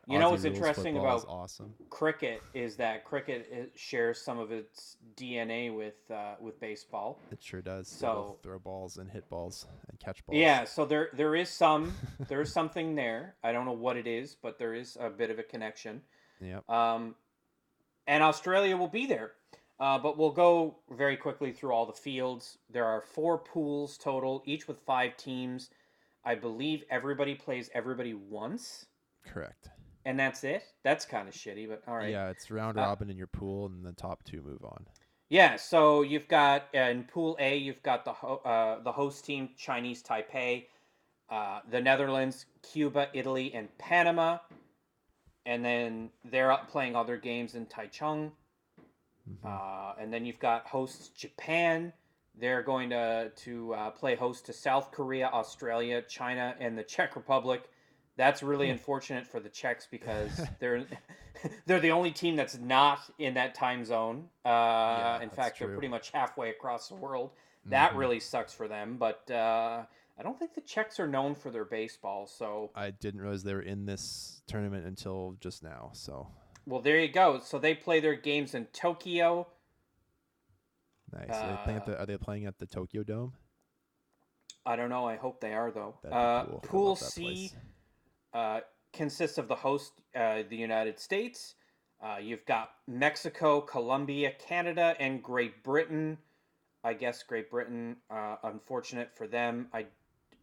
You 0.06 0.18
know 0.18 0.28
what's 0.30 0.44
interesting 0.44 0.98
about 0.98 1.24
awesome. 1.28 1.72
cricket 1.88 2.42
is 2.52 2.76
that 2.76 3.06
cricket 3.06 3.72
shares 3.74 4.20
some 4.20 4.38
of 4.38 4.52
its 4.52 4.98
DNA 5.16 5.74
with 5.74 5.94
uh, 6.10 6.34
with 6.40 6.60
baseball. 6.60 7.18
It 7.30 7.42
sure 7.42 7.62
does. 7.62 7.88
So- 7.88 8.36
throw 8.42 8.58
balls 8.58 8.98
and 8.98 9.10
hit 9.10 9.26
balls 9.30 9.66
and 9.88 9.98
catch 9.98 10.24
balls. 10.26 10.36
Yeah, 10.36 10.64
so 10.64 10.84
there 10.84 11.08
there 11.14 11.34
is 11.34 11.48
some 11.48 11.94
there 12.28 12.42
is 12.42 12.52
something 12.52 12.94
there. 12.94 13.36
I 13.42 13.52
don't 13.52 13.64
know 13.64 13.72
what 13.72 13.96
it 13.96 14.06
is, 14.06 14.34
but 14.34 14.58
there 14.58 14.74
is 14.74 14.98
a 15.00 15.08
bit 15.08 15.30
of 15.30 15.38
a 15.38 15.42
connection. 15.42 16.02
Yep. 16.40 16.68
Um, 16.68 17.14
and 18.06 18.22
Australia 18.22 18.76
will 18.76 18.88
be 18.88 19.06
there. 19.06 19.32
Uh, 19.80 19.98
but 19.98 20.16
we'll 20.16 20.30
go 20.30 20.76
very 20.90 21.16
quickly 21.16 21.52
through 21.52 21.72
all 21.72 21.84
the 21.86 21.92
fields. 21.92 22.58
There 22.70 22.84
are 22.84 23.00
four 23.00 23.38
pools 23.38 23.98
total, 23.98 24.42
each 24.46 24.68
with 24.68 24.78
five 24.80 25.16
teams. 25.16 25.70
I 26.24 26.36
believe 26.36 26.84
everybody 26.90 27.34
plays 27.34 27.68
everybody 27.74 28.14
once, 28.14 28.86
Correct. 29.26 29.68
and 30.04 30.18
that's 30.18 30.44
it. 30.44 30.62
That's 30.84 31.04
kind 31.04 31.28
of 31.28 31.34
shitty, 31.34 31.68
but 31.68 31.82
all 31.88 31.96
right. 31.96 32.10
Yeah, 32.10 32.30
it's 32.30 32.50
round 32.50 32.78
Uh, 32.78 32.82
robin 32.82 33.10
in 33.10 33.16
your 33.16 33.26
pool, 33.26 33.66
and 33.66 33.84
the 33.84 33.92
top 33.92 34.22
two 34.22 34.40
move 34.42 34.64
on. 34.64 34.86
Yeah, 35.28 35.56
so 35.56 36.02
you've 36.02 36.28
got 36.28 36.68
uh, 36.74 36.78
in 36.78 37.04
Pool 37.04 37.36
A, 37.40 37.56
you've 37.56 37.82
got 37.82 38.04
the 38.04 38.12
ho- 38.12 38.40
uh, 38.44 38.82
the 38.82 38.92
host 38.92 39.24
team, 39.24 39.50
Chinese 39.56 40.02
Taipei, 40.02 40.66
uh, 41.30 41.60
the 41.70 41.80
Netherlands, 41.80 42.46
Cuba, 42.62 43.08
Italy, 43.12 43.52
and 43.54 43.76
Panama, 43.78 44.38
and 45.44 45.64
then 45.64 46.10
they're 46.24 46.52
up 46.52 46.70
playing 46.70 46.94
other 46.94 47.16
games 47.16 47.54
in 47.54 47.66
Taichung. 47.66 48.30
Mhm. 49.28 49.44
Uh, 49.44 49.94
and 49.98 50.12
then 50.12 50.24
you've 50.26 50.38
got 50.38 50.66
hosts 50.66 51.08
Japan. 51.08 51.92
They're 52.36 52.62
going 52.62 52.90
to 52.90 53.30
to 53.34 53.74
uh, 53.74 53.90
play 53.90 54.16
host 54.16 54.46
to 54.46 54.52
South 54.52 54.90
Korea, 54.90 55.28
Australia, 55.28 56.02
China, 56.02 56.54
and 56.58 56.76
the 56.76 56.82
Czech 56.82 57.14
Republic. 57.16 57.70
That's 58.16 58.42
really 58.42 58.70
unfortunate 58.70 59.26
for 59.26 59.40
the 59.40 59.48
Czechs 59.48 59.86
because 59.90 60.40
they're 60.60 60.86
they're 61.66 61.80
the 61.80 61.90
only 61.92 62.10
team 62.12 62.36
that's 62.36 62.58
not 62.58 63.00
in 63.18 63.34
that 63.34 63.54
time 63.54 63.84
zone. 63.84 64.28
Uh, 64.44 64.48
Yeah, 64.48 65.22
in 65.22 65.30
fact, 65.30 65.58
they're 65.58 65.68
pretty 65.68 65.88
much 65.88 66.10
halfway 66.10 66.50
across 66.50 66.88
the 66.88 66.94
world. 66.96 67.30
That 67.66 67.92
Mhm. 67.92 67.98
really 67.98 68.20
sucks 68.20 68.52
for 68.52 68.68
them. 68.68 68.98
But 68.98 69.30
uh, 69.30 69.86
I 70.18 70.22
don't 70.22 70.38
think 70.38 70.54
the 70.54 70.60
Czechs 70.60 71.00
are 71.00 71.06
known 71.08 71.34
for 71.34 71.50
their 71.50 71.64
baseball. 71.64 72.26
So, 72.26 72.70
I 72.74 72.90
didn't 72.90 73.20
realize 73.20 73.42
they 73.42 73.54
were 73.54 73.62
in 73.62 73.86
this 73.86 74.42
tournament 74.46 74.86
until 74.86 75.36
just 75.40 75.62
now. 75.62 75.90
So 75.92 76.28
well, 76.66 76.80
there 76.80 76.98
you 76.98 77.08
go. 77.08 77.40
So 77.40 77.58
they 77.58 77.74
play 77.74 78.00
their 78.00 78.14
games 78.14 78.54
in 78.54 78.66
Tokyo. 78.66 79.46
nice. 81.12 81.30
are, 81.30 81.56
they 81.56 81.62
playing 81.64 81.76
at 81.76 81.82
Uh, 81.82 81.86
the, 81.86 82.00
are 82.00 82.06
they 82.06 82.18
playing 82.18 82.46
at 82.46 82.58
the 82.58 82.66
Tokyo 82.66 83.02
Dome? 83.02 83.32
I 84.66 84.76
don't 84.76 84.88
know. 84.88 85.06
I 85.06 85.16
hope 85.16 85.40
they 85.40 85.52
are 85.52 85.70
though. 85.70 85.94
Uh, 86.10 86.44
cool. 86.44 86.60
Pool 86.60 86.96
C. 86.96 87.52
uh, 88.32 88.60
consists 88.92 89.36
of 89.38 89.48
the 89.48 89.54
host, 89.54 89.92
uh, 90.14 90.42
the 90.48 90.56
United 90.56 90.98
States. 90.98 91.54
Uh, 92.02 92.16
you've 92.20 92.44
got 92.46 92.70
Mexico, 92.86 93.60
Colombia, 93.60 94.32
Canada, 94.32 94.96
and 94.98 95.22
Great 95.22 95.62
Britain. 95.62 96.18
I 96.82 96.94
guess 96.94 97.22
Great 97.22 97.50
Britain. 97.50 97.96
Uh, 98.10 98.36
unfortunate 98.42 99.10
for 99.14 99.26
them. 99.26 99.68
I, 99.72 99.86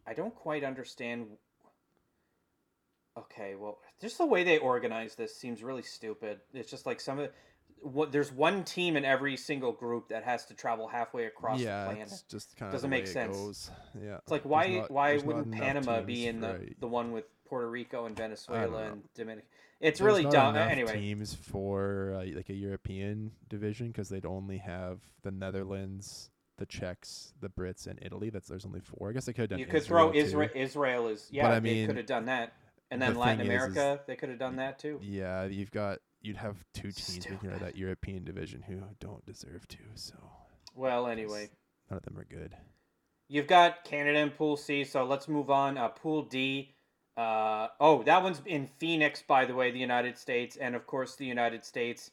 I 0.06 0.14
don't 0.14 0.34
quite 0.34 0.64
understand. 0.64 1.26
Okay, 3.16 3.54
well, 3.56 3.78
just 4.00 4.18
the 4.18 4.26
way 4.26 4.42
they 4.42 4.58
organize 4.58 5.14
this 5.14 5.36
seems 5.36 5.62
really 5.62 5.82
stupid. 5.82 6.40
It's 6.54 6.70
just 6.70 6.86
like 6.86 7.00
some 7.00 7.18
of 7.18 7.30
what 7.82 8.12
there's 8.12 8.32
one 8.32 8.64
team 8.64 8.96
in 8.96 9.04
every 9.04 9.36
single 9.36 9.72
group 9.72 10.08
that 10.08 10.22
has 10.24 10.46
to 10.46 10.54
travel 10.54 10.86
halfway 10.88 11.26
across 11.26 11.60
yeah, 11.60 11.82
the 11.84 11.90
planet. 11.90 12.08
it's 12.12 12.22
just 12.22 12.56
kind 12.56 12.68
of 12.68 12.72
Doesn't 12.74 12.90
make 12.90 13.06
sense. 13.06 13.36
Goes. 13.36 13.70
Yeah, 14.02 14.18
It's 14.18 14.30
like 14.30 14.44
why 14.44 14.68
not- 14.68 14.90
why 14.90 15.16
wouldn't 15.18 15.52
Panama 15.52 16.00
be 16.00 16.26
in 16.26 16.40
the, 16.40 16.54
for- 16.54 16.80
the 16.80 16.86
one 16.86 17.12
with 17.12 17.24
Puerto 17.44 17.68
Rico 17.68 18.06
and 18.06 18.16
Venezuela 18.16 18.84
and 18.92 19.02
Dominican? 19.14 19.48
It's 19.80 19.98
there's 19.98 20.06
really 20.06 20.30
dumb. 20.30 20.56
Anyway, 20.56 20.92
teams 20.92 21.34
for 21.34 22.14
uh, 22.16 22.36
like 22.36 22.48
a 22.50 22.54
European 22.54 23.32
division 23.48 23.88
because 23.88 24.08
they'd 24.08 24.24
only 24.24 24.58
have 24.58 25.00
the 25.22 25.32
Netherlands, 25.32 26.30
the 26.56 26.66
Czechs, 26.66 27.34
the 27.40 27.48
Brits, 27.48 27.88
and 27.88 27.98
Italy. 28.00 28.30
That's 28.30 28.46
there's 28.46 28.64
only 28.64 28.80
four. 28.80 29.10
I 29.10 29.12
guess 29.12 29.24
they 29.24 29.32
could 29.32 29.42
have 29.42 29.50
done. 29.50 29.58
you 29.58 29.66
could 29.66 29.82
throw 29.82 30.12
too. 30.12 30.18
Israel. 30.18 30.50
Israel 30.54 31.08
is 31.08 31.26
yeah. 31.32 31.42
But 31.42 31.50
I 31.50 31.54
they 31.60 31.74
mean, 31.74 31.86
could 31.88 31.96
have 31.96 32.06
done 32.06 32.26
that, 32.26 32.52
and 32.92 33.02
the 33.02 33.06
then 33.06 33.16
Latin 33.16 33.38
thing 33.38 33.46
is- 33.56 33.62
is- 33.62 33.72
America 33.76 34.02
they 34.06 34.16
could 34.16 34.28
have 34.28 34.38
done 34.38 34.56
that 34.56 34.78
too. 34.78 34.98
Yeah, 35.02 35.44
you've 35.44 35.70
got 35.70 35.98
you'd 36.20 36.36
have 36.36 36.56
two 36.72 36.92
teams 36.92 37.08
making 37.28 37.32
out 37.32 37.34
of 37.34 37.40
Stupid. 37.40 37.60
that 37.60 37.76
European 37.76 38.24
division 38.24 38.62
who 38.62 38.82
don't 39.00 39.24
deserve 39.26 39.66
to. 39.68 39.78
So 39.94 40.14
Well, 40.74 41.06
anyway, 41.08 41.50
none 41.90 41.96
of 41.98 42.04
them 42.04 42.16
are 42.18 42.24
good. 42.24 42.56
you've 43.28 43.46
got 43.48 43.84
Canada 43.84 44.18
in 44.18 44.30
Pool 44.30 44.56
C, 44.56 44.84
so 44.84 45.04
let's 45.04 45.26
move 45.28 45.50
on. 45.50 45.76
Uh, 45.78 45.88
Pool 45.88 46.22
D. 46.22 46.74
Uh, 47.16 47.68
oh, 47.80 48.02
that 48.04 48.22
one's 48.22 48.40
in 48.46 48.66
Phoenix, 48.66 49.20
by 49.22 49.44
the 49.44 49.54
way, 49.54 49.70
the 49.70 49.78
United 49.78 50.16
States, 50.16 50.56
and 50.56 50.74
of 50.74 50.86
course 50.86 51.16
the 51.16 51.26
United 51.26 51.64
States 51.64 52.10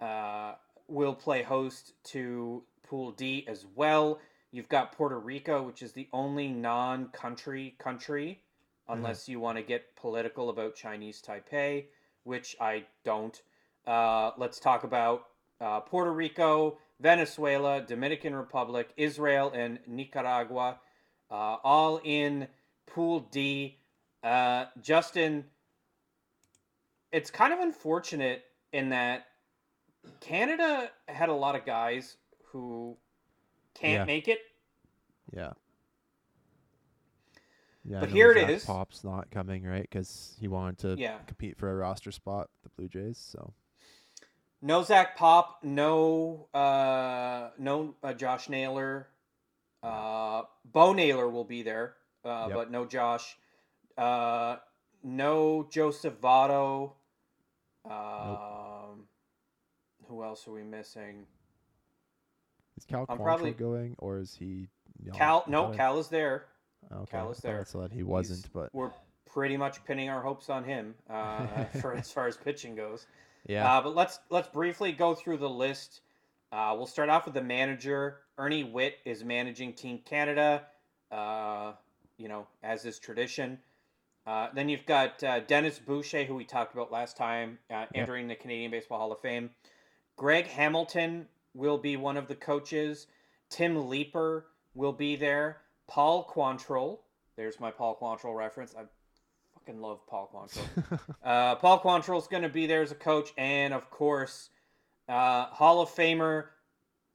uh, 0.00 0.54
will 0.88 1.14
play 1.14 1.42
host 1.42 1.92
to 2.04 2.64
Pool 2.82 3.12
D 3.12 3.44
as 3.46 3.64
well. 3.76 4.20
You've 4.50 4.68
got 4.68 4.92
Puerto 4.92 5.18
Rico, 5.18 5.62
which 5.62 5.82
is 5.82 5.92
the 5.92 6.08
only 6.12 6.48
non-country 6.48 7.76
country, 7.78 8.42
unless 8.88 9.28
you 9.28 9.40
want 9.40 9.56
to 9.58 9.62
get 9.62 9.94
political 9.96 10.50
about 10.50 10.74
Chinese 10.74 11.22
Taipei, 11.22 11.86
which 12.24 12.56
I 12.60 12.84
don't. 13.04 13.40
Uh, 13.86 14.32
let's 14.36 14.58
talk 14.60 14.84
about 14.84 15.26
uh, 15.60 15.80
Puerto 15.80 16.12
Rico, 16.12 16.78
Venezuela, 17.00 17.80
Dominican 17.82 18.34
Republic, 18.34 18.90
Israel, 18.96 19.52
and 19.54 19.78
Nicaragua, 19.86 20.78
uh, 21.30 21.56
all 21.64 22.00
in 22.04 22.48
Pool 22.86 23.20
D. 23.30 23.78
Uh, 24.22 24.66
Justin, 24.80 25.44
it's 27.12 27.30
kind 27.30 27.52
of 27.52 27.60
unfortunate 27.60 28.44
in 28.72 28.88
that 28.90 29.26
Canada 30.20 30.90
had 31.08 31.28
a 31.28 31.34
lot 31.34 31.54
of 31.56 31.64
guys 31.64 32.16
who 32.46 32.96
can't 33.74 33.92
Yeah. 33.92 34.04
make 34.04 34.28
it. 34.28 34.40
Yeah. 35.32 35.52
Yeah, 37.84 38.00
But 38.00 38.08
here 38.10 38.32
it 38.32 38.48
is. 38.48 38.64
Pop's 38.64 39.04
not 39.04 39.30
coming, 39.30 39.64
right? 39.64 39.82
Because 39.82 40.34
he 40.40 40.48
wanted 40.48 40.78
to 40.78 40.96
Yeah. 41.00 41.18
compete 41.26 41.58
for 41.58 41.70
a 41.70 41.74
roster 41.74 42.10
spot 42.10 42.48
with 42.62 42.62
the 42.72 42.76
Blue 42.76 42.88
Jays. 42.88 43.18
So 43.18 43.52
No 44.62 44.82
Zach 44.82 45.16
Pop, 45.16 45.62
no 45.62 46.48
uh, 46.54 47.50
no 47.58 47.94
uh, 48.02 48.14
Josh 48.14 48.48
Naylor. 48.48 49.08
Uh, 49.82 50.44
Bo 50.64 50.94
Naylor 50.94 51.28
will 51.28 51.44
be 51.44 51.62
there, 51.62 51.96
uh, 52.24 52.46
Yep. 52.48 52.56
but 52.56 52.70
no 52.70 52.86
Josh. 52.86 53.36
Uh, 53.98 54.56
no 55.02 55.64
Joseph 55.70 56.18
Votto. 56.20 56.94
Um, 57.84 59.06
Who 60.08 60.22
else 60.24 60.48
are 60.48 60.52
we 60.52 60.62
missing? 60.62 61.26
is 62.78 62.84
Cal 62.86 63.04
I'm 63.08 63.18
Quantrill 63.18 63.22
probably- 63.24 63.52
going, 63.52 63.94
or 63.98 64.18
is 64.18 64.34
he? 64.34 64.68
No, 65.02 65.12
Cal, 65.12 65.44
no, 65.46 65.70
Cal 65.72 65.98
is 65.98 66.08
there. 66.08 66.46
Okay, 66.92 67.10
Cal 67.12 67.30
is 67.30 67.38
I 67.38 67.40
thought 67.42 67.48
I 67.48 67.52
there. 67.52 67.64
saw 67.64 67.80
that 67.82 67.92
he 67.92 68.02
wasn't, 68.02 68.52
but 68.52 68.70
We're 68.74 68.90
pretty 69.26 69.56
much 69.56 69.84
pinning 69.84 70.08
our 70.08 70.22
hopes 70.22 70.48
on 70.50 70.64
him 70.64 70.94
uh, 71.10 71.64
for 71.80 71.94
as 71.94 72.10
far 72.10 72.26
as 72.26 72.36
pitching 72.36 72.74
goes. 72.74 73.06
yeah, 73.46 73.72
Uh, 73.78 73.82
but 73.82 73.94
let's 73.94 74.20
let's 74.30 74.48
briefly 74.48 74.92
go 74.92 75.14
through 75.14 75.38
the 75.38 75.48
list. 75.48 76.00
Uh, 76.52 76.74
we'll 76.76 76.86
start 76.86 77.08
off 77.08 77.24
with 77.24 77.34
the 77.34 77.42
manager. 77.42 78.18
Ernie 78.38 78.62
Whitt 78.64 78.98
is 79.04 79.24
managing 79.24 79.72
Team 79.72 80.00
Canada. 80.04 80.62
Uh, 81.10 81.72
you 82.16 82.28
know, 82.28 82.46
as 82.62 82.84
is 82.84 82.98
tradition. 82.98 83.58
Uh, 84.26 84.48
then 84.54 84.68
you've 84.68 84.86
got 84.86 85.22
uh, 85.22 85.40
Dennis 85.40 85.78
Boucher, 85.78 86.24
who 86.24 86.34
we 86.34 86.44
talked 86.44 86.72
about 86.74 86.90
last 86.90 87.16
time, 87.16 87.58
uh, 87.70 87.84
entering 87.94 88.26
the 88.26 88.34
Canadian 88.34 88.70
Baseball 88.70 88.98
Hall 88.98 89.12
of 89.12 89.20
Fame. 89.20 89.50
Greg 90.16 90.46
Hamilton 90.46 91.26
will 91.54 91.76
be 91.76 91.96
one 91.96 92.16
of 92.16 92.26
the 92.28 92.34
coaches. 92.34 93.06
Tim 93.50 93.74
Leiper 93.76 94.44
will 94.74 94.92
be 94.94 95.14
there. 95.16 95.58
Paul 95.88 96.30
Quantrill. 96.32 96.98
There's 97.36 97.58
my 97.60 97.70
Paul 97.70 97.96
Quantrill 98.00 98.36
reference. 98.36 98.74
I 98.78 98.84
fucking 99.54 99.80
love 99.80 100.06
Paul 100.06 100.30
Quantrill. 100.32 101.00
Uh, 101.24 101.54
Paul 101.54 101.80
Quantrill's 101.80 102.28
going 102.28 102.42
to 102.42 102.50
be 102.50 102.66
there 102.66 102.82
as 102.82 102.92
a 102.92 102.94
coach, 102.94 103.30
and 103.38 103.72
of 103.72 103.88
course, 103.90 104.50
uh, 105.08 105.46
Hall 105.46 105.80
of 105.80 105.88
Famer 105.88 106.48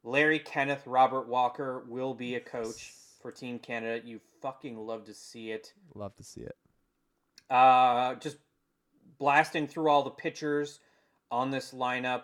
Larry 0.03 0.39
Kenneth 0.39 0.85
Robert 0.87 1.27
Walker 1.27 1.83
will 1.87 2.13
be 2.13 2.35
a 2.35 2.39
coach 2.39 2.93
for 3.21 3.31
Team 3.31 3.59
Canada. 3.59 4.01
You 4.05 4.19
fucking 4.41 4.77
love 4.77 5.05
to 5.05 5.13
see 5.13 5.51
it. 5.51 5.73
love 5.93 6.15
to 6.15 6.23
see 6.23 6.41
it. 6.41 6.55
Uh, 7.49 8.15
just 8.15 8.37
blasting 9.17 9.67
through 9.67 9.89
all 9.89 10.03
the 10.03 10.09
pitchers 10.09 10.79
on 11.29 11.51
this 11.51 11.73
lineup. 11.73 12.23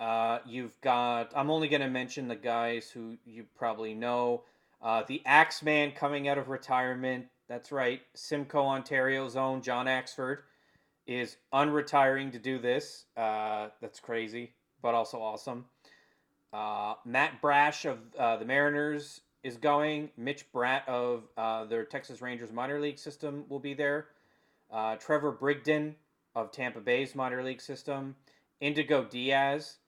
Uh, 0.00 0.38
you've 0.46 0.78
got. 0.80 1.32
I'm 1.34 1.50
only 1.50 1.68
going 1.68 1.82
to 1.82 1.88
mention 1.88 2.28
the 2.28 2.36
guys 2.36 2.90
who 2.90 3.16
you 3.24 3.46
probably 3.56 3.94
know. 3.94 4.42
Uh, 4.82 5.02
the 5.06 5.22
Axeman 5.24 5.92
coming 5.92 6.28
out 6.28 6.38
of 6.38 6.48
retirement. 6.48 7.26
That's 7.48 7.72
right. 7.72 8.02
Simcoe, 8.14 8.66
Ontario's 8.66 9.36
own 9.36 9.62
John 9.62 9.86
Axford 9.86 10.38
is 11.06 11.36
unretiring 11.52 12.32
to 12.32 12.38
do 12.38 12.58
this. 12.58 13.04
Uh, 13.16 13.68
that's 13.80 14.00
crazy, 14.00 14.52
but 14.82 14.94
also 14.94 15.20
awesome. 15.20 15.66
Uh, 16.52 16.94
Matt 17.04 17.40
Brash 17.40 17.84
of 17.84 17.98
uh, 18.18 18.36
the 18.36 18.44
Mariners 18.44 19.20
is 19.42 19.56
going. 19.56 20.10
Mitch 20.16 20.50
Bratt 20.52 20.86
of 20.88 21.24
uh, 21.36 21.64
their 21.64 21.84
Texas 21.84 22.20
Rangers 22.20 22.52
minor 22.52 22.80
league 22.80 22.98
system 22.98 23.44
will 23.48 23.60
be 23.60 23.74
there. 23.74 24.06
Uh, 24.70 24.96
Trevor 24.96 25.32
Brigden 25.32 25.94
of 26.34 26.50
Tampa 26.50 26.80
Bay's 26.80 27.14
minor 27.14 27.42
league 27.42 27.60
system. 27.60 28.16
Indigo 28.60 29.04
Diaz 29.04 29.78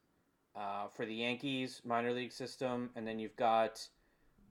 for 0.95 1.05
the 1.05 1.14
Yankees 1.14 1.82
minor 1.84 2.12
league 2.12 2.32
system. 2.32 2.91
And 2.95 3.07
then 3.07 3.18
you've 3.18 3.36
got 3.36 3.89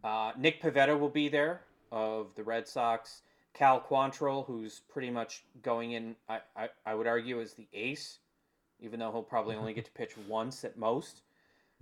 uh, 0.03 0.31
Nick 0.37 0.61
Pivetta 0.61 0.97
will 0.99 1.09
be 1.09 1.29
there 1.29 1.61
of 1.91 2.27
the 2.35 2.43
Red 2.43 2.67
Sox. 2.67 3.21
Cal 3.53 3.81
Quantrill, 3.81 4.45
who's 4.45 4.81
pretty 4.89 5.09
much 5.09 5.43
going 5.63 5.93
in, 5.93 6.15
I, 6.29 6.39
I, 6.55 6.69
I 6.85 6.93
would 6.93 7.07
argue, 7.07 7.41
as 7.41 7.53
the 7.53 7.67
ace, 7.73 8.19
even 8.79 8.99
though 8.99 9.11
he'll 9.11 9.23
probably 9.23 9.55
only 9.55 9.73
get 9.73 9.85
to 9.85 9.91
pitch 9.95 10.13
once 10.27 10.63
at 10.63 10.77
most. 10.77 11.21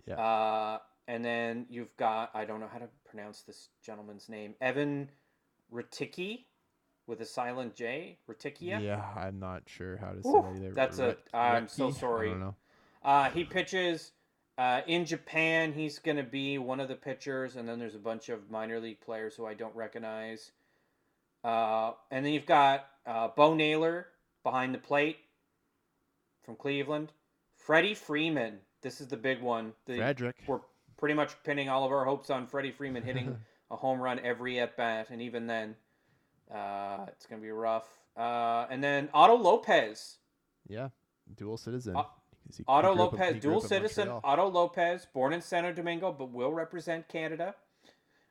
Yeah. 0.08 0.16
Uh, 0.16 0.78
and 1.08 1.24
then 1.24 1.66
you've 1.70 1.96
got, 1.98 2.32
I 2.34 2.46
don't 2.46 2.60
know 2.62 2.70
how 2.72 2.80
to 2.80 2.88
pronounce 3.10 3.42
this 3.42 3.70
gentleman's 3.86 4.30
name, 4.30 4.56
Evan 4.62 5.10
Rutckyj 5.74 6.46
with 7.08 7.22
a 7.22 7.26
silent 7.26 7.76
J. 7.76 8.18
Ratikia? 8.30 8.82
Yeah, 8.82 9.04
I'm 9.16 9.40
not 9.40 9.64
sure 9.68 9.98
how 9.98 10.12
to 10.12 10.24
say 10.24 10.30
Whew, 10.30 10.42
that 10.54 10.64
either. 10.64 10.74
that's 10.74 11.00
a- 11.00 11.08
Ret- 11.08 11.18
I'm 11.34 11.68
so 11.68 11.92
sorry. 11.92 12.30
I 12.30 12.32
don't 12.32 12.40
know. 12.40 12.56
Uh, 13.04 13.30
he 13.32 13.44
pitches 13.44 14.14
uh, 14.58 14.82
in 14.88 15.06
Japan. 15.06 15.74
He's 15.74 16.00
going 16.00 16.18
to 16.18 16.24
be 16.24 16.58
one 16.58 16.80
of 16.80 16.88
the 16.88 16.96
pitchers, 16.96 17.56
and 17.56 17.68
then 17.68 17.80
there's 17.80 17.96
a 17.96 18.00
bunch 18.00 18.30
of 18.30 18.50
minor 18.50 18.80
league 18.80 19.02
players 19.02 19.36
who 19.36 19.46
I 19.46 19.54
don't 19.54 19.76
recognize. 19.76 20.52
Uh, 21.44 21.92
and 22.12 22.26
then 22.26 22.34
you've 22.34 22.46
got 22.46 22.88
uh, 23.06 23.30
Bo 23.36 23.54
Naylor 23.54 24.08
behind 24.44 24.74
the 24.74 24.80
plate 24.80 25.18
from 26.44 26.56
Cleveland. 26.56 27.12
Freddie 27.56 27.94
Freeman. 27.94 28.60
This 28.82 29.02
is 29.02 29.08
the 29.08 29.18
big 29.18 29.42
one. 29.42 29.74
The, 29.86 29.98
Frederick. 29.98 30.36
we're 30.48 30.62
pretty 30.98 31.16
much 31.16 31.36
pinning 31.44 31.70
all 31.70 31.84
of 31.84 31.92
our 31.92 32.06
hopes 32.06 32.30
on 32.30 32.48
Freddie 32.48 32.72
Freeman 32.72 33.04
hitting 33.04 33.38
a 33.72 33.76
home 33.76 34.00
run 34.00 34.20
every 34.20 34.60
at 34.60 34.78
bat, 34.78 35.08
and 35.10 35.22
even 35.22 35.48
then, 35.48 35.76
uh, 36.54 37.06
it's 37.08 37.26
going 37.26 37.42
to 37.42 37.46
be 37.46 37.52
rough. 37.52 37.88
Uh, 38.16 38.66
and 38.70 38.84
then 38.84 39.10
Otto 39.14 39.36
Lopez. 39.36 40.18
Yeah, 40.68 40.90
dual 41.36 41.58
citizen. 41.58 41.96
Otto 42.68 42.94
grew 42.94 43.04
up 43.04 43.14
Lopez, 43.14 43.42
dual 43.42 43.62
citizen. 43.62 44.10
Otto 44.24 44.50
Lopez, 44.50 45.08
born 45.14 45.34
in 45.34 45.42
Santo 45.42 45.72
Domingo, 45.72 46.12
but 46.12 46.32
will 46.32 46.54
represent 46.54 47.08
Canada. 47.08 47.56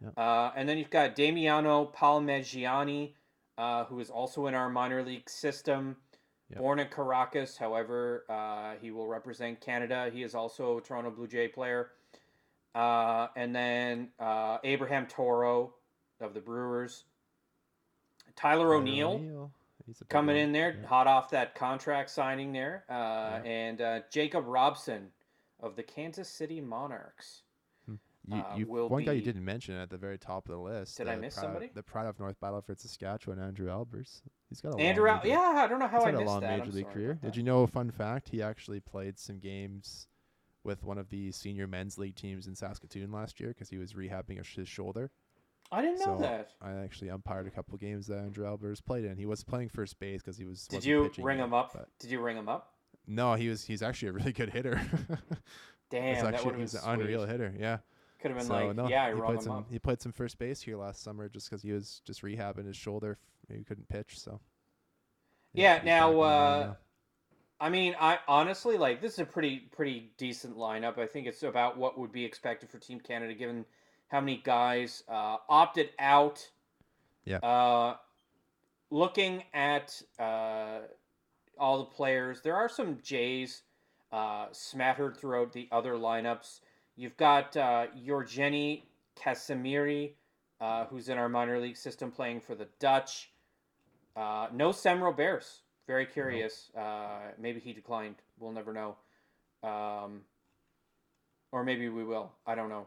Yeah. 0.01 0.11
Uh, 0.23 0.53
and 0.57 0.69
then 0.69 0.79
you've 0.79 0.91
got 0.91 1.15
Damiano 1.15 1.91
Palmegiani, 1.97 3.13
uh, 3.59 3.85
who 3.85 4.01
is 4.01 4.11
also 4.11 4.47
in 4.47 4.55
our 4.55 4.69
minor 4.69 5.03
league 5.03 5.29
system. 5.29 5.97
Yep. 6.51 6.59
Born 6.59 6.79
in 6.79 6.89
Caracas, 6.89 7.57
however, 7.57 8.25
uh, 8.29 8.75
he 8.81 8.91
will 8.91 9.07
represent 9.07 9.61
Canada. 9.61 10.11
He 10.13 10.23
is 10.23 10.35
also 10.35 10.79
a 10.79 10.81
Toronto 10.81 11.11
Blue 11.11 11.27
Jay 11.27 11.49
player. 11.49 11.91
Uh, 12.75 13.29
and 13.37 13.55
then 13.55 14.09
uh, 14.21 14.59
Abraham 14.63 15.07
Toro 15.07 15.75
of 16.21 16.35
the 16.35 16.41
Brewers. 16.41 17.05
Tyler 18.37 18.65
Tyler 18.65 18.75
O'Neill 18.75 19.19
big 19.19 19.29
coming 20.09 20.37
in 20.37 20.53
there, 20.53 20.77
Yeah. 20.81 20.87
hot 20.87 21.07
off 21.07 21.31
that 21.31 21.55
contract 21.55 22.11
signing 22.11 22.53
there, 22.53 22.85
uh, 22.89 22.93
Yeah. 22.93 23.43
and 23.45 23.81
uh, 23.81 24.01
Jacob 24.11 24.47
Robson 24.47 25.11
of 25.61 25.77
the 25.77 25.83
Kansas 25.83 26.29
City 26.29 26.61
Monarchs. 26.61 27.43
You, 28.27 28.37
uh, 28.37 28.57
you, 28.57 28.67
will 28.67 28.89
one 28.89 29.05
guy 29.05 29.13
you 29.13 29.21
didn't 29.21 29.45
mention 29.45 29.75
at 29.75 29.91
the 29.91 29.99
very 29.99 30.17
top 30.17 30.47
of 30.49 30.53
the 30.53 30.59
list. 30.59 30.97
Did 30.97 31.09
I 31.09 31.17
the 31.17 31.21
miss 31.21 31.35
pride- 31.35 31.43
somebody? 31.43 31.71
The 31.75 31.83
pride 31.83 32.07
of 32.07 32.19
North 32.19 32.41
Battleford, 32.41 32.81
Saskatchewan, 32.81 33.39
Andrew 33.39 33.67
Albers. 33.67 34.23
He's 34.49 34.63
got 34.63 34.75
a 34.75 34.79
Andrew, 34.83 35.07
long 35.09 35.19
Al- 35.19 35.27
yeah, 35.27 35.63
I 35.63 35.67
don't 35.67 35.79
know 35.79 35.87
how 35.87 35.99
he's 35.99 36.07
I 36.07 36.11
had 36.13 36.21
a 36.21 36.25
long 36.25 36.41
that. 36.41 36.59
major 36.61 36.71
league 36.73 36.91
career. 36.91 37.19
Did 37.23 37.37
you 37.37 37.43
know? 37.43 37.65
A 37.65 37.67
fun 37.67 37.91
fact: 37.91 38.31
He 38.31 38.41
actually 38.41 38.81
played 38.81 39.19
some 39.19 39.41
games 39.41 40.09
with 40.63 40.83
one 40.83 40.97
of 40.97 41.11
the 41.11 41.33
senior 41.33 41.67
men's 41.67 41.99
league 41.99 42.17
teams 42.17 42.47
in 42.47 42.57
Saskatoon 42.57 43.13
last 43.13 43.41
year 43.41 43.51
because 43.51 43.69
he 43.69 43.77
was 43.77 43.93
rehabbing 43.93 44.43
his 44.43 44.69
shoulder. 44.69 45.11
I 45.75 45.83
didn't 45.83 45.99
know 45.99 46.17
so 46.17 46.23
that. 46.23 46.51
I 46.63 46.73
actually 46.83 47.09
umpired 47.09 47.47
a 47.47 47.51
couple 47.51 47.77
games 47.79 48.07
that 48.07 48.19
Andrew 48.19 48.47
Albers 48.47 48.85
played 48.85 49.05
in. 49.05 49.17
He 49.17 49.27
was 49.27 49.43
playing 49.43 49.69
first 49.69 49.99
base 49.99 50.23
because 50.23 50.37
he 50.37 50.45
was. 50.45 50.67
Did 50.67 50.85
you 50.85 51.05
pitching 51.05 51.25
ring 51.25 51.39
yet, 51.39 51.45
him 51.45 51.55
up? 51.55 51.73
but- 51.75 51.89
Did 51.99 52.11
you 52.11 52.21
ring 52.21 52.37
him 52.37 52.49
up? 52.49 52.73
No, 53.07 53.35
he 53.35 53.49
was. 53.49 53.65
He's 53.65 53.83
actually 53.83 54.09
a 54.09 54.13
really 54.13 54.33
good 54.33 54.51
hitter. 54.51 54.81
Damn, 55.91 56.15
He's 56.15 56.23
that 56.23 56.35
actually 56.35 56.45
have 56.45 56.53
been 56.55 56.61
he's 56.61 56.75
an 56.75 56.81
unreal 56.85 57.27
hitter. 57.27 57.55
Yeah. 57.59 57.79
Could 58.21 58.31
have 58.31 58.39
been 58.39 58.47
so 58.47 58.55
like, 58.55 58.77
no, 58.77 58.89
yeah, 58.89 59.05
I 59.05 59.15
he 59.15 59.21
played 59.21 59.37
him 59.37 59.41
some. 59.43 59.53
up. 59.53 59.67
He 59.71 59.79
played 59.79 60.01
some 60.01 60.13
first 60.13 60.39
base 60.39 60.63
here 60.63 60.79
last 60.79 61.03
summer 61.03 61.29
just 61.29 61.51
because 61.51 61.63
he 61.63 61.73
was 61.73 62.01
just 62.07 62.23
rehabbing 62.23 62.67
his 62.67 62.77
shoulder. 62.77 63.19
He 63.53 63.63
couldn't 63.65 63.89
pitch, 63.89 64.19
so. 64.19 64.41
Yeah, 65.53 65.83
now, 65.85 66.09
back 66.09 66.15
in 66.15 66.19
there 66.21 66.71
uh. 66.71 66.75
I 67.61 67.71
mean, 67.71 67.95
I 68.01 68.19
honestly 68.27 68.77
like 68.79 69.01
this 69.01 69.15
is 69.15 69.19
a 69.21 69.25
pretty 69.25 69.59
pretty 69.59 70.11
decent 70.19 70.57
lineup. 70.57 70.99
I 70.99 71.07
think 71.07 71.27
it's 71.27 71.43
about 71.43 71.77
what 71.77 71.99
would 71.99 72.13
be 72.13 72.25
expected 72.25 72.71
for 72.71 72.79
Team 72.79 73.01
Canada 73.01 73.35
given 73.35 73.65
how 74.09 74.21
many 74.21 74.41
guys 74.45 75.03
uh, 75.09 75.37
opted 75.49 75.91
out. 75.99 76.49
Yeah. 77.25 77.39
Uh, 77.39 77.97
looking 78.91 79.43
at 79.53 80.01
uh, 80.19 80.81
all 81.59 81.79
the 81.79 81.85
players, 81.85 82.41
there 82.43 82.55
are 82.55 82.69
some 82.69 82.99
Jays 83.03 83.63
uh, 84.13 84.47
smattered 84.53 85.17
throughout 85.17 85.53
the 85.53 85.69
other 85.73 85.95
lineups. 85.95 86.61
You've 86.97 87.17
got 87.17 87.57
uh, 87.57 87.87
Yorgeni 87.99 88.83
Casimiri, 89.17 90.13
uh, 90.61 90.85
who's 90.87 91.09
in 91.09 91.19
our 91.19 91.29
minor 91.29 91.59
league 91.59 91.77
system 91.77 92.11
playing 92.11 92.41
for 92.41 92.55
the 92.55 92.69
Dutch. 92.79 93.31
Uh, 94.15 94.47
no 94.53 94.71
Sam 94.71 95.03
Roberts. 95.03 95.63
Very 95.87 96.07
curious. 96.07 96.71
Uh, 96.77 97.33
maybe 97.39 97.61
he 97.61 97.73
declined. 97.73 98.17
We'll 98.39 98.53
never 98.53 98.73
know. 98.73 98.97
Um, 99.69 100.23
or 101.53 101.65
maybe 101.65 101.89
we 101.89 102.05
will. 102.05 102.33
I 102.47 102.55
don't 102.55 102.69
know. 102.69 102.87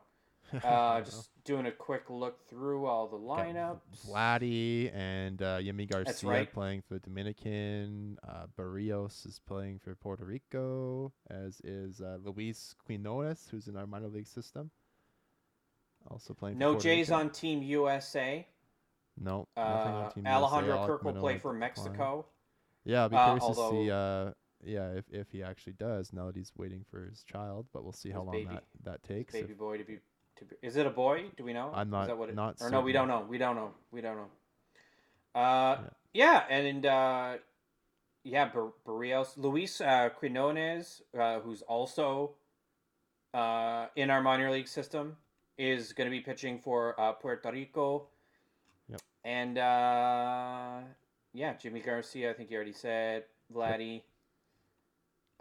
Uh, 0.64 1.02
just 1.02 1.30
doing 1.44 1.66
a 1.66 1.72
quick 1.72 2.04
look 2.10 2.48
through 2.50 2.86
all 2.86 3.08
the 3.08 3.18
lineups. 3.18 4.08
Vladdy 4.08 4.90
and 4.96 5.42
uh, 5.42 5.58
Yimi 5.60 5.90
Garcia 5.90 6.30
right. 6.30 6.54
playing 6.54 6.82
for 6.88 7.00
Dominican. 7.00 8.18
Uh, 8.28 8.46
Barrios 8.56 9.26
is 9.26 9.40
playing 9.46 9.80
for 9.84 9.96
Puerto 9.96 10.24
Rico, 10.26 11.12
as 11.30 11.60
is 11.64 12.00
uh, 12.02 12.18
Luis 12.24 12.76
Quinones, 12.86 13.48
who's 13.52 13.68
in 13.68 13.76
our 13.76 13.86
minor 13.88 14.08
league 14.08 14.28
system. 14.28 14.72
Also 16.10 16.34
playing. 16.34 16.58
No 16.58 16.72
Puerto 16.74 16.84
Jays 16.84 17.10
Rico. 17.10 17.20
on 17.20 17.30
Team 17.32 17.62
USA. 17.64 18.48
No. 19.18 19.48
Uh, 19.58 20.10
Team 20.12 20.24
USA. 20.26 20.36
Alejandro 20.38 20.76
Alec 20.78 20.88
Kirk 20.88 21.04
will 21.04 21.14
play 21.14 21.38
for. 21.38 21.54
Mexico. 21.54 22.26
Yeah, 22.86 23.04
I'll 23.04 23.10
be 23.10 23.16
Uh, 23.18 23.26
curious 23.26 23.46
to 23.48 23.54
see. 23.54 23.60
although- 23.62 24.28
Uh, 24.28 24.32
yeah, 24.64 24.90
if, 24.94 25.06
if 25.12 25.32
he 25.32 25.44
actually 25.44 25.74
does, 25.74 26.14
now 26.14 26.28
that 26.28 26.36
he's 26.36 26.52
waiting 26.56 26.84
for 26.90 27.06
his 27.06 27.22
child, 27.24 27.68
but 27.74 27.84
we'll 27.84 27.92
see 27.94 28.10
how 28.10 28.24
long 28.24 28.32
baby. 28.32 28.54
that 28.56 28.64
that 28.84 29.04
takes. 29.04 29.34
if- 29.36 29.42
Baby 29.42 29.54
boy 29.54 29.78
to 29.78 29.84
be, 29.84 30.00
to 30.38 30.46
be. 30.46 30.56
Is 30.62 30.76
it 30.78 30.86
a 30.86 30.90
boy? 30.90 31.26
Do 31.36 31.44
we 31.44 31.54
know? 31.54 31.72
I'm 31.74 31.88
Is 31.88 31.92
not- 31.92 32.08
that 32.08 32.18
what 32.18 32.30
it, 32.30 32.36
not 32.36 32.58
Or 32.62 32.70
no, 32.70 32.82
we 32.82 32.92
don't 32.92 33.08
know. 33.08 33.26
We 33.28 33.38
don't 33.38 33.56
know. 33.56 33.72
We 33.92 34.02
don't 34.02 34.18
know. 34.18 35.40
Uh, 35.40 35.78
yeah, 36.14 36.44
and 36.50 36.86
uh, 36.86 37.38
yeah, 38.24 38.50
Bar- 38.50 38.74
Barrios, 38.86 39.38
Luis 39.38 39.82
uh, 39.82 40.10
Quinones, 40.10 41.02
uh, 41.18 41.40
who's 41.40 41.62
also 41.62 42.32
uh, 43.34 43.88
in 43.96 44.10
our 44.10 44.22
minor 44.22 44.52
league 44.52 44.68
system, 44.68 45.18
is 45.58 45.94
going 45.94 46.08
to 46.10 46.12
be 46.12 46.22
pitching 46.22 46.60
for 46.60 47.00
uh, 47.00 47.14
Puerto 47.14 47.52
Rico. 47.52 48.08
Yep. 48.90 49.02
And 49.24 49.58
uh, 49.58 50.80
yeah, 51.34 51.54
Yimi 51.54 51.86
Garcia. 51.86 52.32
I 52.32 52.34
think 52.34 52.50
you 52.50 52.56
already 52.56 52.74
said 52.74 53.26
Vladdy. 53.54 54.02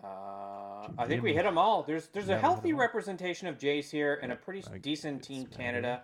Uh, 0.03 0.89
I 0.99 1.07
think 1.07 1.23
we 1.23 1.33
hit 1.33 1.45
them 1.45 1.59
all. 1.59 1.83
There's 1.83 2.09
there's 2.09 2.29
Yeah, 2.29 2.37
a 2.37 2.39
healthy 2.39 2.73
representation 2.73 3.49
of 3.49 3.59
Jays 3.59 3.91
here 3.91 4.19
and 4.23 4.31
a 4.33 4.37
pretty 4.37 4.63
I- 4.73 4.79
decent 4.79 5.23
team. 5.23 5.47
Canada. 5.47 6.03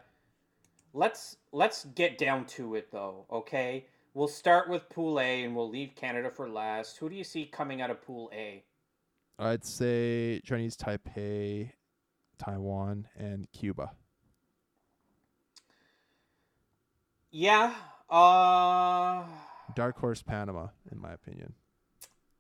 Let's 0.95 1.37
let's 1.53 1.85
get 1.95 2.19
down 2.19 2.47
to 2.47 2.75
it 2.75 2.91
though, 2.91 3.27
okay? 3.31 3.87
We'll 4.15 4.29
start 4.29 4.69
with 4.69 4.89
Pool 4.91 5.21
A 5.21 5.43
and 5.45 5.57
we'll 5.57 5.71
leave 5.71 5.95
Canada 5.95 6.31
for 6.31 6.49
last. 6.49 6.99
Who 6.99 7.09
do 7.09 7.17
you 7.17 7.25
see 7.25 7.47
coming 7.47 7.81
out 7.81 7.91
of 7.91 8.03
Pool 8.03 8.31
A? 8.35 8.63
I'd 9.39 9.65
say 9.65 10.41
Chinese 10.45 10.77
Taipei, 10.77 11.71
Taiwan, 12.39 13.09
and 13.17 13.51
Cuba. 13.53 13.93
Yeah, 17.31 17.75
uh 18.11 19.25
Dark 19.75 19.99
horse 19.99 20.23
Panama, 20.23 20.69
in 20.91 20.99
my 21.01 21.13
opinion. 21.13 21.55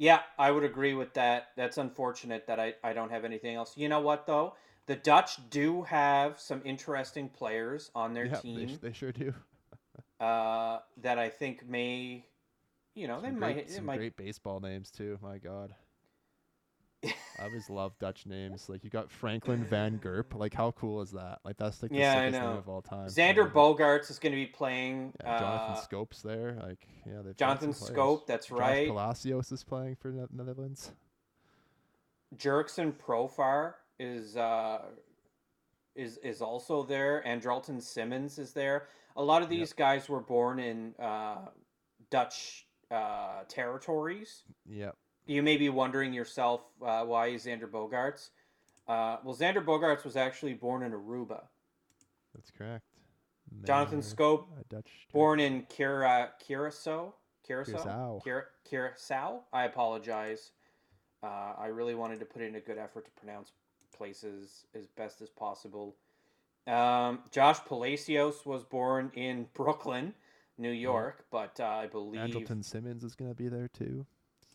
Yeah, 0.02 0.22
I 0.36 0.50
would 0.50 0.64
agree 0.64 0.94
with 0.94 1.14
that. 1.14 1.50
That's 1.56 1.78
unfortunate 1.78 2.48
that 2.48 2.58
I, 2.58 2.74
I 2.82 2.92
don't 2.92 3.12
have 3.12 3.24
anything 3.24 3.54
else. 3.54 3.76
You 3.76 3.88
know 3.88 4.00
what 4.00 4.26
though? 4.26 4.54
The 4.86 4.96
Dutch 4.96 5.38
do 5.48 5.82
have 5.82 6.40
some 6.40 6.60
interesting 6.64 7.28
players 7.28 7.92
on 7.94 8.12
their 8.12 8.24
yeah, 8.26 8.34
team. 8.34 8.66
They, 8.66 8.88
they 8.88 8.92
sure 8.92 9.12
do. 9.12 9.32
uh, 10.20 10.80
that 11.02 11.20
I 11.20 11.28
think 11.28 11.68
may, 11.68 12.26
you 12.96 13.06
know, 13.06 13.20
they 13.20 13.28
Some 13.28 13.38
might, 13.38 13.52
great, 13.52 13.68
they 13.68 13.74
some 13.74 13.86
might. 13.86 13.98
great 13.98 14.16
baseball 14.16 14.58
names 14.58 14.90
too. 14.90 15.20
My 15.22 15.38
God. 15.38 15.72
I 17.38 17.44
always 17.44 17.70
love 17.70 17.98
Dutch 17.98 18.26
names. 18.26 18.68
Like 18.68 18.84
you 18.84 18.90
got 18.90 19.10
Franklin 19.10 19.64
Van 19.64 19.98
Gurp. 19.98 20.34
Like 20.34 20.54
how 20.54 20.72
cool 20.72 21.00
is 21.00 21.12
that? 21.12 21.38
Like 21.44 21.56
that's 21.56 21.82
like 21.82 21.90
the 21.90 21.98
Yeah, 21.98 22.14
sickest 22.26 22.40
name 22.40 22.50
of 22.58 22.68
all 22.68 22.82
time. 22.82 23.08
Xander 23.08 23.50
Bogaerts 23.50 24.10
is 24.10 24.18
going 24.18 24.32
to 24.32 24.36
be 24.36 24.46
playing. 24.46 25.12
Yeah, 25.22 25.38
Jonathan 25.38 25.74
uh, 25.76 25.80
Schoop's 25.80 26.22
there. 26.22 26.58
Like 26.62 26.86
yeah, 27.06 27.22
they've 27.24 27.36
Jonathan. 27.36 27.72
Schoop, 27.72 28.26
that's 28.26 28.46
Josh 28.48 28.58
right. 28.58 28.88
Palacios 28.88 29.50
is 29.52 29.64
playing 29.64 29.96
for 29.96 30.10
Ne- 30.10 30.26
Netherlands. 30.32 30.92
Jurickson 32.36 32.92
Profar 32.92 33.74
is 33.98 34.36
uh, 34.36 34.82
is 35.94 36.18
is 36.18 36.40
also 36.42 36.82
there. 36.82 37.22
Andrelton 37.26 37.82
Simmons 37.82 38.38
is 38.38 38.52
there. 38.52 38.88
A 39.16 39.22
lot 39.22 39.42
of 39.42 39.50
Yep. 39.50 39.58
these 39.58 39.72
guys 39.72 40.08
were 40.08 40.20
born 40.20 40.58
in 40.58 40.94
uh, 40.98 41.48
Dutch 42.10 42.66
uh, 42.90 43.42
territories. 43.48 44.44
Yep. 44.66 44.96
You 45.26 45.42
may 45.42 45.56
be 45.56 45.68
wondering 45.68 46.12
yourself 46.12 46.62
uh, 46.84 47.04
why 47.04 47.28
is 47.28 47.46
Xander 47.46 47.70
Bogaerts? 47.70 48.30
Uh, 48.88 49.18
well, 49.22 49.36
Xander 49.36 49.64
Bogaerts 49.64 50.04
was 50.04 50.16
actually 50.16 50.54
born 50.54 50.82
in 50.82 50.92
Aruba. 50.92 51.42
That's 52.34 52.50
correct. 52.50 52.84
They 53.60 53.66
Jonathan 53.66 54.00
Schoop, 54.00 54.46
a 54.58 54.64
Dutch. 54.74 54.90
born 55.12 55.38
in 55.38 55.62
Cura, 55.68 56.30
Curacao. 56.40 57.14
Curacao? 57.44 57.72
Curacao. 57.72 58.20
Cura, 58.22 58.44
Curacao? 58.64 59.42
I 59.52 59.64
apologize. 59.64 60.52
Uh, 61.22 61.52
I 61.58 61.66
really 61.66 61.94
wanted 61.94 62.18
to 62.20 62.24
put 62.24 62.42
in 62.42 62.56
a 62.56 62.60
good 62.60 62.78
effort 62.78 63.04
to 63.04 63.10
pronounce 63.12 63.52
places 63.96 64.64
as 64.74 64.86
best 64.86 65.20
as 65.22 65.28
possible. 65.28 65.94
Um, 66.66 67.20
Josh 67.30 67.58
Palacios 67.66 68.46
was 68.46 68.64
born 68.64 69.10
in 69.14 69.46
Brooklyn, 69.54 70.14
New 70.58 70.70
York, 70.70 71.26
but 71.30 71.58
uh, 71.60 71.64
I 71.66 71.86
believe. 71.86 72.20
Andrelton 72.20 72.64
Simmons 72.64 73.04
is 73.04 73.14
gonna 73.14 73.34
be 73.34 73.48
there 73.48 73.68
too. 73.68 74.06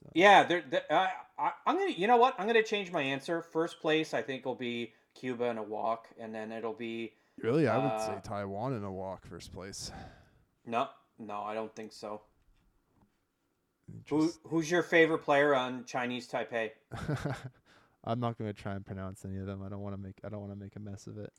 So. 0.04 0.10
Yeah, 0.14 0.44
they're, 0.44 0.64
they 0.70 0.82
I, 0.90 1.10
I, 1.38 1.52
I'm 1.66 1.78
gonna. 1.78 1.92
You 1.92 2.08
know 2.08 2.18
what? 2.18 2.36
I'm 2.40 2.48
gonna 2.48 2.64
change 2.64 2.92
my 2.92 3.02
answer. 3.02 3.42
First 3.42 3.80
place, 3.82 4.14
I 4.14 4.22
think, 4.22 4.46
will 4.46 4.56
be 4.56 4.94
Cuba 5.16 5.46
in 5.46 5.58
a 5.58 5.64
walk, 5.64 6.08
and 6.20 6.34
then 6.34 6.52
it'll 6.52 6.74
be 6.74 7.14
Really, 7.42 7.68
I 7.68 7.78
would 7.78 7.92
Uh, 7.92 8.00
say 8.00 8.20
Taiwan 8.24 8.74
in 8.74 8.84
a 8.84 8.92
walk 8.92 9.26
first 9.26 9.54
place. 9.54 9.92
no, 10.66 10.90
no, 11.20 11.42
I 11.42 11.54
don't 11.54 11.76
think 11.76 11.94
so. 11.94 12.22
Who, 14.10 14.32
who's 14.44 14.70
your 14.70 14.84
favorite 14.84 15.20
player 15.20 15.56
on 15.56 15.86
Chinese 15.86 16.28
Taipei? 16.30 16.72
I'm 18.04 18.20
not 18.20 18.38
gonna 18.38 18.54
try 18.54 18.74
and 18.76 18.86
pronounce 18.86 19.26
any 19.26 19.38
of 19.38 19.46
them. 19.46 19.62
I 19.64 19.70
don't 19.70 19.82
want 19.82 19.96
to 19.96 20.02
make 20.02 20.16
I 20.24 20.30
don't 20.30 20.40
want 20.42 20.54
to 20.54 20.60
make 20.60 20.76
a 20.76 20.80
mess 20.80 21.08
of 21.08 21.18
it. 21.18 21.32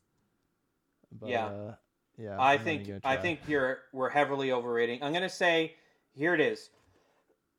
But, 1.13 1.29
Yeah. 1.31 1.47
uh, 1.47 1.75
yeah. 2.17 2.37
I 2.39 2.55
I'm 2.55 2.59
think 2.59 2.91
I 3.05 3.17
think 3.17 3.41
you're 3.49 3.79
we're 3.93 4.11
heavily 4.11 4.53
overrating. 4.53 5.03
I'm 5.03 5.13
gonna 5.13 5.29
say 5.29 5.77
here 6.13 6.35
it 6.35 6.41
is. 6.41 6.71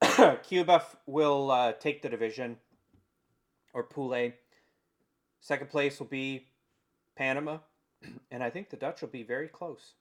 Cuba 0.43 0.83
will 1.05 1.51
uh, 1.51 1.73
take 1.73 2.01
the 2.01 2.09
division 2.09 2.57
or 3.73 3.83
Pool 3.83 4.15
A. 4.15 4.33
Second 5.39 5.69
place 5.69 5.99
will 5.99 6.07
be 6.07 6.47
Panama, 7.15 7.59
and 8.31 8.43
I 8.43 8.49
think 8.49 8.69
the 8.69 8.77
Dutch 8.77 9.01
will 9.01 9.09
be 9.09 9.23
very 9.23 9.47
close. 9.47 9.93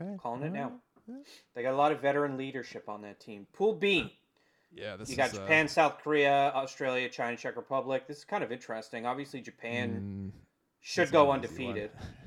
Okay. 0.00 0.16
Calling 0.18 0.42
it 0.42 0.52
now. 0.52 0.72
Yeah. 1.08 1.16
They 1.54 1.62
got 1.62 1.72
a 1.72 1.76
lot 1.76 1.92
of 1.92 2.00
veteran 2.00 2.36
leadership 2.36 2.88
on 2.88 3.02
that 3.02 3.18
team. 3.18 3.46
Pool 3.52 3.74
B, 3.74 4.16
Yeah, 4.72 4.96
this 4.96 5.08
is 5.08 5.12
you 5.12 5.16
got 5.16 5.32
is, 5.32 5.38
uh, 5.38 5.42
Japan, 5.42 5.68
South 5.68 5.98
Korea, 6.02 6.52
Australia, 6.54 7.08
China, 7.08 7.36
Czech 7.36 7.56
Republic. 7.56 8.06
This 8.06 8.18
is 8.18 8.24
kind 8.24 8.44
of 8.44 8.52
interesting. 8.52 9.04
Obviously, 9.04 9.40
Japan 9.40 10.32
mm, 10.32 10.40
should 10.80 11.10
go 11.10 11.32
is 11.32 11.38
an 11.38 11.44
easy 11.44 11.64
one. 11.64 11.70
undefeated. 11.74 11.90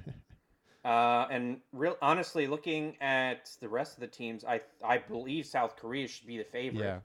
Uh, 0.86 1.28
and 1.32 1.60
real 1.72 1.98
honestly, 2.02 2.46
looking 2.48 2.98
at 3.00 3.50
the 3.62 3.70
rest 3.70 3.94
of 3.96 4.02
the 4.02 4.08
teams, 4.08 4.44
I 4.44 4.62
I 4.84 4.98
believe 4.98 5.46
South 5.46 5.76
Korea 5.78 6.08
should 6.08 6.28
be 6.28 6.38
the 6.38 6.44
favorite. 6.44 6.84
yeah, 6.84 7.00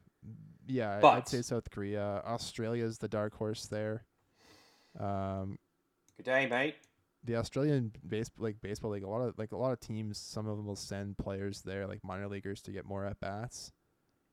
yeah. 0.66 0.98
But- 1.00 1.14
I'd 1.14 1.28
say 1.28 1.42
South 1.42 1.70
Korea. 1.70 2.22
Australia's 2.26 2.98
the 2.98 3.08
dark 3.08 3.34
horse 3.34 3.66
there. 3.66 4.04
Um, 4.98 5.58
Good 6.16 6.24
day, 6.24 6.46
mate. 6.46 6.74
the 7.22 7.36
Australian 7.36 7.92
base 8.06 8.30
like 8.36 8.60
baseball 8.60 8.90
league, 8.90 9.04
a 9.04 9.08
lot 9.08 9.20
of 9.20 9.38
like 9.38 9.52
a 9.52 9.56
lot 9.56 9.72
of 9.72 9.78
teams, 9.80 10.18
some 10.18 10.48
of 10.48 10.56
them 10.56 10.66
will 10.66 10.74
send 10.74 11.16
players 11.18 11.62
there, 11.62 11.86
like 11.86 12.02
minor 12.02 12.26
leaguers, 12.26 12.60
to 12.62 12.72
get 12.72 12.84
more 12.84 13.04
at 13.04 13.20
bats 13.20 13.70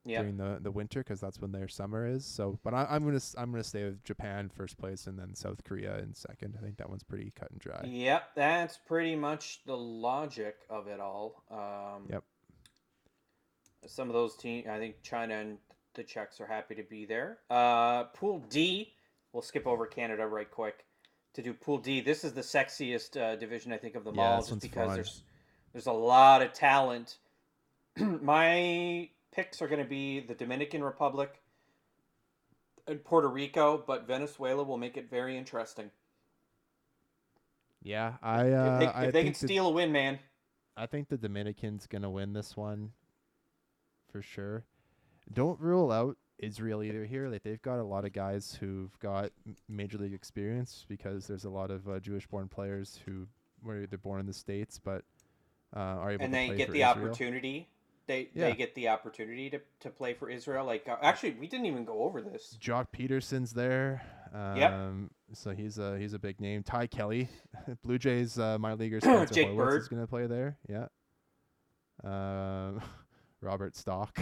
Yeah. 0.06 0.22
during 0.22 0.38
the 0.38 0.60
the 0.62 0.72
winter 0.72 0.99
because 0.99 1.20
that's 1.20 1.39
when 1.41 1.51
their 1.51 1.68
summer 1.68 2.06
is. 2.08 2.26
So, 2.26 2.60
but 2.64 2.74
I, 2.74 2.86
I'm 2.89 3.03
gonna 3.03 3.20
I'm 3.38 3.51
gonna 3.51 3.64
stay 3.64 3.84
with 3.86 4.03
Japan 4.03 4.49
first 4.56 4.78
place 4.78 5.08
and 5.08 5.18
then 5.18 5.34
South 5.36 5.64
Korea 5.64 5.97
in 5.97 6.14
second. 6.14 6.56
I 6.60 6.64
think 6.64 6.78
that 6.78 6.89
one's 6.89 7.03
pretty 7.03 7.32
cut 7.36 7.49
and 7.51 7.60
dry. 7.60 7.82
Yep, 7.86 8.36
that's 8.36 8.78
pretty 8.78 9.16
much 9.16 9.62
the 9.66 9.76
logic 9.76 10.56
of 10.70 10.88
it 10.88 10.99
all. 10.99 11.43
Um, 11.49 12.08
Yep. 12.10 12.24
Some 13.88 14.08
of 14.10 14.14
those 14.14 14.36
teams, 14.36 14.68
I 14.68 14.80
think 14.80 15.01
China 15.03 15.36
and 15.36 15.58
the 15.93 16.03
Czechs 16.03 16.41
are 16.41 16.47
happy 16.47 16.76
to 16.76 16.84
be 16.84 17.06
there. 17.06 17.38
Uh, 17.49 18.06
Pool 18.06 18.39
D, 18.49 18.93
we'll 19.32 19.43
skip 19.43 19.68
over 19.68 19.86
Canada 19.86 20.26
right 20.28 20.49
quick 20.49 20.86
to 21.34 21.41
do 21.43 21.53
Pool 21.53 21.78
D. 21.78 22.01
This 22.01 22.24
is 22.24 22.34
the 22.34 22.41
sexiest 22.41 23.20
uh, 23.20 23.36
division 23.36 23.72
I 23.72 23.78
think 23.78 23.95
of 23.95 24.03
them 24.03 24.16
Yeah, 24.16 24.36
all, 24.36 24.41
just 24.41 24.60
because 24.62 24.88
fun. 24.88 24.95
there's 24.95 25.24
there's 25.74 25.86
a 25.88 25.91
lot 25.91 26.41
of 26.41 26.53
talent. 26.53 27.18
My 27.97 29.10
picks 29.36 29.61
are 29.61 29.67
going 29.67 29.81
to 29.83 29.88
be 29.89 30.19
the 30.21 30.33
Dominican 30.33 30.83
Republic 30.83 31.41
and 32.88 33.03
Puerto 33.03 33.27
Rico, 33.27 33.83
but 33.86 34.07
Venezuela 34.07 34.63
will 34.63 34.77
make 34.77 34.95
it 34.97 35.09
very 35.09 35.38
interesting. 35.38 35.91
Yeah, 37.83 38.13
I 38.23 38.51
uh, 38.51 38.73
if 38.73 38.79
they, 38.79 38.86
if 38.86 38.93
they 38.95 39.03
can 39.03 39.11
think 39.11 39.38
the- 39.39 39.47
steal 39.47 39.67
a 39.67 39.71
win, 39.71 39.91
man. 39.91 40.19
I 40.77 40.88
think 40.88 41.07
the 41.07 41.17
Dominicans 41.17 41.88
gonna 41.88 42.09
win 42.09 42.33
this 42.33 42.57
one 42.57 42.91
for 44.11 44.21
sure. 44.21 44.65
Don't 45.31 45.59
rule 45.59 45.91
out 45.91 46.17
Israel 46.39 46.83
either 46.83 47.05
here. 47.05 47.29
Like 47.29 47.43
they've 47.43 47.61
got 47.61 47.79
a 47.79 47.83
lot 47.83 48.03
of 48.05 48.11
guys 48.11 48.57
who've 48.59 48.97
got 48.99 49.31
m- 49.47 49.55
major 49.69 49.97
league 49.97 50.13
experience 50.13 50.86
because 50.89 51.27
there's 51.27 51.45
a 51.45 51.49
lot 51.49 51.71
of 51.71 51.88
uh, 51.88 51.99
Jewish-born 51.99 52.49
players 52.49 52.99
who 53.05 53.25
were 53.63 53.83
either 53.83 53.97
born 53.97 54.19
in 54.19 54.25
the 54.25 54.33
states 54.33 54.79
but 54.83 55.03
uh, 55.75 55.79
are 55.79 56.11
able 56.11 56.25
and 56.25 56.33
to 56.33 56.38
they 56.39 56.47
get 56.49 56.71
the 56.71 56.81
Israel. 56.81 57.05
opportunity. 57.07 57.69
They 58.08 58.30
Yeah. 58.34 58.49
they 58.49 58.56
get 58.56 58.76
the 58.76 58.89
opportunity 58.89 59.49
to, 59.49 59.60
to 59.82 59.89
play 59.89 60.14
for 60.14 60.30
Israel. 60.30 60.66
Like 60.66 60.88
uh, 60.88 60.97
actually, 61.01 61.32
we 61.32 61.47
didn't 61.47 61.66
even 61.66 61.86
go 61.86 62.03
over 62.03 62.22
this. 62.22 62.58
Joc 62.62 62.88
Pederson's 62.91 63.53
there. 63.53 64.01
Um, 64.34 64.58
Yep. 64.58 65.10
So 65.34 65.51
he's 65.51 65.78
a 65.80 65.97
he's 65.97 66.14
a 66.14 66.20
big 66.20 66.39
name. 66.39 66.62
Ty 66.64 66.88
Kelly, 66.88 67.30
Blue 67.84 67.97
Jays 67.97 68.38
uh, 68.38 68.58
minor 68.60 68.76
leaguer 68.76 68.99
Jake 69.32 69.56
Bird. 69.56 69.82
is 69.82 69.88
going 69.88 70.01
to 70.01 70.08
play 70.08 70.28
there. 70.28 70.58
Yeah. 70.70 70.88
Um, 72.03 72.82
Robert 73.41 73.76
Stock, 73.76 74.20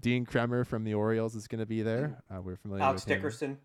Dean 0.00 0.24
Kremer 0.24 0.64
from 0.64 0.84
the 0.84 0.94
Orioles 0.94 1.34
is 1.34 1.46
going 1.46 1.60
to 1.60 1.66
be 1.66 1.82
there. 1.82 2.22
Uh, 2.30 2.40
we're 2.40 2.56
familiar 2.56 2.82
Alex 2.84 3.04
with 3.04 3.10
him. 3.12 3.18
Dickerson, 3.18 3.58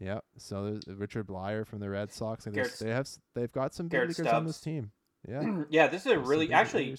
Yeah. 0.00 0.18
So 0.36 0.64
there's 0.64 0.86
Richard 0.98 1.26
Bleier 1.26 1.66
from 1.66 1.80
the 1.80 1.88
Red 1.90 2.12
Sox. 2.12 2.44
Garrett 2.46 2.76
they 2.80 2.90
have 2.90 3.08
they've 3.34 3.52
got 3.52 3.74
some 3.74 3.88
big 3.88 4.08
leaguers 4.08 4.26
on 4.26 4.46
this 4.46 4.60
team. 4.60 4.90
Yeah. 5.28 5.62
yeah, 5.70 5.86
this 5.86 6.06
is 6.06 6.12
a 6.12 6.18
really 6.18 6.52
actually. 6.52 6.96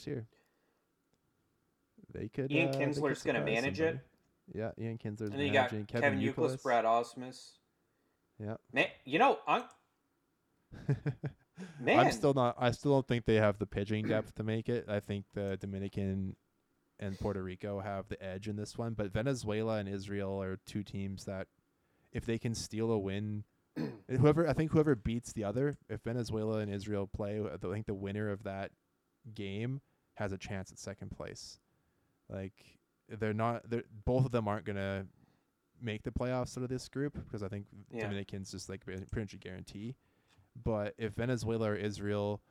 They 2.15 2.29
could. 2.29 2.51
Ian 2.51 2.69
uh, 2.69 2.73
Kinsler's 2.73 3.23
gonna 3.23 3.43
manage 3.43 3.77
somebody. 3.77 3.97
it. 3.97 4.57
Yeah, 4.57 4.71
Ian 4.79 4.97
Kinsler's 4.97 5.31
And 5.31 5.39
then 5.39 5.47
you 5.47 5.53
got 5.53 5.69
Kevin, 5.69 5.85
Kevin, 5.85 6.19
Youkilis. 6.19 6.61
Brad 6.61 6.85
Ausmus. 6.85 7.57
Yeah. 8.39 8.55
Man, 8.71 8.87
you 9.05 9.19
know, 9.19 9.39
I'm 9.47 9.63
man. 11.79 11.99
I'm 11.99 12.11
still 12.11 12.33
not. 12.33 12.55
I 12.59 12.71
still 12.71 12.91
don't 12.91 13.07
think 13.07 13.25
they 13.25 13.35
have 13.35 13.57
the 13.59 13.65
pitching 13.65 14.07
depth 14.07 14.35
to 14.35 14.43
make 14.43 14.69
it. 14.69 14.85
I 14.87 14.99
think 14.99 15.25
the 15.33 15.57
Dominican 15.59 16.35
and 16.99 17.19
Puerto 17.19 17.41
Rico 17.41 17.79
have 17.79 18.07
the 18.07 18.21
edge 18.23 18.47
in 18.47 18.55
this 18.55 18.77
one, 18.77 18.93
but 18.93 19.11
Venezuela 19.11 19.77
and 19.77 19.89
Israel 19.89 20.41
are 20.41 20.59
two 20.65 20.83
teams 20.83 21.25
that, 21.25 21.47
if 22.13 22.25
they 22.25 22.37
can 22.37 22.55
steal 22.55 22.91
a 22.91 22.97
win, 22.97 23.43
whoever 24.09 24.47
I 24.47 24.53
think 24.53 24.71
whoever 24.71 24.95
beats 24.95 25.33
the 25.33 25.43
other, 25.43 25.77
if 25.89 26.01
Venezuela 26.01 26.59
and 26.59 26.73
Israel 26.73 27.07
play, 27.07 27.41
I 27.41 27.57
think 27.57 27.87
the 27.87 27.93
winner 27.93 28.29
of 28.29 28.43
that 28.43 28.71
game 29.33 29.81
has 30.15 30.31
a 30.31 30.37
chance 30.37 30.71
at 30.71 30.79
second 30.79 31.11
place. 31.11 31.59
Like 32.29 32.53
they're 33.09 33.33
not. 33.33 33.69
They're 33.69 33.83
both 34.05 34.25
of 34.25 34.31
them 34.31 34.47
aren't 34.47 34.65
gonna 34.65 35.05
make 35.81 36.03
the 36.03 36.11
playoffs 36.11 36.57
out 36.57 36.63
of 36.63 36.69
this 36.69 36.87
group 36.87 37.13
because 37.13 37.43
I 37.43 37.47
think 37.49 37.65
Yeah. 37.91 38.01
Dominicans 38.03 38.51
just 38.51 38.69
like 38.69 38.83
pretty 38.85 39.03
much 39.15 39.33
a 39.33 39.37
guarantee. 39.37 39.95
But 40.61 40.95
if 40.97 41.13
Venezuela 41.13 41.71
or 41.71 41.75
Israel, 41.75 42.41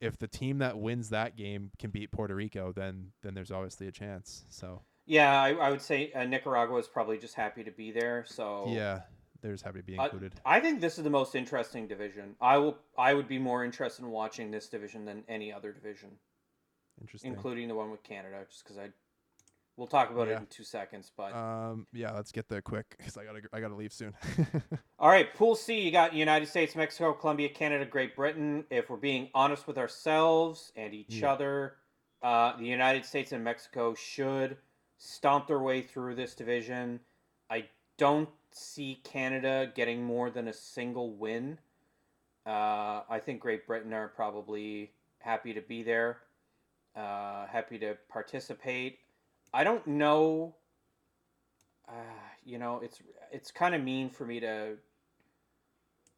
if 0.00 0.18
the 0.18 0.28
team 0.28 0.58
that 0.58 0.78
wins 0.78 1.08
that 1.08 1.36
game 1.36 1.70
can 1.78 1.90
beat 1.90 2.10
Puerto 2.12 2.34
Rico, 2.34 2.72
then 2.72 3.12
then 3.22 3.34
there's 3.34 3.50
obviously 3.50 3.88
a 3.88 3.92
chance. 3.92 4.44
So 4.48 4.82
yeah, 5.06 5.40
I, 5.40 5.54
I 5.54 5.70
would 5.70 5.80
say 5.80 6.12
uh, 6.12 6.24
Nicaragua 6.24 6.78
is 6.78 6.86
probably 6.86 7.18
just 7.18 7.34
happy 7.34 7.64
to 7.64 7.70
be 7.70 7.92
there. 7.92 8.24
So 8.26 8.66
yeah, 8.68 9.02
they're 9.40 9.52
just 9.52 9.64
happy 9.64 9.78
to 9.80 9.84
be 9.84 9.96
Uh, 9.96 10.04
included. 10.04 10.34
I 10.44 10.60
think 10.60 10.80
this 10.80 10.98
is 10.98 11.04
the 11.04 11.10
most 11.10 11.34
interesting 11.34 11.86
division. 11.88 12.36
I 12.40 12.58
will. 12.58 12.78
I 12.98 13.14
would 13.14 13.26
be 13.28 13.38
more 13.38 13.64
interested 13.64 14.04
in 14.04 14.10
watching 14.10 14.50
this 14.50 14.68
division 14.68 15.04
than 15.06 15.24
any 15.28 15.52
other 15.52 15.72
division, 15.72 16.10
Interesting. 17.00 17.32
including 17.32 17.68
the 17.68 17.74
one 17.74 17.90
with 17.90 18.02
Canada, 18.02 18.44
just 18.50 18.64
because 18.64 18.76
I. 18.78 18.90
We'll 19.76 19.86
talk 19.86 20.10
about 20.10 20.28
Yeah. 20.28 20.34
it 20.36 20.40
in 20.40 20.46
two 20.46 20.64
seconds, 20.64 21.12
but 21.14 21.34
um, 21.34 21.86
yeah, 21.92 22.12
let's 22.12 22.32
get 22.32 22.48
there 22.48 22.62
quick 22.62 22.94
because 22.96 23.16
I 23.18 23.24
gotta 23.24 23.42
I 23.52 23.60
gotta 23.60 23.74
leave 23.74 23.92
soon. 23.92 24.14
all 24.98 25.08
right. 25.10 25.32
Pool 25.34 25.54
C, 25.54 25.80
you 25.80 25.90
got 25.90 26.14
United 26.14 26.46
States, 26.48 26.74
Mexico, 26.74 27.12
Colombia, 27.12 27.50
Canada, 27.50 27.84
Great 27.84 28.16
Britain. 28.16 28.64
If 28.70 28.88
we're 28.88 28.96
being 28.96 29.28
honest 29.34 29.66
with 29.66 29.76
ourselves 29.76 30.72
and 30.76 30.94
each 30.94 31.16
Yeah. 31.20 31.32
other, 31.32 31.76
uh, 32.22 32.56
the 32.56 32.64
United 32.64 33.04
States 33.04 33.32
and 33.32 33.44
Mexico 33.44 33.94
should 33.94 34.56
stomp 34.96 35.46
their 35.46 35.60
way 35.60 35.82
through 35.82 36.14
this 36.14 36.34
division. 36.34 37.00
I 37.50 37.68
don't 37.98 38.30
see 38.50 38.94
Canada 39.04 39.70
getting 39.74 40.02
more 40.02 40.30
than 40.30 40.48
a 40.48 40.54
single 40.54 41.12
win. 41.12 41.58
Uh, 42.46 43.02
I 43.10 43.20
think 43.22 43.40
Great 43.42 43.66
Britain 43.66 43.92
are 43.92 44.08
probably 44.08 44.92
happy 45.18 45.52
to 45.52 45.60
be 45.60 45.82
there, 45.82 46.22
uh, 46.94 47.46
happy 47.46 47.78
to 47.80 47.98
participate. 48.08 49.00
I 49.52 49.64
don't 49.64 49.86
know. 49.86 50.54
Uh, 51.88 51.92
you 52.44 52.58
know, 52.58 52.80
it's 52.82 52.98
it's 53.32 53.50
kind 53.50 53.74
of 53.74 53.82
mean 53.82 54.10
for 54.10 54.24
me 54.24 54.40
to 54.40 54.76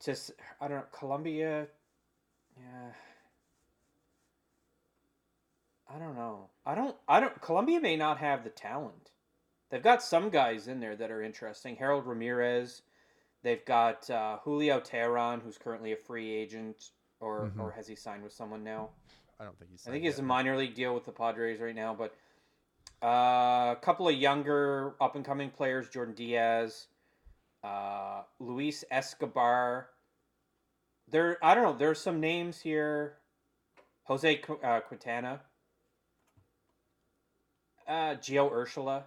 to 0.00 0.16
I 0.60 0.68
don't 0.68 0.78
know 0.78 0.84
Colombia. 0.92 1.66
Yeah. 2.56 2.90
I 5.94 5.98
don't 5.98 6.16
know. 6.16 6.48
I 6.66 6.74
don't. 6.74 6.96
I 7.08 7.20
don't. 7.20 7.40
Colombia 7.40 7.80
may 7.80 7.96
not 7.96 8.18
have 8.18 8.44
the 8.44 8.50
talent. 8.50 9.10
They've 9.70 9.82
got 9.82 10.02
some 10.02 10.28
guys 10.30 10.68
in 10.68 10.80
there 10.80 10.96
that 10.96 11.10
are 11.10 11.22
interesting. 11.22 11.76
Harold 11.76 12.06
Ramirez. 12.06 12.82
They've 13.42 13.64
got 13.64 14.08
uh, 14.10 14.38
Julio 14.42 14.80
Teheran, 14.80 15.40
who's 15.42 15.56
currently 15.56 15.92
a 15.92 15.96
free 15.96 16.30
agent, 16.30 16.90
or 17.20 17.50
Mhm. 17.54 17.60
or 17.60 17.70
has 17.72 17.86
he 17.86 17.94
signed 17.94 18.22
with 18.22 18.32
someone 18.32 18.64
now? 18.64 18.90
I 19.40 19.44
don't 19.44 19.58
think 19.58 19.70
he's. 19.70 19.86
I 19.86 19.90
think 19.90 20.02
he 20.02 20.06
has 20.08 20.18
a 20.18 20.22
minor 20.22 20.56
league 20.56 20.74
deal 20.74 20.94
with 20.94 21.04
the 21.04 21.12
Padres 21.12 21.60
right 21.60 21.74
now, 21.74 21.94
but 21.94 22.14
uh, 23.02 23.74
a 23.76 23.78
couple 23.80 24.08
of 24.08 24.14
younger 24.14 24.94
up 25.00 25.16
and 25.16 25.24
coming 25.24 25.50
players: 25.50 25.88
Jordan 25.88 26.14
Diaz, 26.14 26.88
uh, 27.62 28.22
Luis 28.38 28.84
Escobar. 28.90 29.88
There, 31.10 31.38
I 31.42 31.54
don't 31.54 31.64
know. 31.64 31.76
There's 31.76 32.00
some 32.00 32.20
names 32.20 32.60
here. 32.60 33.16
Jose 34.04 34.36
Qu- 34.36 34.58
uh, 34.62 34.80
Quintana, 34.80 35.40
uh, 37.86 38.14
Gio 38.14 38.50
Urshela. 38.50 39.02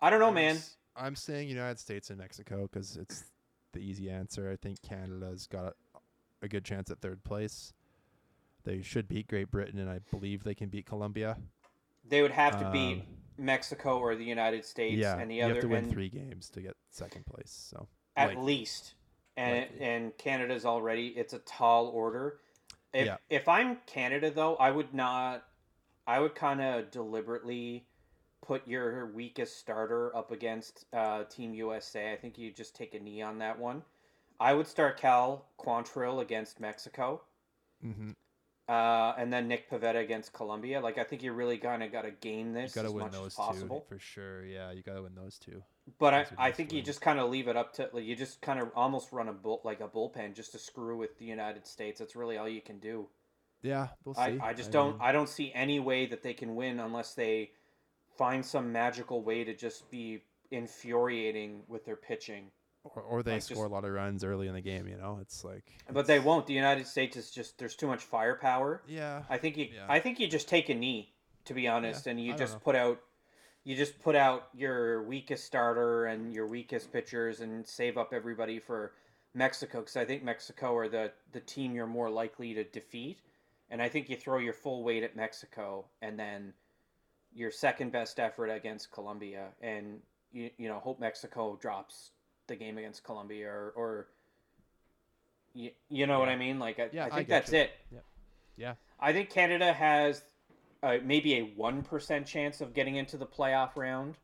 I 0.00 0.10
don't 0.10 0.20
know, 0.20 0.30
man. 0.30 0.58
I'm 0.94 1.16
saying 1.16 1.48
United 1.48 1.78
States 1.78 2.10
and 2.10 2.18
Mexico 2.18 2.68
because 2.70 2.96
it's 2.96 3.24
the 3.72 3.80
easy 3.80 4.10
answer. 4.10 4.50
I 4.50 4.56
think 4.56 4.82
Canada's 4.82 5.46
got 5.46 5.74
a 6.42 6.48
good 6.48 6.64
chance 6.64 6.90
at 6.90 7.00
third 7.00 7.24
place. 7.24 7.72
They 8.64 8.82
should 8.82 9.08
beat 9.08 9.28
Great 9.28 9.50
Britain, 9.50 9.78
and 9.78 9.88
I 9.88 10.00
believe 10.10 10.44
they 10.44 10.54
can 10.54 10.68
beat 10.68 10.86
Colombia. 10.86 11.38
They 12.04 12.22
would 12.22 12.30
have 12.32 12.58
to 12.60 12.70
beat 12.70 13.00
Um, 13.00 13.06
Mexico 13.38 13.98
or 13.98 14.14
the 14.14 14.24
United 14.24 14.64
States 14.64 14.96
yeah, 14.98 15.18
and 15.18 15.30
the 15.30 15.36
you 15.36 15.44
other 15.44 15.54
have 15.54 15.62
to 15.62 15.68
win 15.68 15.84
and- 15.84 15.92
three 15.92 16.08
games 16.08 16.50
to 16.50 16.60
get 16.60 16.76
second 16.90 17.24
place. 17.26 17.50
So 17.50 17.88
at 18.16 18.28
Likely. 18.30 18.44
least 18.44 18.94
and 19.36 19.60
Likely. 19.60 19.80
and 19.86 20.18
Canada's 20.18 20.64
already 20.66 21.08
it's 21.08 21.32
a 21.32 21.38
tall 21.40 21.86
order. 21.88 22.40
If 22.92 23.06
Yeah. 23.06 23.16
if 23.30 23.48
I'm 23.48 23.76
Canada 23.86 24.30
though, 24.30 24.56
I 24.56 24.70
would 24.70 24.92
not 24.92 25.48
I 26.06 26.18
would 26.20 26.34
kind 26.34 26.60
of 26.60 26.90
deliberately 26.90 27.86
put 28.42 28.66
your 28.66 29.06
weakest 29.06 29.56
starter 29.58 30.14
up 30.16 30.32
against 30.32 30.84
uh, 30.92 31.22
Team 31.24 31.54
USA. 31.54 32.12
I 32.12 32.16
think 32.16 32.36
you 32.36 32.50
just 32.50 32.74
take 32.74 32.92
a 32.94 32.98
knee 32.98 33.22
on 33.22 33.38
that 33.38 33.56
one. 33.58 33.84
I 34.40 34.52
would 34.54 34.66
start 34.66 34.96
Cal 34.98 35.46
Quantrill 35.58 36.20
against 36.20 36.58
Mexico. 36.58 37.22
Mm-hmm. 37.84 38.10
Uh, 38.72 39.14
and 39.18 39.30
then 39.30 39.48
Nick 39.48 39.70
Pivetta 39.70 40.00
against 40.00 40.32
Colombia. 40.32 40.80
Like 40.80 40.96
I 40.96 41.04
think 41.04 41.22
you 41.22 41.32
really 41.34 41.58
kind 41.58 41.82
of 41.82 41.92
got 41.92 42.02
to 42.02 42.10
game 42.10 42.54
this 42.54 42.74
You 42.74 42.82
got 42.82 42.88
to 42.88 42.88
as 42.88 42.94
win 42.94 43.04
much 43.04 43.12
those 43.12 43.26
as 43.26 43.34
possible. 43.34 43.80
two 43.80 43.94
for 43.94 43.98
sure. 43.98 44.46
Yeah, 44.46 44.72
you 44.72 44.82
got 44.82 44.94
to 44.94 45.02
win 45.02 45.14
those 45.14 45.38
two. 45.38 45.62
But 45.98 46.14
I, 46.14 46.22
Those 46.24 46.32
I 46.38 46.52
think 46.52 46.72
you 46.72 46.80
just 46.80 47.02
kind 47.02 47.18
of 47.18 47.28
leave 47.28 47.48
it 47.48 47.56
up 47.56 47.74
to 47.74 47.90
like, 47.92 48.04
you 48.04 48.16
just 48.16 48.40
kind 48.40 48.58
of 48.58 48.70
almost 48.74 49.12
run 49.12 49.28
a 49.28 49.32
bull 49.34 49.60
like 49.62 49.80
a 49.80 49.88
bullpen 49.88 50.34
just 50.34 50.52
to 50.52 50.58
screw 50.58 50.96
with 50.96 51.18
the 51.18 51.26
United 51.26 51.66
States. 51.66 51.98
That's 51.98 52.16
really 52.16 52.38
all 52.38 52.48
you 52.48 52.62
can 52.62 52.78
do. 52.78 53.08
Yeah, 53.60 53.88
we'll 54.06 54.14
see. 54.14 54.22
I, 54.22 54.38
I 54.42 54.54
just 54.54 54.70
don't 54.70 54.92
mean, 54.92 55.00
I 55.02 55.12
don't 55.12 55.28
see 55.28 55.52
any 55.54 55.78
way 55.78 56.06
that 56.06 56.22
they 56.22 56.32
can 56.32 56.54
win 56.54 56.80
unless 56.80 57.12
they 57.12 57.50
find 58.16 58.42
some 58.42 58.72
magical 58.72 59.22
way 59.22 59.44
to 59.44 59.54
just 59.54 59.90
be 59.90 60.22
infuriating 60.50 61.60
with 61.68 61.84
their 61.84 61.96
pitching. 61.96 62.52
Or, 62.84 63.02
or 63.02 63.22
they 63.22 63.34
like, 63.34 63.42
score 63.42 63.64
just- 63.64 63.70
a 63.70 63.74
lot 63.74 63.84
of 63.84 63.92
runs 63.92 64.24
early 64.24 64.48
in 64.48 64.54
the 64.54 64.60
game. 64.60 64.86
You 64.86 64.96
know, 64.96 65.18
it's 65.20 65.44
like. 65.44 65.64
But 65.90 66.06
they 66.06 66.18
won't. 66.18 66.46
The 66.46 66.54
United 66.54 66.86
States 66.86 67.16
is 67.16 67.30
just 67.30 67.58
there's 67.58 67.76
too 67.76 67.86
much 67.86 68.02
firepower. 68.02 68.82
Yeah. 68.86 69.22
I 69.28 69.38
think 69.38 69.56
you 69.56 69.68
Yeah. 69.74 69.86
I 69.88 70.00
think 70.00 70.20
you 70.20 70.28
just 70.28 70.48
take 70.48 70.68
a 70.68 70.74
knee 70.74 71.12
to 71.44 71.54
be 71.54 71.66
honest 71.66 72.06
and 72.06 72.20
you 72.20 72.30
don't 72.30 72.38
just 72.38 72.60
put 72.62 72.76
out 72.76 73.00
you 73.64 73.76
just 73.76 74.00
put 74.00 74.16
out 74.16 74.48
your 74.54 75.02
weakest 75.04 75.44
starter 75.44 76.06
and 76.06 76.32
your 76.32 76.46
weakest 76.46 76.92
pitchers 76.92 77.40
and 77.40 77.66
save 77.66 77.96
up 77.96 78.12
everybody 78.12 78.58
for 78.58 78.92
Mexico 79.34 79.80
because 79.80 79.96
I 79.96 80.04
think 80.04 80.22
Mexico 80.22 80.76
are 80.76 80.88
the 80.88 81.12
the 81.32 81.40
team 81.40 81.74
you're 81.74 81.86
more 81.86 82.10
likely 82.10 82.54
to 82.54 82.64
defeat 82.64 83.18
and 83.70 83.80
I 83.80 83.88
think 83.88 84.08
you 84.08 84.16
throw 84.16 84.38
your 84.38 84.52
full 84.52 84.84
weight 84.84 85.02
at 85.02 85.16
Mexico 85.16 85.86
and 86.00 86.18
then 86.18 86.52
your 87.34 87.50
second 87.50 87.92
best 87.92 88.20
effort 88.20 88.48
against 88.48 88.92
Colombia 88.92 89.48
and 89.60 90.00
you, 90.32 90.50
you 90.58 90.68
know 90.68 90.78
hope 90.78 91.00
Mexico 91.00 91.58
drops 91.60 92.10
the 92.48 92.56
game 92.56 92.78
against 92.78 93.04
Colombia 93.04 93.48
or, 93.48 93.72
or 93.76 94.06
you, 95.54 95.70
you 95.88 96.06
know 96.06 96.18
what 96.18 96.28
I 96.28 96.36
mean 96.36 96.58
like 96.58 96.78
I, 96.78 96.88
Yeah, 96.92 97.04
I 97.04 97.06
I 97.06 97.10
think 97.10 97.28
get 97.28 97.46
that's 97.46 97.52
you. 97.52 97.58
it 97.58 97.70
Yeah. 98.56 98.74
I 99.00 99.12
think 99.12 99.30
Canada 99.30 99.72
has 99.72 100.22
uh, 100.82 100.98
maybe 101.04 101.34
a 101.34 101.46
1% 101.46 102.26
chance 102.26 102.60
of 102.60 102.74
getting 102.74 102.96
into 102.96 103.16
the 103.16 103.26
playoff 103.26 103.76
round. 103.76 104.16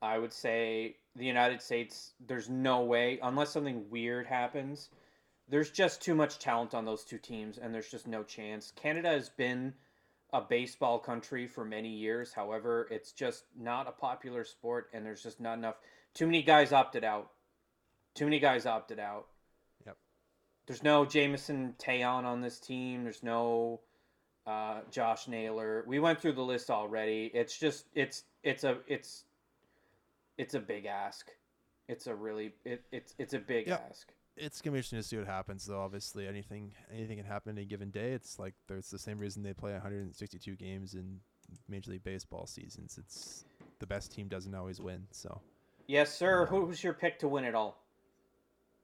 I 0.00 0.18
would 0.18 0.32
say 0.32 0.96
the 1.16 1.24
United 1.26 1.60
States, 1.60 2.12
there's 2.26 2.48
no 2.48 2.82
way, 2.84 3.18
unless 3.22 3.50
something 3.50 3.90
weird 3.90 4.26
happens. 4.26 4.90
There's 5.48 5.70
just 5.70 6.02
too 6.02 6.14
much 6.14 6.38
talent 6.38 6.74
on 6.74 6.84
those 6.84 7.04
two 7.04 7.18
teams, 7.18 7.58
and 7.58 7.74
there's 7.74 7.90
just 7.90 8.06
no 8.06 8.22
chance. 8.22 8.72
Canada 8.76 9.08
has 9.08 9.28
been 9.28 9.74
a 10.32 10.40
baseball 10.40 10.98
country 10.98 11.46
for 11.46 11.64
many 11.64 11.88
years. 11.88 12.32
However, 12.32 12.86
it's 12.90 13.12
just 13.12 13.44
not 13.58 13.88
a 13.88 13.92
popular 13.92 14.44
sport, 14.44 14.88
and 14.92 15.04
there's 15.04 15.22
just 15.22 15.40
not 15.40 15.58
enough. 15.58 15.76
Too 16.14 16.26
many 16.26 16.42
guys 16.42 16.72
opted 16.72 17.02
out. 17.02 17.30
Too 18.18 18.24
many 18.24 18.40
guys 18.40 18.66
opted 18.66 18.98
out. 18.98 19.28
Yep. 19.86 19.96
There's 20.66 20.82
no 20.82 21.04
Jameson 21.04 21.74
Taillon 21.78 22.24
on 22.24 22.40
this 22.40 22.58
team. 22.58 23.04
There's 23.04 23.22
no 23.22 23.78
uh, 24.44 24.80
Josh 24.90 25.28
Naylor. 25.28 25.84
We 25.86 26.00
went 26.00 26.20
through 26.20 26.32
the 26.32 26.42
list 26.42 26.68
already. 26.68 27.30
It's 27.32 27.56
just 27.56 27.86
it's 27.94 28.24
it's 28.42 28.64
a 28.64 28.78
it's 28.88 29.22
it's 30.36 30.54
a 30.54 30.58
big 30.58 30.86
ask. 30.86 31.30
It's 31.86 32.08
a 32.08 32.14
really 32.14 32.54
it, 32.64 32.82
it's 32.90 33.14
it's 33.18 33.34
a 33.34 33.38
big 33.38 33.68
Yep. 33.68 33.86
ask. 33.88 34.08
It's 34.36 34.60
gonna 34.60 34.72
be 34.72 34.78
interesting 34.78 34.98
to 34.98 35.02
see 35.04 35.16
what 35.16 35.26
happens, 35.28 35.64
though. 35.64 35.80
Obviously, 35.80 36.26
anything 36.26 36.72
anything 36.92 37.18
can 37.18 37.26
happen 37.26 37.56
any 37.56 37.66
given 37.66 37.90
day. 37.90 38.14
It's 38.14 38.36
like 38.36 38.54
there's 38.66 38.90
the 38.90 38.98
same 38.98 39.20
reason 39.20 39.44
they 39.44 39.54
play 39.54 39.74
162 39.74 40.56
games 40.56 40.94
in 40.94 41.20
Major 41.68 41.92
League 41.92 42.02
Baseball 42.02 42.48
seasons. 42.48 42.98
It's 42.98 43.44
the 43.78 43.86
best 43.86 44.12
team 44.12 44.26
doesn't 44.26 44.56
always 44.56 44.80
win. 44.80 45.06
So 45.12 45.40
Yes, 45.86 46.12
sir. 46.12 46.46
Who's 46.46 46.82
your 46.82 46.94
pick 46.94 47.20
to 47.20 47.28
win 47.28 47.44
it 47.44 47.54
all? 47.54 47.80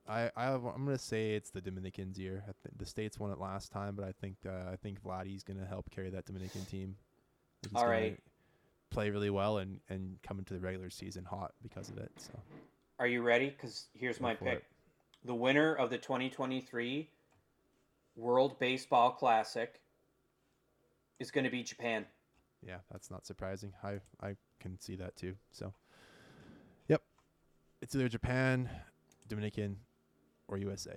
I, 0.08 0.30
I 0.36 0.52
I'm 0.52 0.84
gonna 0.84 0.98
say 0.98 1.32
it's 1.34 1.50
the 1.50 1.60
Dominicans' 1.60 2.18
year. 2.18 2.42
I 2.46 2.52
think 2.62 2.78
the 2.78 2.86
states 2.86 3.18
won 3.18 3.30
it 3.30 3.38
last 3.38 3.72
time, 3.72 3.94
but 3.96 4.04
I 4.04 4.12
think 4.12 4.36
uh, 4.46 4.70
I 4.70 4.76
think 4.76 5.02
Vladdy's 5.02 5.42
gonna 5.42 5.64
help 5.66 5.90
carry 5.90 6.10
that 6.10 6.26
Dominican 6.26 6.64
team. 6.66 6.96
I 6.96 7.68
think 7.68 7.76
he's 7.76 7.82
All. 7.82 7.88
Play 8.90 9.10
really 9.10 9.30
well 9.30 9.58
and 9.58 9.80
and 9.88 10.18
come 10.22 10.38
into 10.38 10.54
the 10.54 10.60
regular 10.60 10.90
season 10.90 11.24
hot 11.24 11.52
because 11.62 11.88
of 11.88 11.98
it. 11.98 12.12
So 12.18 12.32
Are 12.98 13.06
you 13.06 13.22
ready? 13.22 13.48
Because 13.50 13.86
here's 13.94 14.18
Go 14.18 14.24
my 14.24 14.34
pick. 14.34 14.58
it. 14.58 14.64
The 15.24 15.34
winner 15.34 15.74
of 15.74 15.90
the 15.90 15.98
2023 15.98 17.08
World 18.14 18.58
Baseball 18.60 19.10
Classic 19.12 19.80
is 21.18 21.30
going 21.30 21.44
to 21.44 21.50
be 21.50 21.62
Japan. 21.62 22.04
yeah, 22.62 22.78
that's 22.92 23.10
not 23.10 23.26
surprising. 23.26 23.72
I 23.82 24.00
I 24.22 24.36
can 24.60 24.78
see 24.78 24.96
that 24.96 25.16
too. 25.16 25.34
So, 25.50 25.72
yep, 26.88 27.02
it's 27.82 27.94
either 27.96 28.08
Japan, 28.08 28.68
Dominican, 29.28 29.78
or 30.48 30.56
USA. 30.58 30.96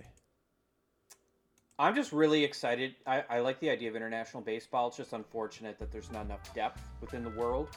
I'm 1.78 1.94
just 1.94 2.12
really 2.12 2.42
excited. 2.42 2.96
I, 3.06 3.22
I 3.30 3.38
like 3.40 3.60
the 3.60 3.70
idea 3.70 3.88
of 3.88 3.94
international 3.94 4.42
baseball. 4.42 4.88
It's 4.88 4.96
just 4.96 5.12
unfortunate 5.12 5.78
that 5.78 5.92
there's 5.92 6.10
not 6.10 6.24
enough 6.24 6.52
depth 6.54 6.82
within 7.00 7.22
the 7.22 7.30
world. 7.30 7.68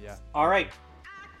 Yeah, 0.00 0.16
All 0.34 0.48
right, 0.48 0.70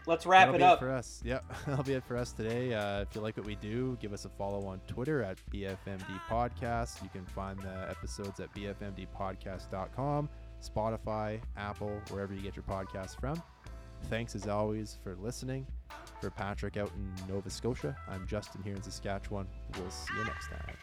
let's 0.06 0.26
wrap 0.26 0.46
That'll 0.46 0.54
it 0.56 0.58
be 0.58 0.64
up. 0.64 0.78
for 0.80 0.90
us. 0.90 1.20
Yep, 1.24 1.44
that'll 1.66 1.84
be 1.84 1.92
it 1.92 2.02
for 2.02 2.16
us 2.16 2.32
today. 2.32 2.74
Uh, 2.74 3.02
if 3.02 3.14
you 3.14 3.20
like 3.20 3.36
what 3.36 3.46
we 3.46 3.54
do, 3.56 3.96
give 4.00 4.12
us 4.12 4.24
a 4.24 4.28
follow 4.30 4.66
on 4.66 4.80
Twitter 4.88 5.22
at 5.22 5.38
BFMD 5.52 6.20
Podcast. 6.28 7.02
You 7.02 7.10
can 7.10 7.24
find 7.26 7.58
the 7.60 7.88
episodes 7.90 8.40
at 8.40 8.52
BFMDpodcast.com, 8.54 10.28
Spotify, 10.60 11.40
Apple, 11.56 12.00
wherever 12.10 12.34
you 12.34 12.40
get 12.40 12.56
your 12.56 12.64
podcasts 12.64 13.20
from. 13.20 13.40
Thanks 14.04 14.34
as 14.34 14.48
always 14.48 14.98
for 15.02 15.14
listening. 15.16 15.66
For 16.20 16.30
Patrick 16.30 16.76
out 16.76 16.90
in 16.96 17.32
Nova 17.32 17.50
Scotia, 17.50 17.96
I'm 18.08 18.26
Justin 18.26 18.62
here 18.62 18.74
in 18.74 18.82
Saskatchewan. 18.82 19.46
We'll 19.78 19.90
see 19.90 20.14
you 20.16 20.24
next 20.24 20.48
time. 20.48 20.76